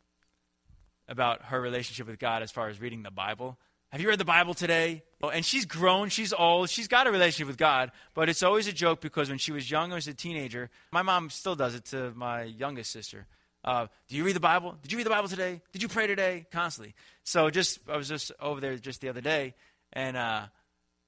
about 1.08 1.46
her 1.46 1.60
relationship 1.60 2.06
with 2.06 2.18
God 2.18 2.42
as 2.42 2.52
far 2.52 2.68
as 2.68 2.80
reading 2.80 3.02
the 3.02 3.10
Bible. 3.10 3.58
Have 3.90 4.02
you 4.02 4.08
read 4.08 4.18
the 4.18 4.24
Bible 4.24 4.52
today? 4.52 5.02
Oh, 5.22 5.30
and 5.30 5.44
she's 5.44 5.64
grown, 5.64 6.10
she's 6.10 6.34
old, 6.34 6.68
she's 6.68 6.88
got 6.88 7.06
a 7.06 7.10
relationship 7.10 7.46
with 7.46 7.56
God, 7.56 7.90
but 8.14 8.28
it's 8.28 8.42
always 8.42 8.66
a 8.66 8.72
joke 8.72 9.00
because 9.00 9.30
when 9.30 9.38
she 9.38 9.50
was 9.50 9.70
young, 9.70 9.94
as 9.94 10.06
a 10.06 10.14
teenager, 10.14 10.68
my 10.92 11.00
mom 11.00 11.30
still 11.30 11.56
does 11.56 11.74
it 11.74 11.86
to 11.86 12.12
my 12.14 12.42
youngest 12.42 12.90
sister. 12.90 13.26
Uh, 13.64 13.86
do 14.06 14.16
you 14.16 14.24
read 14.24 14.36
the 14.36 14.40
Bible? 14.40 14.76
Did 14.82 14.92
you 14.92 14.98
read 14.98 15.06
the 15.06 15.10
Bible 15.10 15.28
today? 15.28 15.62
Did 15.72 15.82
you 15.82 15.88
pray 15.88 16.06
today? 16.06 16.46
Constantly. 16.52 16.94
So 17.24 17.48
just 17.48 17.80
I 17.88 17.96
was 17.96 18.08
just 18.08 18.30
over 18.40 18.60
there 18.60 18.76
just 18.76 19.00
the 19.00 19.08
other 19.08 19.22
day, 19.22 19.54
and 19.92 20.16
uh, 20.16 20.42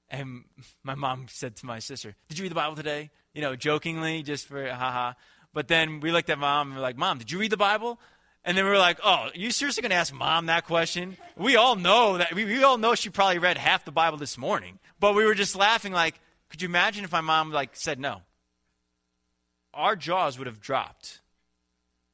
and 0.09 0.43
my 0.83 0.95
mom 0.95 1.27
said 1.29 1.55
to 1.57 1.65
my 1.65 1.79
sister, 1.79 2.15
"Did 2.29 2.39
you 2.39 2.43
read 2.43 2.51
the 2.51 2.55
Bible 2.55 2.75
today?" 2.75 3.11
You 3.33 3.41
know, 3.41 3.55
jokingly, 3.55 4.23
just 4.23 4.47
for 4.47 4.69
haha. 4.69 5.13
But 5.53 5.67
then 5.67 5.99
we 5.99 6.11
looked 6.11 6.29
at 6.29 6.39
mom 6.39 6.69
and 6.69 6.75
we're 6.77 6.81
like, 6.81 6.97
"Mom, 6.97 7.19
did 7.19 7.31
you 7.31 7.39
read 7.39 7.51
the 7.51 7.57
Bible?" 7.57 7.99
And 8.43 8.57
then 8.57 8.65
we 8.65 8.71
were 8.71 8.77
like, 8.77 8.99
"Oh, 9.03 9.29
you 9.35 9.51
seriously 9.51 9.81
going 9.81 9.91
to 9.91 9.95
ask 9.95 10.13
mom 10.13 10.47
that 10.47 10.65
question?" 10.65 11.17
We 11.37 11.55
all 11.55 11.75
know 11.75 12.17
that 12.17 12.33
we, 12.33 12.45
we 12.45 12.63
all 12.63 12.77
know 12.77 12.95
she 12.95 13.09
probably 13.09 13.37
read 13.37 13.57
half 13.57 13.85
the 13.85 13.91
Bible 13.91 14.17
this 14.17 14.37
morning, 14.37 14.79
but 14.99 15.13
we 15.13 15.25
were 15.25 15.35
just 15.35 15.55
laughing. 15.55 15.93
Like, 15.93 16.19
could 16.49 16.61
you 16.61 16.67
imagine 16.67 17.03
if 17.03 17.11
my 17.11 17.21
mom 17.21 17.51
like 17.51 17.75
said 17.75 17.99
no? 17.99 18.21
Our 19.73 19.95
jaws 19.95 20.37
would 20.37 20.47
have 20.47 20.59
dropped. 20.59 21.21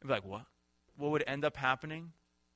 We'd 0.02 0.08
be 0.08 0.14
like, 0.14 0.26
"What?" 0.26 0.46
What 0.98 1.12
would 1.12 1.24
end 1.28 1.46
up 1.46 1.56
happening 1.56 2.12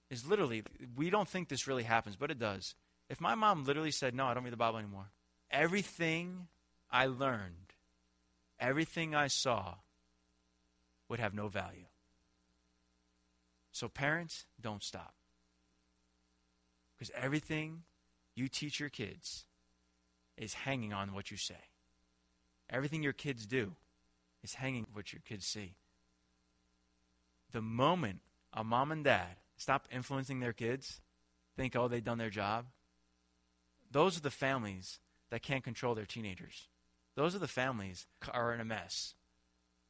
is 0.09 0.25
literally 0.25 0.63
we 0.95 1.09
don't 1.09 1.27
think 1.27 1.47
this 1.47 1.65
really 1.65 1.83
happens, 1.83 2.17
but 2.17 2.29
it 2.29 2.39
does. 2.39 2.75
If 3.09 3.21
my 3.21 3.35
mom 3.35 3.63
literally 3.63 3.91
said, 3.91 4.13
"No, 4.13 4.25
I 4.25 4.33
don't 4.33 4.43
read 4.43 4.53
the 4.53 4.57
Bible 4.57 4.79
anymore," 4.79 5.11
everything 5.49 6.47
I 6.91 7.05
learned, 7.05 7.73
everything 8.59 9.15
I 9.15 9.27
saw, 9.27 9.75
would 11.07 11.19
have 11.19 11.33
no 11.33 11.47
value. 11.47 11.85
So, 13.71 13.87
parents, 13.87 14.45
don't 14.59 14.83
stop. 14.83 15.13
Because 16.97 17.11
everything 17.15 17.83
you 18.35 18.47
teach 18.47 18.79
your 18.79 18.89
kids 18.89 19.45
is 20.37 20.53
hanging 20.53 20.93
on 20.93 21.13
what 21.13 21.31
you 21.31 21.37
say. 21.37 21.69
Everything 22.69 23.03
your 23.03 23.13
kids 23.13 23.45
do 23.45 23.73
is 24.43 24.55
hanging 24.55 24.83
on 24.83 24.93
what 24.93 25.13
your 25.13 25.21
kids 25.27 25.45
see. 25.45 25.75
The 27.51 27.61
moment 27.61 28.21
a 28.53 28.63
mom 28.63 28.91
and 28.91 29.03
dad 29.03 29.37
stop 29.57 29.87
influencing 29.91 30.39
their 30.39 30.53
kids, 30.53 31.01
think, 31.55 31.75
oh, 31.75 31.87
they've 31.87 32.03
done 32.03 32.17
their 32.17 32.29
job, 32.29 32.65
those 33.91 34.17
are 34.17 34.21
the 34.21 34.31
families 34.31 34.99
that 35.29 35.43
can't 35.43 35.63
control 35.63 35.93
their 35.93 36.05
teenagers. 36.05 36.67
Those 37.15 37.35
are 37.35 37.39
the 37.39 37.47
families 37.47 38.07
are 38.31 38.53
in 38.53 38.61
a 38.61 38.65
mess 38.65 39.15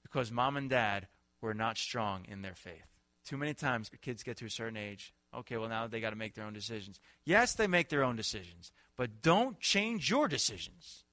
because 0.02 0.32
mom 0.32 0.58
and 0.58 0.70
dad 0.70 1.08
were 1.40 1.54
not 1.54 1.78
strong 1.78 2.26
in 2.28 2.42
their 2.42 2.56
faith. 2.56 3.01
Too 3.32 3.38
many 3.38 3.54
times 3.54 3.90
kids 4.02 4.24
get 4.24 4.36
to 4.40 4.46
a 4.46 4.50
certain 4.50 4.76
age, 4.76 5.14
okay, 5.34 5.56
well 5.56 5.70
now 5.70 5.88
they 5.88 6.02
got 6.02 6.10
to 6.10 6.18
make 6.18 6.34
their 6.34 6.44
own 6.44 6.52
decisions. 6.52 7.00
Yes, 7.24 7.54
they 7.54 7.66
make 7.66 7.88
their 7.88 8.04
own 8.04 8.18
decisions, 8.18 8.74
but 8.98 9.22
don't 9.22 9.58
change 9.62 10.10
your 10.10 10.28
decisions. 10.28 11.06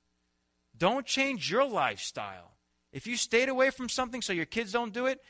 Don't 0.76 1.06
change 1.06 1.48
your 1.48 1.64
lifestyle. 1.64 2.56
If 2.92 3.06
you 3.06 3.16
stayed 3.16 3.48
away 3.48 3.70
from 3.70 3.88
something 3.88 4.20
so 4.20 4.32
your 4.32 4.46
kids 4.46 4.72
don't 4.72 4.92
do 4.92 5.06
it, 5.06 5.20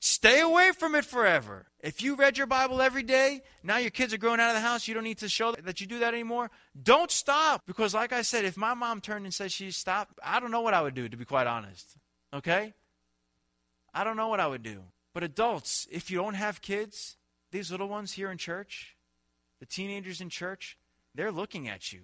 stay 0.00 0.42
away 0.42 0.72
from 0.72 0.94
it 0.94 1.06
forever. 1.06 1.68
If 1.80 2.02
you 2.02 2.14
read 2.14 2.36
your 2.36 2.46
Bible 2.46 2.82
every 2.82 3.04
day, 3.04 3.40
now 3.62 3.78
your 3.78 3.88
kids 3.88 4.12
are 4.12 4.18
growing 4.18 4.38
out 4.38 4.50
of 4.50 4.56
the 4.56 4.68
house, 4.68 4.86
you 4.86 4.92
don't 4.92 5.02
need 5.04 5.20
to 5.20 5.30
show 5.30 5.52
that 5.52 5.80
you 5.80 5.86
do 5.86 6.00
that 6.00 6.12
anymore. 6.12 6.50
Don't 6.82 7.10
stop. 7.10 7.62
Because, 7.66 7.94
like 7.94 8.12
I 8.12 8.20
said, 8.20 8.44
if 8.44 8.58
my 8.58 8.74
mom 8.74 9.00
turned 9.00 9.24
and 9.24 9.32
said 9.32 9.50
she 9.50 9.70
stopped, 9.70 10.18
I 10.22 10.40
don't 10.40 10.50
know 10.50 10.60
what 10.60 10.74
I 10.74 10.82
would 10.82 10.94
do, 10.94 11.08
to 11.08 11.16
be 11.16 11.24
quite 11.24 11.46
honest. 11.46 11.96
Okay? 12.34 12.74
I 13.94 14.04
don't 14.04 14.18
know 14.18 14.28
what 14.28 14.40
I 14.40 14.46
would 14.46 14.62
do. 14.62 14.82
But 15.14 15.22
adults, 15.22 15.86
if 15.90 16.10
you 16.10 16.18
don't 16.18 16.34
have 16.34 16.60
kids, 16.60 17.16
these 17.52 17.70
little 17.70 17.88
ones 17.88 18.12
here 18.12 18.30
in 18.30 18.36
church, 18.36 18.96
the 19.60 19.66
teenagers 19.66 20.20
in 20.20 20.28
church, 20.28 20.76
they're 21.14 21.32
looking 21.32 21.68
at 21.68 21.92
you. 21.92 22.00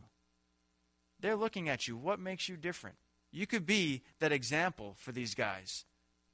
They're 1.18 1.36
looking 1.36 1.68
at 1.68 1.88
you. 1.88 1.96
What 1.96 2.20
makes 2.20 2.48
you 2.48 2.56
different? 2.56 2.96
You 3.32 3.46
could 3.46 3.66
be 3.66 4.02
that 4.20 4.32
example 4.32 4.94
for 4.98 5.12
these 5.12 5.34
guys. 5.34 5.84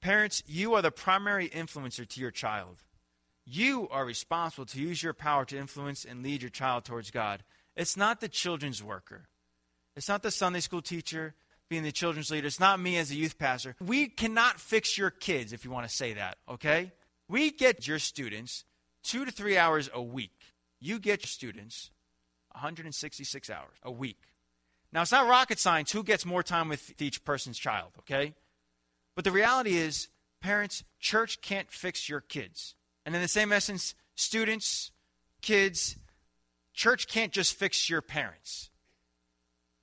Parents, 0.00 0.42
you 0.46 0.74
are 0.74 0.82
the 0.82 0.90
primary 0.90 1.48
influencer 1.48 2.06
to 2.06 2.20
your 2.20 2.30
child. 2.30 2.82
You 3.44 3.88
are 3.90 4.04
responsible 4.04 4.66
to 4.66 4.80
use 4.80 5.02
your 5.02 5.14
power 5.14 5.44
to 5.46 5.58
influence 5.58 6.04
and 6.04 6.22
lead 6.22 6.42
your 6.42 6.50
child 6.50 6.84
towards 6.84 7.10
God. 7.10 7.42
It's 7.74 7.96
not 7.96 8.20
the 8.20 8.28
children's 8.28 8.82
worker. 8.82 9.28
It's 9.96 10.08
not 10.08 10.22
the 10.22 10.30
Sunday 10.30 10.60
school 10.60 10.82
teacher 10.82 11.34
being 11.68 11.82
the 11.82 11.92
children's 11.92 12.30
leader. 12.30 12.46
It's 12.46 12.60
not 12.60 12.80
me 12.80 12.96
as 12.96 13.10
a 13.10 13.14
youth 13.14 13.38
pastor. 13.38 13.76
We 13.80 14.08
cannot 14.08 14.60
fix 14.60 14.96
your 14.96 15.10
kids, 15.10 15.52
if 15.52 15.64
you 15.64 15.70
want 15.70 15.88
to 15.88 15.94
say 15.94 16.14
that, 16.14 16.38
okay? 16.48 16.92
We 17.28 17.50
get 17.50 17.86
your 17.86 17.98
students 17.98 18.64
two 19.02 19.24
to 19.24 19.30
three 19.30 19.56
hours 19.56 19.90
a 19.92 20.02
week. 20.02 20.54
You 20.80 20.98
get 20.98 21.22
your 21.22 21.28
students 21.28 21.90
166 22.52 23.50
hours 23.50 23.76
a 23.82 23.90
week. 23.90 24.18
Now, 24.92 25.02
it's 25.02 25.12
not 25.12 25.28
rocket 25.28 25.58
science 25.58 25.92
who 25.92 26.02
gets 26.02 26.24
more 26.24 26.42
time 26.42 26.68
with 26.68 27.00
each 27.02 27.24
person's 27.24 27.58
child, 27.58 27.90
okay? 28.00 28.34
But 29.14 29.24
the 29.24 29.32
reality 29.32 29.76
is, 29.76 30.08
parents, 30.40 30.84
church 31.00 31.40
can't 31.40 31.70
fix 31.70 32.08
your 32.08 32.20
kids. 32.20 32.74
And 33.04 33.14
in 33.14 33.20
the 33.20 33.28
same 33.28 33.52
essence, 33.52 33.94
students, 34.14 34.90
kids, 35.42 35.96
church 36.72 37.08
can't 37.08 37.32
just 37.32 37.54
fix 37.54 37.90
your 37.90 38.00
parents. 38.00 38.70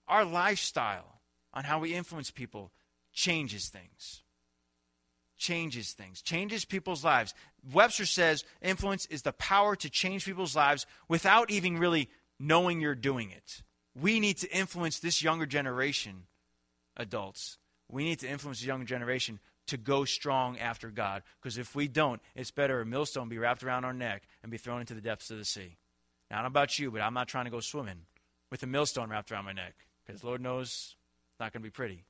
Our 0.08 0.26
lifestyle, 0.26 1.13
on 1.54 1.64
how 1.64 1.80
we 1.80 1.94
influence 1.94 2.32
people 2.32 2.72
changes 3.12 3.70
things. 3.70 4.22
Changes 5.38 5.92
things, 5.92 6.22
changes 6.22 6.64
people's 6.64 7.04
lives. 7.04 7.34
Webster 7.74 8.06
says 8.06 8.46
influence 8.62 9.06
is 9.08 9.24
the 9.24 9.34
power 9.34 9.76
to 9.76 9.90
change 9.90 10.26
people's 10.26 10.56
lives 10.56 10.86
without 11.10 11.52
even 11.52 11.78
really 11.78 12.10
knowing 12.40 12.80
you're 12.80 12.96
doing 12.96 13.32
it. 13.32 13.64
We 14.00 14.20
need 14.20 14.38
to 14.38 14.52
influence 14.52 15.00
this 15.00 15.22
younger 15.22 15.46
generation, 15.46 16.24
adults. 16.96 17.58
We 17.90 18.04
need 18.06 18.20
to 18.20 18.30
influence 18.30 18.62
the 18.62 18.68
younger 18.68 18.86
generation 18.86 19.40
to 19.68 19.78
go 19.78 20.06
strong 20.06 20.58
after 20.60 20.90
God. 20.90 21.24
Because 21.42 21.58
if 21.58 21.76
we 21.76 21.88
don't, 21.88 22.22
it's 22.36 22.52
better 22.52 22.82
a 22.82 22.86
millstone 22.86 23.30
be 23.30 23.38
wrapped 23.38 23.64
around 23.64 23.86
our 23.86 23.94
neck 23.94 24.24
and 24.42 24.52
be 24.52 24.58
thrown 24.58 24.82
into 24.82 24.94
the 24.94 25.02
depths 25.02 25.30
of 25.32 25.38
the 25.38 25.46
sea. 25.46 25.78
Now, 26.30 26.38
I 26.38 26.42
don't 26.42 26.54
know 26.54 26.60
about 26.60 26.80
you, 26.80 26.92
but 26.92 27.02
I'm 27.02 27.14
not 27.14 27.28
trying 27.28 27.46
to 27.46 27.52
go 27.52 27.60
swimming 27.60 28.06
with 28.50 28.64
a 28.64 28.68
millstone 28.68 29.10
wrapped 29.10 29.32
around 29.32 29.46
my 29.46 29.54
neck. 29.54 29.74
Because 30.06 30.24
Lord 30.24 30.42
knows 30.42 30.96
not 31.44 31.52
going 31.52 31.62
to 31.62 31.68
be 31.68 31.72
pretty. 31.72 32.06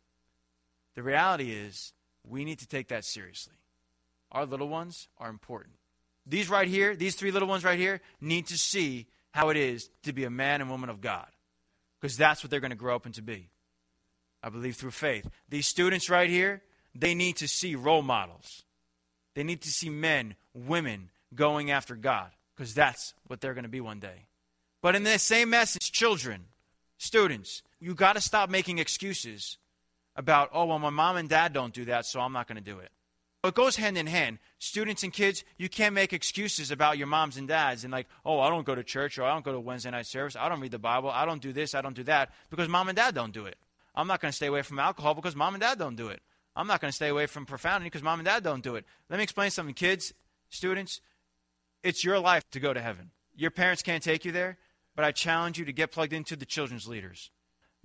The 0.96 1.02
reality 1.02 1.52
is, 1.52 1.94
we 2.28 2.46
need 2.46 2.60
to 2.60 2.68
take 2.68 2.90
that 2.90 3.04
seriously. 3.04 3.56
Our 4.32 4.46
little 4.46 4.70
ones 4.70 5.08
are 5.18 5.30
important. 5.30 5.76
These 6.26 6.50
right 6.50 6.68
here, 6.68 6.96
these 6.96 7.16
three 7.16 7.32
little 7.32 7.48
ones 7.48 7.64
right 7.64 7.80
here, 7.80 8.00
need 8.22 8.48
to 8.48 8.58
see 8.58 9.08
how 9.32 9.50
it 9.50 9.58
is 9.58 9.90
to 10.04 10.14
be 10.14 10.24
a 10.24 10.30
man 10.30 10.62
and 10.62 10.70
woman 10.70 10.90
of 10.90 11.02
God. 11.02 11.28
Because 12.00 12.16
that's 12.16 12.44
what 12.44 12.52
they're 12.52 12.60
going 12.60 12.72
to 12.72 12.78
grow 12.78 12.96
up 12.96 13.06
into 13.06 13.22
be. 13.22 13.50
I 14.44 14.50
believe 14.50 14.76
through 14.76 14.92
faith. 14.92 15.28
These 15.50 15.68
students 15.68 16.10
right 16.10 16.30
here, 16.30 16.62
they 16.94 17.16
need 17.16 17.38
to 17.38 17.48
see 17.48 17.76
role 17.76 18.04
models. 18.04 18.64
They 19.34 19.44
need 19.44 19.62
to 19.62 19.70
see 19.70 19.90
men, 19.90 20.36
women 20.54 21.10
going 21.34 21.72
after 21.72 21.96
God. 21.96 22.30
Because 22.56 22.76
that's 22.76 23.16
what 23.28 23.42
they're 23.42 23.56
going 23.56 23.64
to 23.64 23.70
be 23.70 23.82
one 23.82 24.00
day. 24.00 24.28
But 24.82 24.96
in 24.96 25.04
the 25.04 25.18
same 25.18 25.50
message, 25.50 25.92
children, 25.92 26.46
students, 26.98 27.64
you 27.84 27.94
got 27.94 28.14
to 28.14 28.22
stop 28.22 28.50
making 28.50 28.80
excuses 28.80 29.58
about, 30.16 30.50
oh, 30.54 30.66
well, 30.66 30.80
my 30.80 30.90
mom 30.90 31.18
and 31.18 31.28
dad 31.28 31.52
don't 31.52 31.74
do 31.74 31.84
that, 31.86 32.06
so 32.06 32.22
I'm 32.22 32.32
not 32.32 32.48
going 32.48 32.56
to 32.56 32.64
do 32.64 32.80
it. 32.80 32.90
It 33.44 33.56
goes 33.56 33.76
hand 33.76 33.98
in 33.98 34.08
hand. 34.08 34.40
Students 34.58 35.04
and 35.04 35.12
kids, 35.12 35.44
you 35.58 35.68
can't 35.68 35.94
make 35.94 36.14
excuses 36.14 36.72
about 36.72 36.98
your 36.98 37.08
moms 37.08 37.36
and 37.36 37.46
dads 37.46 37.84
and 37.84 37.92
like, 37.92 38.08
oh, 38.24 38.40
I 38.40 38.50
don't 38.50 38.66
go 38.66 38.74
to 38.74 38.86
church 38.86 39.18
or 39.18 39.24
I 39.24 39.34
don't 39.34 39.44
go 39.44 39.52
to 39.52 39.60
Wednesday 39.60 39.92
night 39.92 40.06
service. 40.06 40.38
I 40.38 40.48
don't 40.48 40.62
read 40.62 40.72
the 40.72 40.80
Bible. 40.80 41.10
I 41.10 41.26
don't 41.26 41.42
do 41.42 41.52
this. 41.52 41.76
I 41.76 41.82
don't 41.82 41.94
do 41.94 42.04
that 42.04 42.32
because 42.50 42.70
mom 42.70 42.88
and 42.88 42.96
dad 42.96 43.16
don't 43.16 43.34
do 43.34 43.48
it. 43.48 43.58
I'm 43.94 44.08
not 44.08 44.22
going 44.22 44.32
to 44.32 44.36
stay 44.36 44.48
away 44.48 44.62
from 44.62 44.80
alcohol 44.80 45.14
because 45.14 45.36
mom 45.36 45.54
and 45.54 45.62
dad 45.62 45.78
don't 45.78 45.98
do 45.98 46.08
it. 46.08 46.22
I'm 46.56 46.68
not 46.68 46.80
going 46.80 46.90
to 46.90 46.96
stay 46.96 47.10
away 47.10 47.26
from 47.26 47.46
profanity 47.46 47.88
because 47.88 48.02
mom 48.02 48.20
and 48.20 48.26
dad 48.26 48.44
don't 48.44 48.64
do 48.64 48.76
it. 48.76 48.86
Let 49.10 49.18
me 49.18 49.24
explain 49.24 49.52
something. 49.52 49.76
Kids, 49.76 50.14
students, 50.50 51.02
it's 51.84 52.02
your 52.02 52.18
life 52.18 52.50
to 52.52 52.62
go 52.62 52.74
to 52.74 52.80
heaven. 52.80 53.12
Your 53.36 53.52
parents 53.52 53.82
can't 53.82 54.02
take 54.02 54.24
you 54.24 54.32
there, 54.32 54.58
but 54.96 55.04
I 55.04 55.12
challenge 55.12 55.60
you 55.60 55.66
to 55.66 55.74
get 55.74 55.92
plugged 55.92 56.14
into 56.14 56.38
the 56.38 56.46
children's 56.46 56.88
leaders 56.88 57.30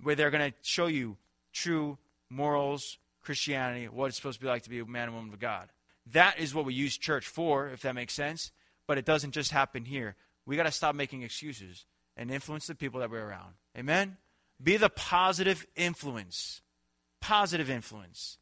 where 0.01 0.15
they're 0.15 0.31
going 0.31 0.51
to 0.51 0.57
show 0.61 0.87
you 0.87 1.17
true 1.53 1.97
morals, 2.29 2.97
Christianity, 3.21 3.87
what 3.87 4.07
it's 4.07 4.15
supposed 4.15 4.39
to 4.39 4.45
be 4.45 4.49
like 4.49 4.63
to 4.63 4.69
be 4.69 4.79
a 4.79 4.85
man 4.85 5.05
and 5.05 5.15
woman 5.15 5.33
of 5.33 5.39
God. 5.39 5.69
That 6.13 6.39
is 6.39 6.53
what 6.53 6.65
we 6.65 6.73
use 6.73 6.97
church 6.97 7.27
for, 7.27 7.69
if 7.69 7.81
that 7.81 7.95
makes 7.95 8.13
sense. 8.13 8.51
But 8.87 8.97
it 8.97 9.05
doesn't 9.05 9.31
just 9.31 9.51
happen 9.51 9.85
here. 9.85 10.15
We 10.45 10.55
got 10.55 10.63
to 10.63 10.71
stop 10.71 10.95
making 10.95 11.21
excuses 11.21 11.85
and 12.17 12.31
influence 12.31 12.67
the 12.67 12.75
people 12.75 13.01
that 13.01 13.11
we're 13.11 13.25
around. 13.25 13.53
Amen? 13.77 14.17
Be 14.61 14.77
the 14.77 14.89
positive 14.89 15.65
influence. 15.75 16.61
Positive 17.21 17.69
influence. 17.69 18.37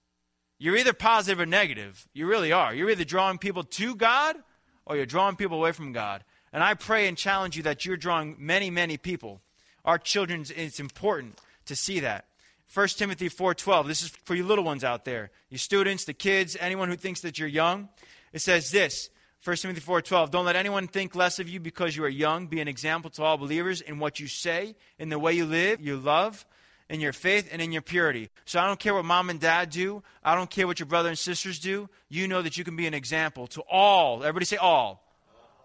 You're 0.60 0.78
either 0.78 0.94
positive 0.94 1.40
or 1.40 1.46
negative. 1.46 2.08
You 2.14 2.28
really 2.28 2.52
are. 2.52 2.74
You're 2.74 2.90
either 2.90 3.04
drawing 3.04 3.38
people 3.38 3.64
to 3.64 3.96
God 3.96 4.38
or 4.86 4.96
you're 4.96 5.06
drawing 5.06 5.36
people 5.36 5.58
away 5.58 5.74
from 5.74 5.92
God. 5.92 6.24
And 6.54 6.64
I 6.64 6.74
pray 6.74 7.08
and 7.08 7.18
challenge 7.18 7.58
you 7.58 7.64
that 7.64 7.86
you're 7.86 7.98
drawing 7.98 8.38
many, 8.40 8.70
many 8.70 8.98
people. 8.98 9.42
Our 9.84 9.98
children, 9.98 10.46
it's 10.56 10.80
important 10.80 11.38
to 11.68 11.76
see 11.76 12.00
that. 12.02 12.26
1 12.74 12.88
Timothy 12.98 13.30
4:12. 13.30 13.88
This 13.88 14.02
is 14.02 14.10
for 14.26 14.36
you 14.36 14.44
little 14.44 14.64
ones 14.64 14.84
out 14.84 15.06
there. 15.06 15.32
You 15.50 15.58
students, 15.58 16.06
the 16.06 16.14
kids, 16.14 16.58
anyone 16.60 16.90
who 16.90 16.98
thinks 16.98 17.22
that 17.22 17.40
you're 17.40 17.48
young. 17.48 17.90
It 18.34 18.42
says 18.42 18.72
this, 18.72 19.10
1 19.44 19.62
Timothy 19.62 19.80
4:12. 19.80 20.32
Don't 20.32 20.46
let 20.46 20.56
anyone 20.56 20.88
think 20.88 21.16
less 21.16 21.40
of 21.40 21.48
you 21.48 21.60
because 21.60 21.96
you 21.96 22.04
are 22.04 22.10
young. 22.10 22.48
Be 22.48 22.60
an 22.60 22.68
example 22.68 23.10
to 23.12 23.24
all 23.24 23.38
believers 23.38 23.80
in 23.82 24.00
what 24.00 24.20
you 24.20 24.28
say, 24.28 24.76
in 25.00 25.10
the 25.10 25.20
way 25.20 25.34
you 25.34 25.46
live, 25.46 25.80
your 25.80 25.96
love, 25.96 26.46
in 26.90 27.00
your 27.00 27.14
faith 27.14 27.48
and 27.52 27.62
in 27.62 27.72
your 27.72 27.82
purity. 27.82 28.30
So 28.46 28.60
I 28.60 28.68
don't 28.68 28.80
care 28.80 28.94
what 28.94 29.06
mom 29.06 29.30
and 29.30 29.40
dad 29.40 29.70
do. 29.70 30.04
I 30.24 30.36
don't 30.36 30.50
care 30.50 30.68
what 30.68 30.80
your 30.80 30.88
brother 30.88 31.10
and 31.10 31.18
sisters 31.18 31.60
do. 31.60 31.90
You 32.10 32.28
know 32.28 32.42
that 32.42 32.58
you 32.58 32.64
can 32.64 32.76
be 32.76 32.88
an 32.88 32.94
example 32.94 33.48
to 33.48 33.62
all. 33.62 34.24
Everybody 34.24 34.46
say 34.46 34.58
all. 34.58 35.04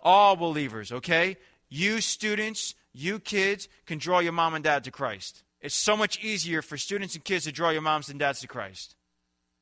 All 0.02 0.36
believers, 0.36 0.92
okay? 0.92 1.36
You 1.68 2.00
students, 2.00 2.74
you 2.92 3.18
kids 3.18 3.68
can 3.86 3.98
draw 3.98 4.18
your 4.18 4.32
mom 4.32 4.54
and 4.54 4.64
dad 4.64 4.84
to 4.84 4.90
Christ. 4.90 5.42
It's 5.62 5.74
so 5.76 5.96
much 5.96 6.22
easier 6.22 6.60
for 6.60 6.76
students 6.76 7.14
and 7.14 7.24
kids 7.24 7.44
to 7.44 7.52
draw 7.52 7.70
your 7.70 7.82
moms 7.82 8.08
and 8.08 8.18
dads 8.18 8.40
to 8.40 8.48
Christ. 8.48 8.96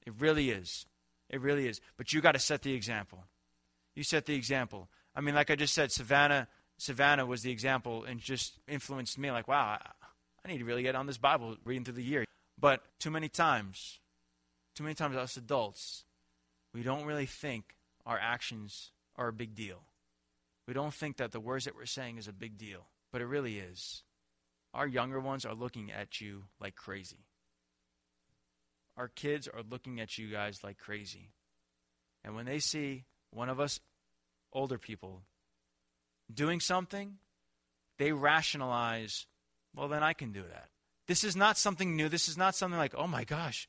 It 0.07 0.14
really 0.18 0.51
is. 0.51 0.86
It 1.28 1.40
really 1.42 1.68
is. 1.68 1.80
But 1.98 2.12
you 2.12 2.22
got 2.22 2.32
to 2.32 2.38
set 2.38 2.62
the 2.62 2.72
example. 2.72 3.24
You 3.94 4.03
set 4.03 4.24
the 4.24 4.34
example. 4.34 4.88
I 5.14 5.20
mean, 5.20 5.34
like 5.34 5.51
I 5.51 5.57
just 5.57 5.74
said, 5.74 5.92
Savannah, 5.92 6.48
Savannah 6.78 7.26
was 7.26 7.42
the 7.42 7.51
example 7.51 8.05
and 8.05 8.18
just 8.18 8.59
influenced 8.66 9.18
me. 9.18 9.30
Like, 9.30 9.46
wow, 9.46 9.78
I, 9.78 9.90
I 10.44 10.48
need 10.48 10.59
to 10.59 10.64
really 10.64 10.82
get 10.82 10.94
on 10.94 11.07
this 11.07 11.18
Bible 11.18 11.57
reading 11.64 11.84
through 11.84 11.94
the 11.94 12.03
year. 12.03 12.24
But 12.59 12.82
too 12.98 13.11
many 13.11 13.28
times, 13.28 14.01
too 14.74 14.82
many 14.82 14.94
times, 14.94 15.16
us 15.16 15.36
adults, 15.36 16.05
we 16.72 16.82
don't 16.82 17.05
really 17.05 17.26
think 17.26 17.74
our 18.07 18.18
actions 18.18 18.90
are 19.16 19.28
a 19.28 19.32
big 19.32 19.55
deal. 19.55 19.82
We 20.66 20.72
don't 20.72 20.94
think 20.94 21.18
that 21.18 21.32
the 21.32 21.40
words 21.40 21.66
that 21.66 21.74
we're 21.76 21.86
saying 21.86 22.16
is 22.16 22.28
a 22.28 22.32
big 22.32 22.57
deal, 22.57 22.86
but 23.12 23.20
it 23.20 23.26
really 23.26 23.59
is. 23.59 24.03
Our 24.72 24.86
younger 24.86 25.20
ones 25.20 25.44
are 25.44 25.54
looking 25.54 25.90
at 25.90 26.20
you 26.20 26.44
like 26.60 26.76
crazy. 26.76 27.26
Our 28.96 29.08
kids 29.08 29.48
are 29.48 29.62
looking 29.68 30.00
at 30.00 30.18
you 30.18 30.30
guys 30.30 30.62
like 30.62 30.78
crazy. 30.78 31.30
And 32.22 32.34
when 32.34 32.46
they 32.46 32.58
see 32.58 33.04
one 33.30 33.48
of 33.48 33.58
us 33.58 33.80
older 34.52 34.78
people 34.78 35.22
doing 36.32 36.60
something, 36.60 37.16
they 37.98 38.12
rationalize, 38.12 39.26
well, 39.74 39.88
then 39.88 40.02
I 40.02 40.12
can 40.12 40.32
do 40.32 40.42
that. 40.42 40.68
This 41.06 41.24
is 41.24 41.34
not 41.34 41.58
something 41.58 41.96
new. 41.96 42.08
This 42.08 42.28
is 42.28 42.36
not 42.38 42.54
something 42.54 42.78
like, 42.78 42.94
oh 42.96 43.06
my 43.06 43.24
gosh, 43.24 43.68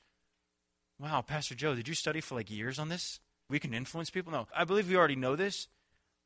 wow, 0.99 1.21
Pastor 1.21 1.55
Joe, 1.55 1.73
did 1.73 1.87
you 1.87 1.95
study 1.95 2.21
for 2.21 2.35
like 2.35 2.51
years 2.51 2.77
on 2.77 2.89
this? 2.89 3.19
We 3.49 3.59
can 3.59 3.73
influence 3.73 4.09
people? 4.09 4.31
No, 4.31 4.47
I 4.55 4.63
believe 4.63 4.87
we 4.87 4.95
already 4.95 5.15
know 5.15 5.35
this, 5.35 5.67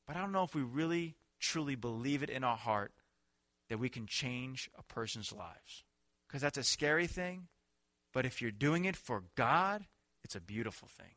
but 0.06 0.16
I 0.16 0.22
don't 0.22 0.32
know 0.32 0.44
if 0.44 0.54
we 0.54 0.62
really, 0.62 1.16
truly 1.40 1.76
believe 1.76 2.22
it 2.22 2.30
in 2.30 2.44
our 2.44 2.58
heart 2.58 2.92
that 3.70 3.80
we 3.80 3.90
can 3.90 4.06
change 4.06 4.70
a 4.78 4.84
person's 4.84 5.32
lives. 5.32 5.84
Because 6.28 6.42
that's 6.42 6.58
a 6.58 6.64
scary 6.64 7.08
thing, 7.08 7.48
but 8.14 8.26
if 8.26 8.42
you're 8.42 8.52
doing 8.52 8.86
it 8.86 8.96
for 8.96 9.24
God, 9.36 9.86
it's 10.24 10.36
a 10.36 10.42
beautiful 10.42 10.88
thing. 10.88 11.14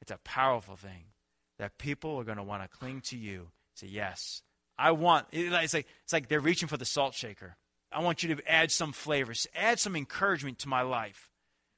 It's 0.00 0.10
a 0.10 0.18
powerful 0.24 0.76
thing 0.76 1.04
that 1.58 1.78
people 1.78 2.16
are 2.16 2.24
going 2.24 2.38
to 2.38 2.42
want 2.42 2.62
to 2.62 2.78
cling 2.78 3.02
to 3.02 3.16
you. 3.16 3.48
Say, 3.74 3.86
yes, 3.86 4.42
I 4.78 4.92
want. 4.92 5.26
It's 5.32 5.74
like 5.74 5.86
it's 6.02 6.12
like 6.12 6.28
they're 6.28 6.40
reaching 6.40 6.68
for 6.68 6.76
the 6.76 6.84
salt 6.84 7.14
shaker. 7.14 7.56
I 7.92 8.00
want 8.00 8.22
you 8.22 8.34
to 8.34 8.50
add 8.50 8.70
some 8.70 8.92
flavors, 8.92 9.46
add 9.54 9.78
some 9.78 9.94
encouragement 9.94 10.58
to 10.60 10.68
my 10.68 10.82
life, 10.82 11.30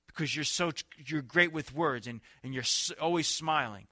because 0.07 0.35
you're 0.35 0.45
so 0.45 0.71
you're 1.05 1.23
great 1.23 1.53
with 1.53 1.75
words 1.75 2.07
and 2.07 2.21
and 2.43 2.55
you're 2.55 2.65
always 3.01 3.27
smiling. 3.27 3.89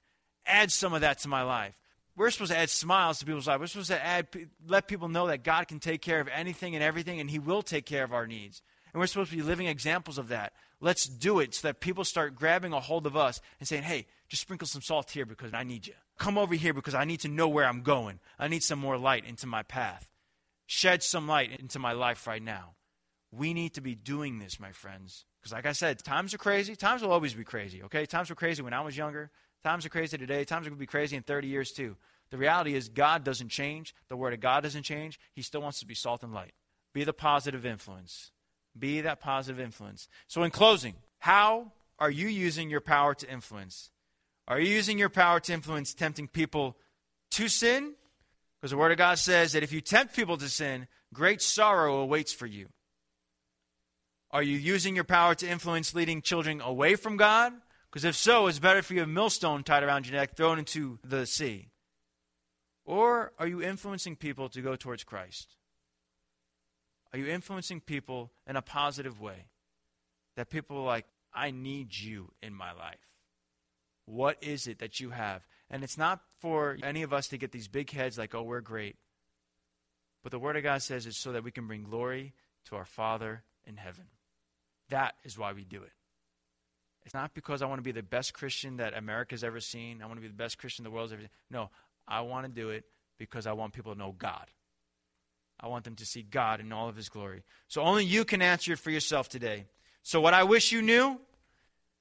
Add 0.46 0.72
some 0.72 0.92
of 0.92 1.02
that 1.02 1.18
to 1.20 1.28
my 1.28 1.42
life 1.42 1.74
we're 2.16 2.30
supposed 2.30 2.52
to 2.52 2.58
add 2.58 2.70
smiles 2.70 3.18
to 3.18 3.26
people's 3.26 3.46
lives. 3.46 3.60
We're 3.60 3.66
supposed 3.66 3.90
to 3.90 4.04
add, 4.04 4.28
let 4.66 4.88
people 4.88 5.08
know 5.08 5.28
that 5.28 5.44
God 5.44 5.68
can 5.68 5.78
take 5.78 6.02
care 6.02 6.20
of 6.20 6.28
anything 6.28 6.74
and 6.74 6.84
everything, 6.84 7.20
and 7.20 7.30
He 7.30 7.38
will 7.38 7.62
take 7.62 7.86
care 7.86 8.04
of 8.04 8.12
our 8.12 8.26
needs. 8.26 8.62
And 8.92 9.00
we're 9.00 9.06
supposed 9.06 9.30
to 9.30 9.36
be 9.36 9.42
living 9.42 9.66
examples 9.66 10.18
of 10.18 10.28
that. 10.28 10.52
Let's 10.80 11.06
do 11.06 11.40
it 11.40 11.54
so 11.54 11.68
that 11.68 11.80
people 11.80 12.04
start 12.04 12.34
grabbing 12.34 12.72
a 12.72 12.80
hold 12.80 13.06
of 13.06 13.16
us 13.16 13.40
and 13.58 13.66
saying, 13.66 13.84
hey, 13.84 14.06
just 14.28 14.42
sprinkle 14.42 14.66
some 14.66 14.82
salt 14.82 15.10
here 15.10 15.24
because 15.24 15.54
I 15.54 15.62
need 15.64 15.86
you. 15.86 15.94
Come 16.18 16.36
over 16.36 16.54
here 16.54 16.74
because 16.74 16.94
I 16.94 17.04
need 17.04 17.20
to 17.20 17.28
know 17.28 17.48
where 17.48 17.64
I'm 17.64 17.82
going. 17.82 18.20
I 18.38 18.48
need 18.48 18.62
some 18.62 18.78
more 18.78 18.98
light 18.98 19.24
into 19.24 19.46
my 19.46 19.62
path. 19.62 20.08
Shed 20.66 21.02
some 21.02 21.26
light 21.26 21.58
into 21.58 21.78
my 21.78 21.92
life 21.92 22.26
right 22.26 22.42
now. 22.42 22.74
We 23.30 23.54
need 23.54 23.74
to 23.74 23.80
be 23.80 23.94
doing 23.94 24.38
this, 24.38 24.60
my 24.60 24.72
friends. 24.72 25.24
Because, 25.40 25.52
like 25.52 25.66
I 25.66 25.72
said, 25.72 25.98
times 26.04 26.34
are 26.34 26.38
crazy. 26.38 26.76
Times 26.76 27.02
will 27.02 27.12
always 27.12 27.34
be 27.34 27.44
crazy, 27.44 27.82
okay? 27.84 28.04
Times 28.04 28.28
were 28.28 28.36
crazy 28.36 28.62
when 28.62 28.74
I 28.74 28.82
was 28.82 28.96
younger. 28.96 29.30
Times 29.64 29.86
are 29.86 29.90
crazy 29.90 30.18
today. 30.18 30.44
Times 30.44 30.66
are 30.66 30.70
going 30.70 30.78
to 30.78 30.80
be 30.80 30.86
crazy 30.86 31.16
in 31.16 31.22
30 31.22 31.48
years 31.48 31.72
too. 31.72 31.96
The 32.30 32.38
reality 32.38 32.74
is, 32.74 32.88
God 32.88 33.24
doesn't 33.24 33.50
change. 33.50 33.94
The 34.08 34.16
Word 34.16 34.32
of 34.32 34.40
God 34.40 34.62
doesn't 34.62 34.84
change. 34.84 35.20
He 35.34 35.42
still 35.42 35.60
wants 35.60 35.80
to 35.80 35.86
be 35.86 35.94
salt 35.94 36.22
and 36.22 36.32
light. 36.32 36.54
Be 36.94 37.04
the 37.04 37.12
positive 37.12 37.66
influence. 37.66 38.32
Be 38.78 39.02
that 39.02 39.20
positive 39.20 39.60
influence. 39.60 40.08
So, 40.28 40.42
in 40.42 40.50
closing, 40.50 40.94
how 41.18 41.72
are 41.98 42.10
you 42.10 42.28
using 42.28 42.70
your 42.70 42.80
power 42.80 43.14
to 43.14 43.30
influence? 43.30 43.90
Are 44.48 44.58
you 44.58 44.72
using 44.72 44.98
your 44.98 45.10
power 45.10 45.40
to 45.40 45.52
influence 45.52 45.94
tempting 45.94 46.26
people 46.26 46.76
to 47.32 47.48
sin? 47.48 47.94
Because 48.58 48.70
the 48.70 48.78
Word 48.78 48.92
of 48.92 48.98
God 48.98 49.18
says 49.18 49.52
that 49.52 49.62
if 49.62 49.72
you 49.72 49.80
tempt 49.80 50.16
people 50.16 50.36
to 50.38 50.48
sin, 50.48 50.88
great 51.12 51.42
sorrow 51.42 52.00
awaits 52.00 52.32
for 52.32 52.46
you. 52.46 52.68
Are 54.30 54.42
you 54.42 54.56
using 54.56 54.94
your 54.94 55.04
power 55.04 55.34
to 55.34 55.48
influence 55.48 55.94
leading 55.94 56.22
children 56.22 56.62
away 56.62 56.94
from 56.94 57.18
God? 57.18 57.52
Because 57.92 58.06
if 58.06 58.16
so, 58.16 58.46
it's 58.46 58.58
better 58.58 58.80
for 58.80 58.94
you 58.94 59.02
a 59.02 59.06
millstone 59.06 59.62
tied 59.62 59.82
around 59.82 60.06
your 60.06 60.16
neck, 60.16 60.34
thrown 60.34 60.58
into 60.58 60.98
the 61.04 61.26
sea. 61.26 61.68
Or 62.86 63.32
are 63.38 63.46
you 63.46 63.60
influencing 63.60 64.16
people 64.16 64.48
to 64.48 64.62
go 64.62 64.76
towards 64.76 65.04
Christ? 65.04 65.56
Are 67.12 67.18
you 67.18 67.26
influencing 67.26 67.80
people 67.80 68.32
in 68.46 68.56
a 68.56 68.62
positive 68.62 69.20
way? 69.20 69.44
That 70.36 70.48
people 70.48 70.78
are 70.78 70.86
like, 70.86 71.04
I 71.34 71.50
need 71.50 71.94
you 71.94 72.32
in 72.42 72.54
my 72.54 72.72
life. 72.72 72.96
What 74.06 74.38
is 74.40 74.66
it 74.66 74.78
that 74.78 74.98
you 74.98 75.10
have? 75.10 75.46
And 75.70 75.84
it's 75.84 75.98
not 75.98 76.20
for 76.40 76.78
any 76.82 77.02
of 77.02 77.12
us 77.12 77.28
to 77.28 77.38
get 77.38 77.52
these 77.52 77.68
big 77.68 77.90
heads 77.90 78.16
like, 78.16 78.34
oh, 78.34 78.42
we're 78.42 78.62
great. 78.62 78.96
But 80.22 80.32
the 80.32 80.38
Word 80.38 80.56
of 80.56 80.62
God 80.62 80.80
says 80.80 81.06
it's 81.06 81.18
so 81.18 81.32
that 81.32 81.44
we 81.44 81.50
can 81.50 81.66
bring 81.66 81.84
glory 81.84 82.32
to 82.66 82.76
our 82.76 82.86
Father 82.86 83.42
in 83.66 83.76
heaven. 83.76 84.06
That 84.88 85.14
is 85.24 85.38
why 85.38 85.52
we 85.52 85.64
do 85.64 85.82
it. 85.82 85.92
It's 87.04 87.14
not 87.14 87.34
because 87.34 87.62
I 87.62 87.66
want 87.66 87.78
to 87.78 87.82
be 87.82 87.92
the 87.92 88.02
best 88.02 88.32
Christian 88.32 88.76
that 88.76 88.96
America's 88.96 89.42
ever 89.42 89.60
seen. 89.60 90.02
I 90.02 90.06
want 90.06 90.18
to 90.18 90.22
be 90.22 90.28
the 90.28 90.34
best 90.34 90.58
Christian 90.58 90.84
the 90.84 90.90
world's 90.90 91.12
ever 91.12 91.22
seen. 91.22 91.30
No, 91.50 91.70
I 92.06 92.20
want 92.20 92.46
to 92.46 92.52
do 92.52 92.70
it 92.70 92.84
because 93.18 93.46
I 93.46 93.52
want 93.52 93.72
people 93.72 93.92
to 93.92 93.98
know 93.98 94.14
God. 94.16 94.46
I 95.60 95.68
want 95.68 95.84
them 95.84 95.96
to 95.96 96.06
see 96.06 96.22
God 96.22 96.60
in 96.60 96.72
all 96.72 96.88
of 96.88 96.96
His 96.96 97.08
glory. 97.08 97.42
So 97.68 97.82
only 97.82 98.04
you 98.04 98.24
can 98.24 98.42
answer 98.42 98.72
it 98.72 98.78
for 98.78 98.90
yourself 98.90 99.28
today. 99.28 99.66
So, 100.02 100.20
what 100.20 100.34
I 100.34 100.42
wish 100.42 100.72
you 100.72 100.82
knew 100.82 101.20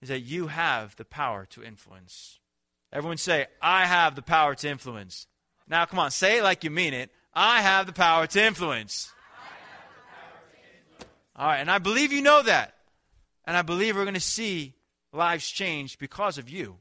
is 0.02 0.10
that 0.10 0.22
you 0.22 0.47
have 0.47 0.95
the 0.95 1.06
power 1.06 1.45
to 1.52 1.64
influence. 1.64 2.39
Everyone 2.91 3.18
say, 3.18 3.45
I 3.62 3.86
have 3.86 4.16
the 4.16 4.24
power 4.24 4.56
to 4.56 4.68
influence. 4.68 5.28
Now, 5.68 5.86
come 5.86 5.99
on, 5.99 6.12
say 6.12 6.39
it 6.39 6.43
like 6.43 6.64
you 6.64 6.72
mean 6.72 6.93
it. 6.93 7.12
I 7.34 7.62
have 7.62 7.86
the 7.86 7.93
power 7.93 8.28
to 8.28 8.43
influence. 8.43 9.12
All 11.36 11.47
right, 11.47 11.60
and 11.60 11.72
I 11.72 11.78
believe 11.78 12.12
you 12.12 12.22
know 12.22 12.41
that. 12.41 12.76
And 13.45 13.56
I 13.56 13.62
believe 13.62 13.95
we're 13.95 14.04
going 14.04 14.14
to 14.16 14.20
see 14.20 14.76
lives 15.14 15.49
changed 15.49 15.99
because 15.99 16.38
of 16.38 16.49
you. 16.49 16.78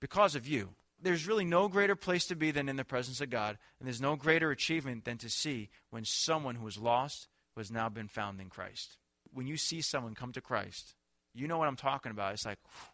Because 0.00 0.34
of 0.34 0.46
you. 0.46 0.70
There's 1.00 1.26
really 1.26 1.44
no 1.44 1.68
greater 1.68 1.94
place 1.94 2.26
to 2.26 2.36
be 2.36 2.50
than 2.50 2.68
in 2.68 2.76
the 2.76 2.84
presence 2.84 3.20
of 3.20 3.30
God, 3.30 3.58
and 3.78 3.86
there's 3.86 4.00
no 4.00 4.16
greater 4.16 4.50
achievement 4.50 5.04
than 5.04 5.18
to 5.18 5.28
see 5.28 5.68
when 5.90 6.04
someone 6.04 6.54
who 6.54 6.64
was 6.64 6.78
lost 6.78 7.28
has 7.56 7.70
now 7.70 7.88
been 7.88 8.08
found 8.08 8.40
in 8.40 8.48
Christ. 8.48 8.96
When 9.32 9.46
you 9.46 9.56
see 9.56 9.80
someone 9.80 10.14
come 10.14 10.32
to 10.32 10.40
Christ, 10.40 10.94
you 11.34 11.48
know 11.48 11.58
what 11.58 11.68
I'm 11.68 11.76
talking 11.76 12.12
about. 12.12 12.32
It's 12.34 12.46
like 12.46 12.58
whew, 12.64 12.88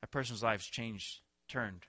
that 0.00 0.10
person's 0.10 0.42
life's 0.42 0.66
changed, 0.66 1.20
turned 1.48 1.86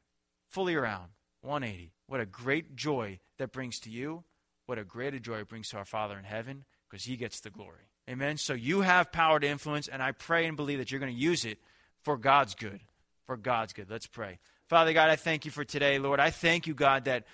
fully 0.47 0.76
around, 0.76 1.09
180. 1.41 1.93
What 2.07 2.20
a 2.20 2.26
great 2.26 2.76
joy 2.76 3.20
that 3.38 3.51
brings 3.51 3.80
to 3.80 3.89
you. 3.89 4.24
What 4.72 4.80
a 4.80 4.86
greater 4.86 5.19
joy 5.19 5.39
it 5.39 5.49
brings 5.49 5.67
to 5.72 5.78
our 5.80 5.84
Father 5.84 6.17
in 6.17 6.24
heaven 6.24 6.63
because 6.89 7.03
He 7.03 7.17
gets 7.17 7.41
the 7.41 7.49
glory. 7.49 7.89
Amen. 8.09 8.38
So 8.38 8.53
you 8.53 8.80
have 8.80 9.11
power 9.11 9.38
to 9.38 9.45
influence, 9.45 9.89
and 9.89 10.01
I 10.01 10.13
pray 10.13 10.45
and 10.45 10.55
believe 10.55 10.78
that 10.78 10.89
you're 10.89 11.01
going 11.01 11.13
to 11.13 11.22
use 11.22 11.43
it 11.43 11.57
for 12.03 12.15
God's 12.15 12.55
good. 12.55 12.80
For 13.26 13.36
God's 13.36 13.74
good. 13.74 13.89
Let's 13.89 14.07
pray. 14.07 14.39
Father 14.69 14.93
God, 14.93 15.09
I 15.09 15.17
thank 15.17 15.43
you 15.43 15.51
for 15.51 15.65
today, 15.65 15.99
Lord. 15.99 16.22
I 16.22 16.30
thank 16.30 16.67
you, 16.67 16.74
God, 16.74 17.03
that, 17.03 17.26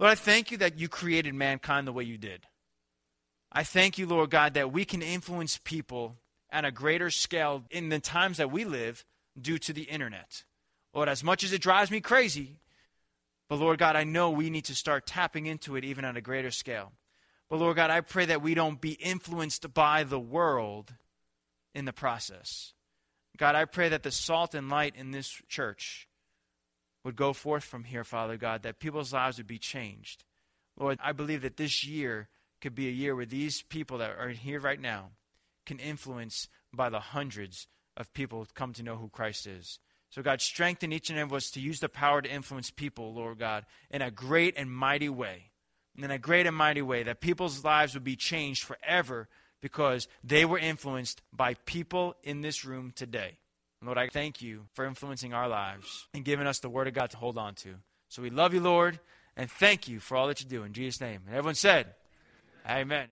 Lord, 0.00 0.10
I 0.10 0.16
thank 0.16 0.50
you 0.50 0.58
that 0.58 0.76
you 0.76 0.88
created 0.88 1.36
mankind 1.36 1.86
the 1.86 1.92
way 1.92 2.02
you 2.02 2.18
did. 2.18 2.46
I 3.52 3.62
thank 3.62 3.96
you, 3.96 4.08
Lord 4.08 4.30
God, 4.30 4.54
that 4.54 4.72
we 4.72 4.84
can 4.84 5.02
influence 5.02 5.60
people 5.62 6.16
on 6.52 6.64
a 6.64 6.72
greater 6.72 7.10
scale 7.10 7.62
in 7.70 7.90
the 7.90 8.00
times 8.00 8.38
that 8.38 8.50
we 8.50 8.64
live 8.64 9.04
due 9.40 9.58
to 9.58 9.72
the 9.72 9.82
internet. 9.82 10.42
Lord, 10.92 11.08
as 11.08 11.22
much 11.22 11.44
as 11.44 11.52
it 11.52 11.62
drives 11.62 11.92
me 11.92 12.00
crazy, 12.00 12.56
but 13.48 13.58
Lord 13.58 13.78
God, 13.78 13.96
I 13.96 14.04
know 14.04 14.30
we 14.30 14.50
need 14.50 14.66
to 14.66 14.74
start 14.74 15.06
tapping 15.06 15.46
into 15.46 15.76
it 15.76 15.84
even 15.84 16.04
on 16.04 16.16
a 16.16 16.20
greater 16.20 16.50
scale. 16.50 16.92
But 17.48 17.60
Lord 17.60 17.76
God, 17.76 17.90
I 17.90 18.02
pray 18.02 18.26
that 18.26 18.42
we 18.42 18.54
don't 18.54 18.80
be 18.80 18.92
influenced 18.92 19.72
by 19.72 20.04
the 20.04 20.20
world 20.20 20.92
in 21.74 21.86
the 21.86 21.92
process. 21.92 22.74
God, 23.38 23.54
I 23.54 23.64
pray 23.64 23.88
that 23.88 24.02
the 24.02 24.10
salt 24.10 24.54
and 24.54 24.68
light 24.68 24.94
in 24.96 25.12
this 25.12 25.40
church 25.48 26.08
would 27.04 27.16
go 27.16 27.32
forth 27.32 27.64
from 27.64 27.84
here, 27.84 28.04
Father 28.04 28.36
God, 28.36 28.62
that 28.62 28.80
people's 28.80 29.12
lives 29.12 29.38
would 29.38 29.46
be 29.46 29.58
changed. 29.58 30.24
Lord, 30.78 30.98
I 31.02 31.12
believe 31.12 31.42
that 31.42 31.56
this 31.56 31.86
year 31.86 32.28
could 32.60 32.74
be 32.74 32.88
a 32.88 32.92
year 32.92 33.14
where 33.14 33.24
these 33.24 33.62
people 33.62 33.98
that 33.98 34.10
are 34.18 34.28
here 34.28 34.60
right 34.60 34.80
now 34.80 35.10
can 35.64 35.78
influence 35.78 36.48
by 36.72 36.90
the 36.90 37.00
hundreds 37.00 37.66
of 37.96 38.12
people 38.12 38.46
come 38.54 38.72
to 38.74 38.82
know 38.82 38.96
who 38.96 39.08
Christ 39.08 39.46
is. 39.46 39.78
So, 40.10 40.22
God, 40.22 40.40
strengthen 40.40 40.92
each 40.92 41.10
and 41.10 41.18
every 41.18 41.28
one 41.28 41.36
of 41.36 41.44
us 41.44 41.50
to 41.50 41.60
use 41.60 41.80
the 41.80 41.88
power 41.88 42.22
to 42.22 42.30
influence 42.30 42.70
people, 42.70 43.12
Lord 43.12 43.38
God, 43.38 43.66
in 43.90 44.00
a 44.00 44.10
great 44.10 44.54
and 44.56 44.70
mighty 44.70 45.08
way. 45.08 45.50
And 45.94 46.04
in 46.04 46.10
a 46.10 46.18
great 46.18 46.46
and 46.46 46.56
mighty 46.56 46.82
way, 46.82 47.02
that 47.02 47.20
people's 47.20 47.64
lives 47.64 47.94
would 47.94 48.04
be 48.04 48.16
changed 48.16 48.64
forever 48.64 49.28
because 49.60 50.08
they 50.22 50.44
were 50.44 50.58
influenced 50.58 51.20
by 51.32 51.54
people 51.66 52.14
in 52.22 52.40
this 52.40 52.64
room 52.64 52.92
today. 52.94 53.36
Lord, 53.82 53.98
I 53.98 54.08
thank 54.08 54.42
you 54.42 54.66
for 54.74 54.86
influencing 54.86 55.34
our 55.34 55.48
lives 55.48 56.08
and 56.14 56.24
giving 56.24 56.46
us 56.46 56.58
the 56.58 56.70
Word 56.70 56.88
of 56.88 56.94
God 56.94 57.10
to 57.10 57.16
hold 57.16 57.38
on 57.38 57.54
to. 57.56 57.74
So 58.08 58.22
we 58.22 58.30
love 58.30 58.54
you, 58.54 58.60
Lord, 58.60 58.98
and 59.36 59.50
thank 59.50 59.88
you 59.88 60.00
for 60.00 60.16
all 60.16 60.26
that 60.28 60.40
you 60.40 60.48
do. 60.48 60.64
In 60.64 60.72
Jesus' 60.72 61.00
name. 61.00 61.20
And 61.26 61.36
everyone 61.36 61.54
said, 61.54 61.94
Amen. 62.66 62.80
Amen. 62.80 63.06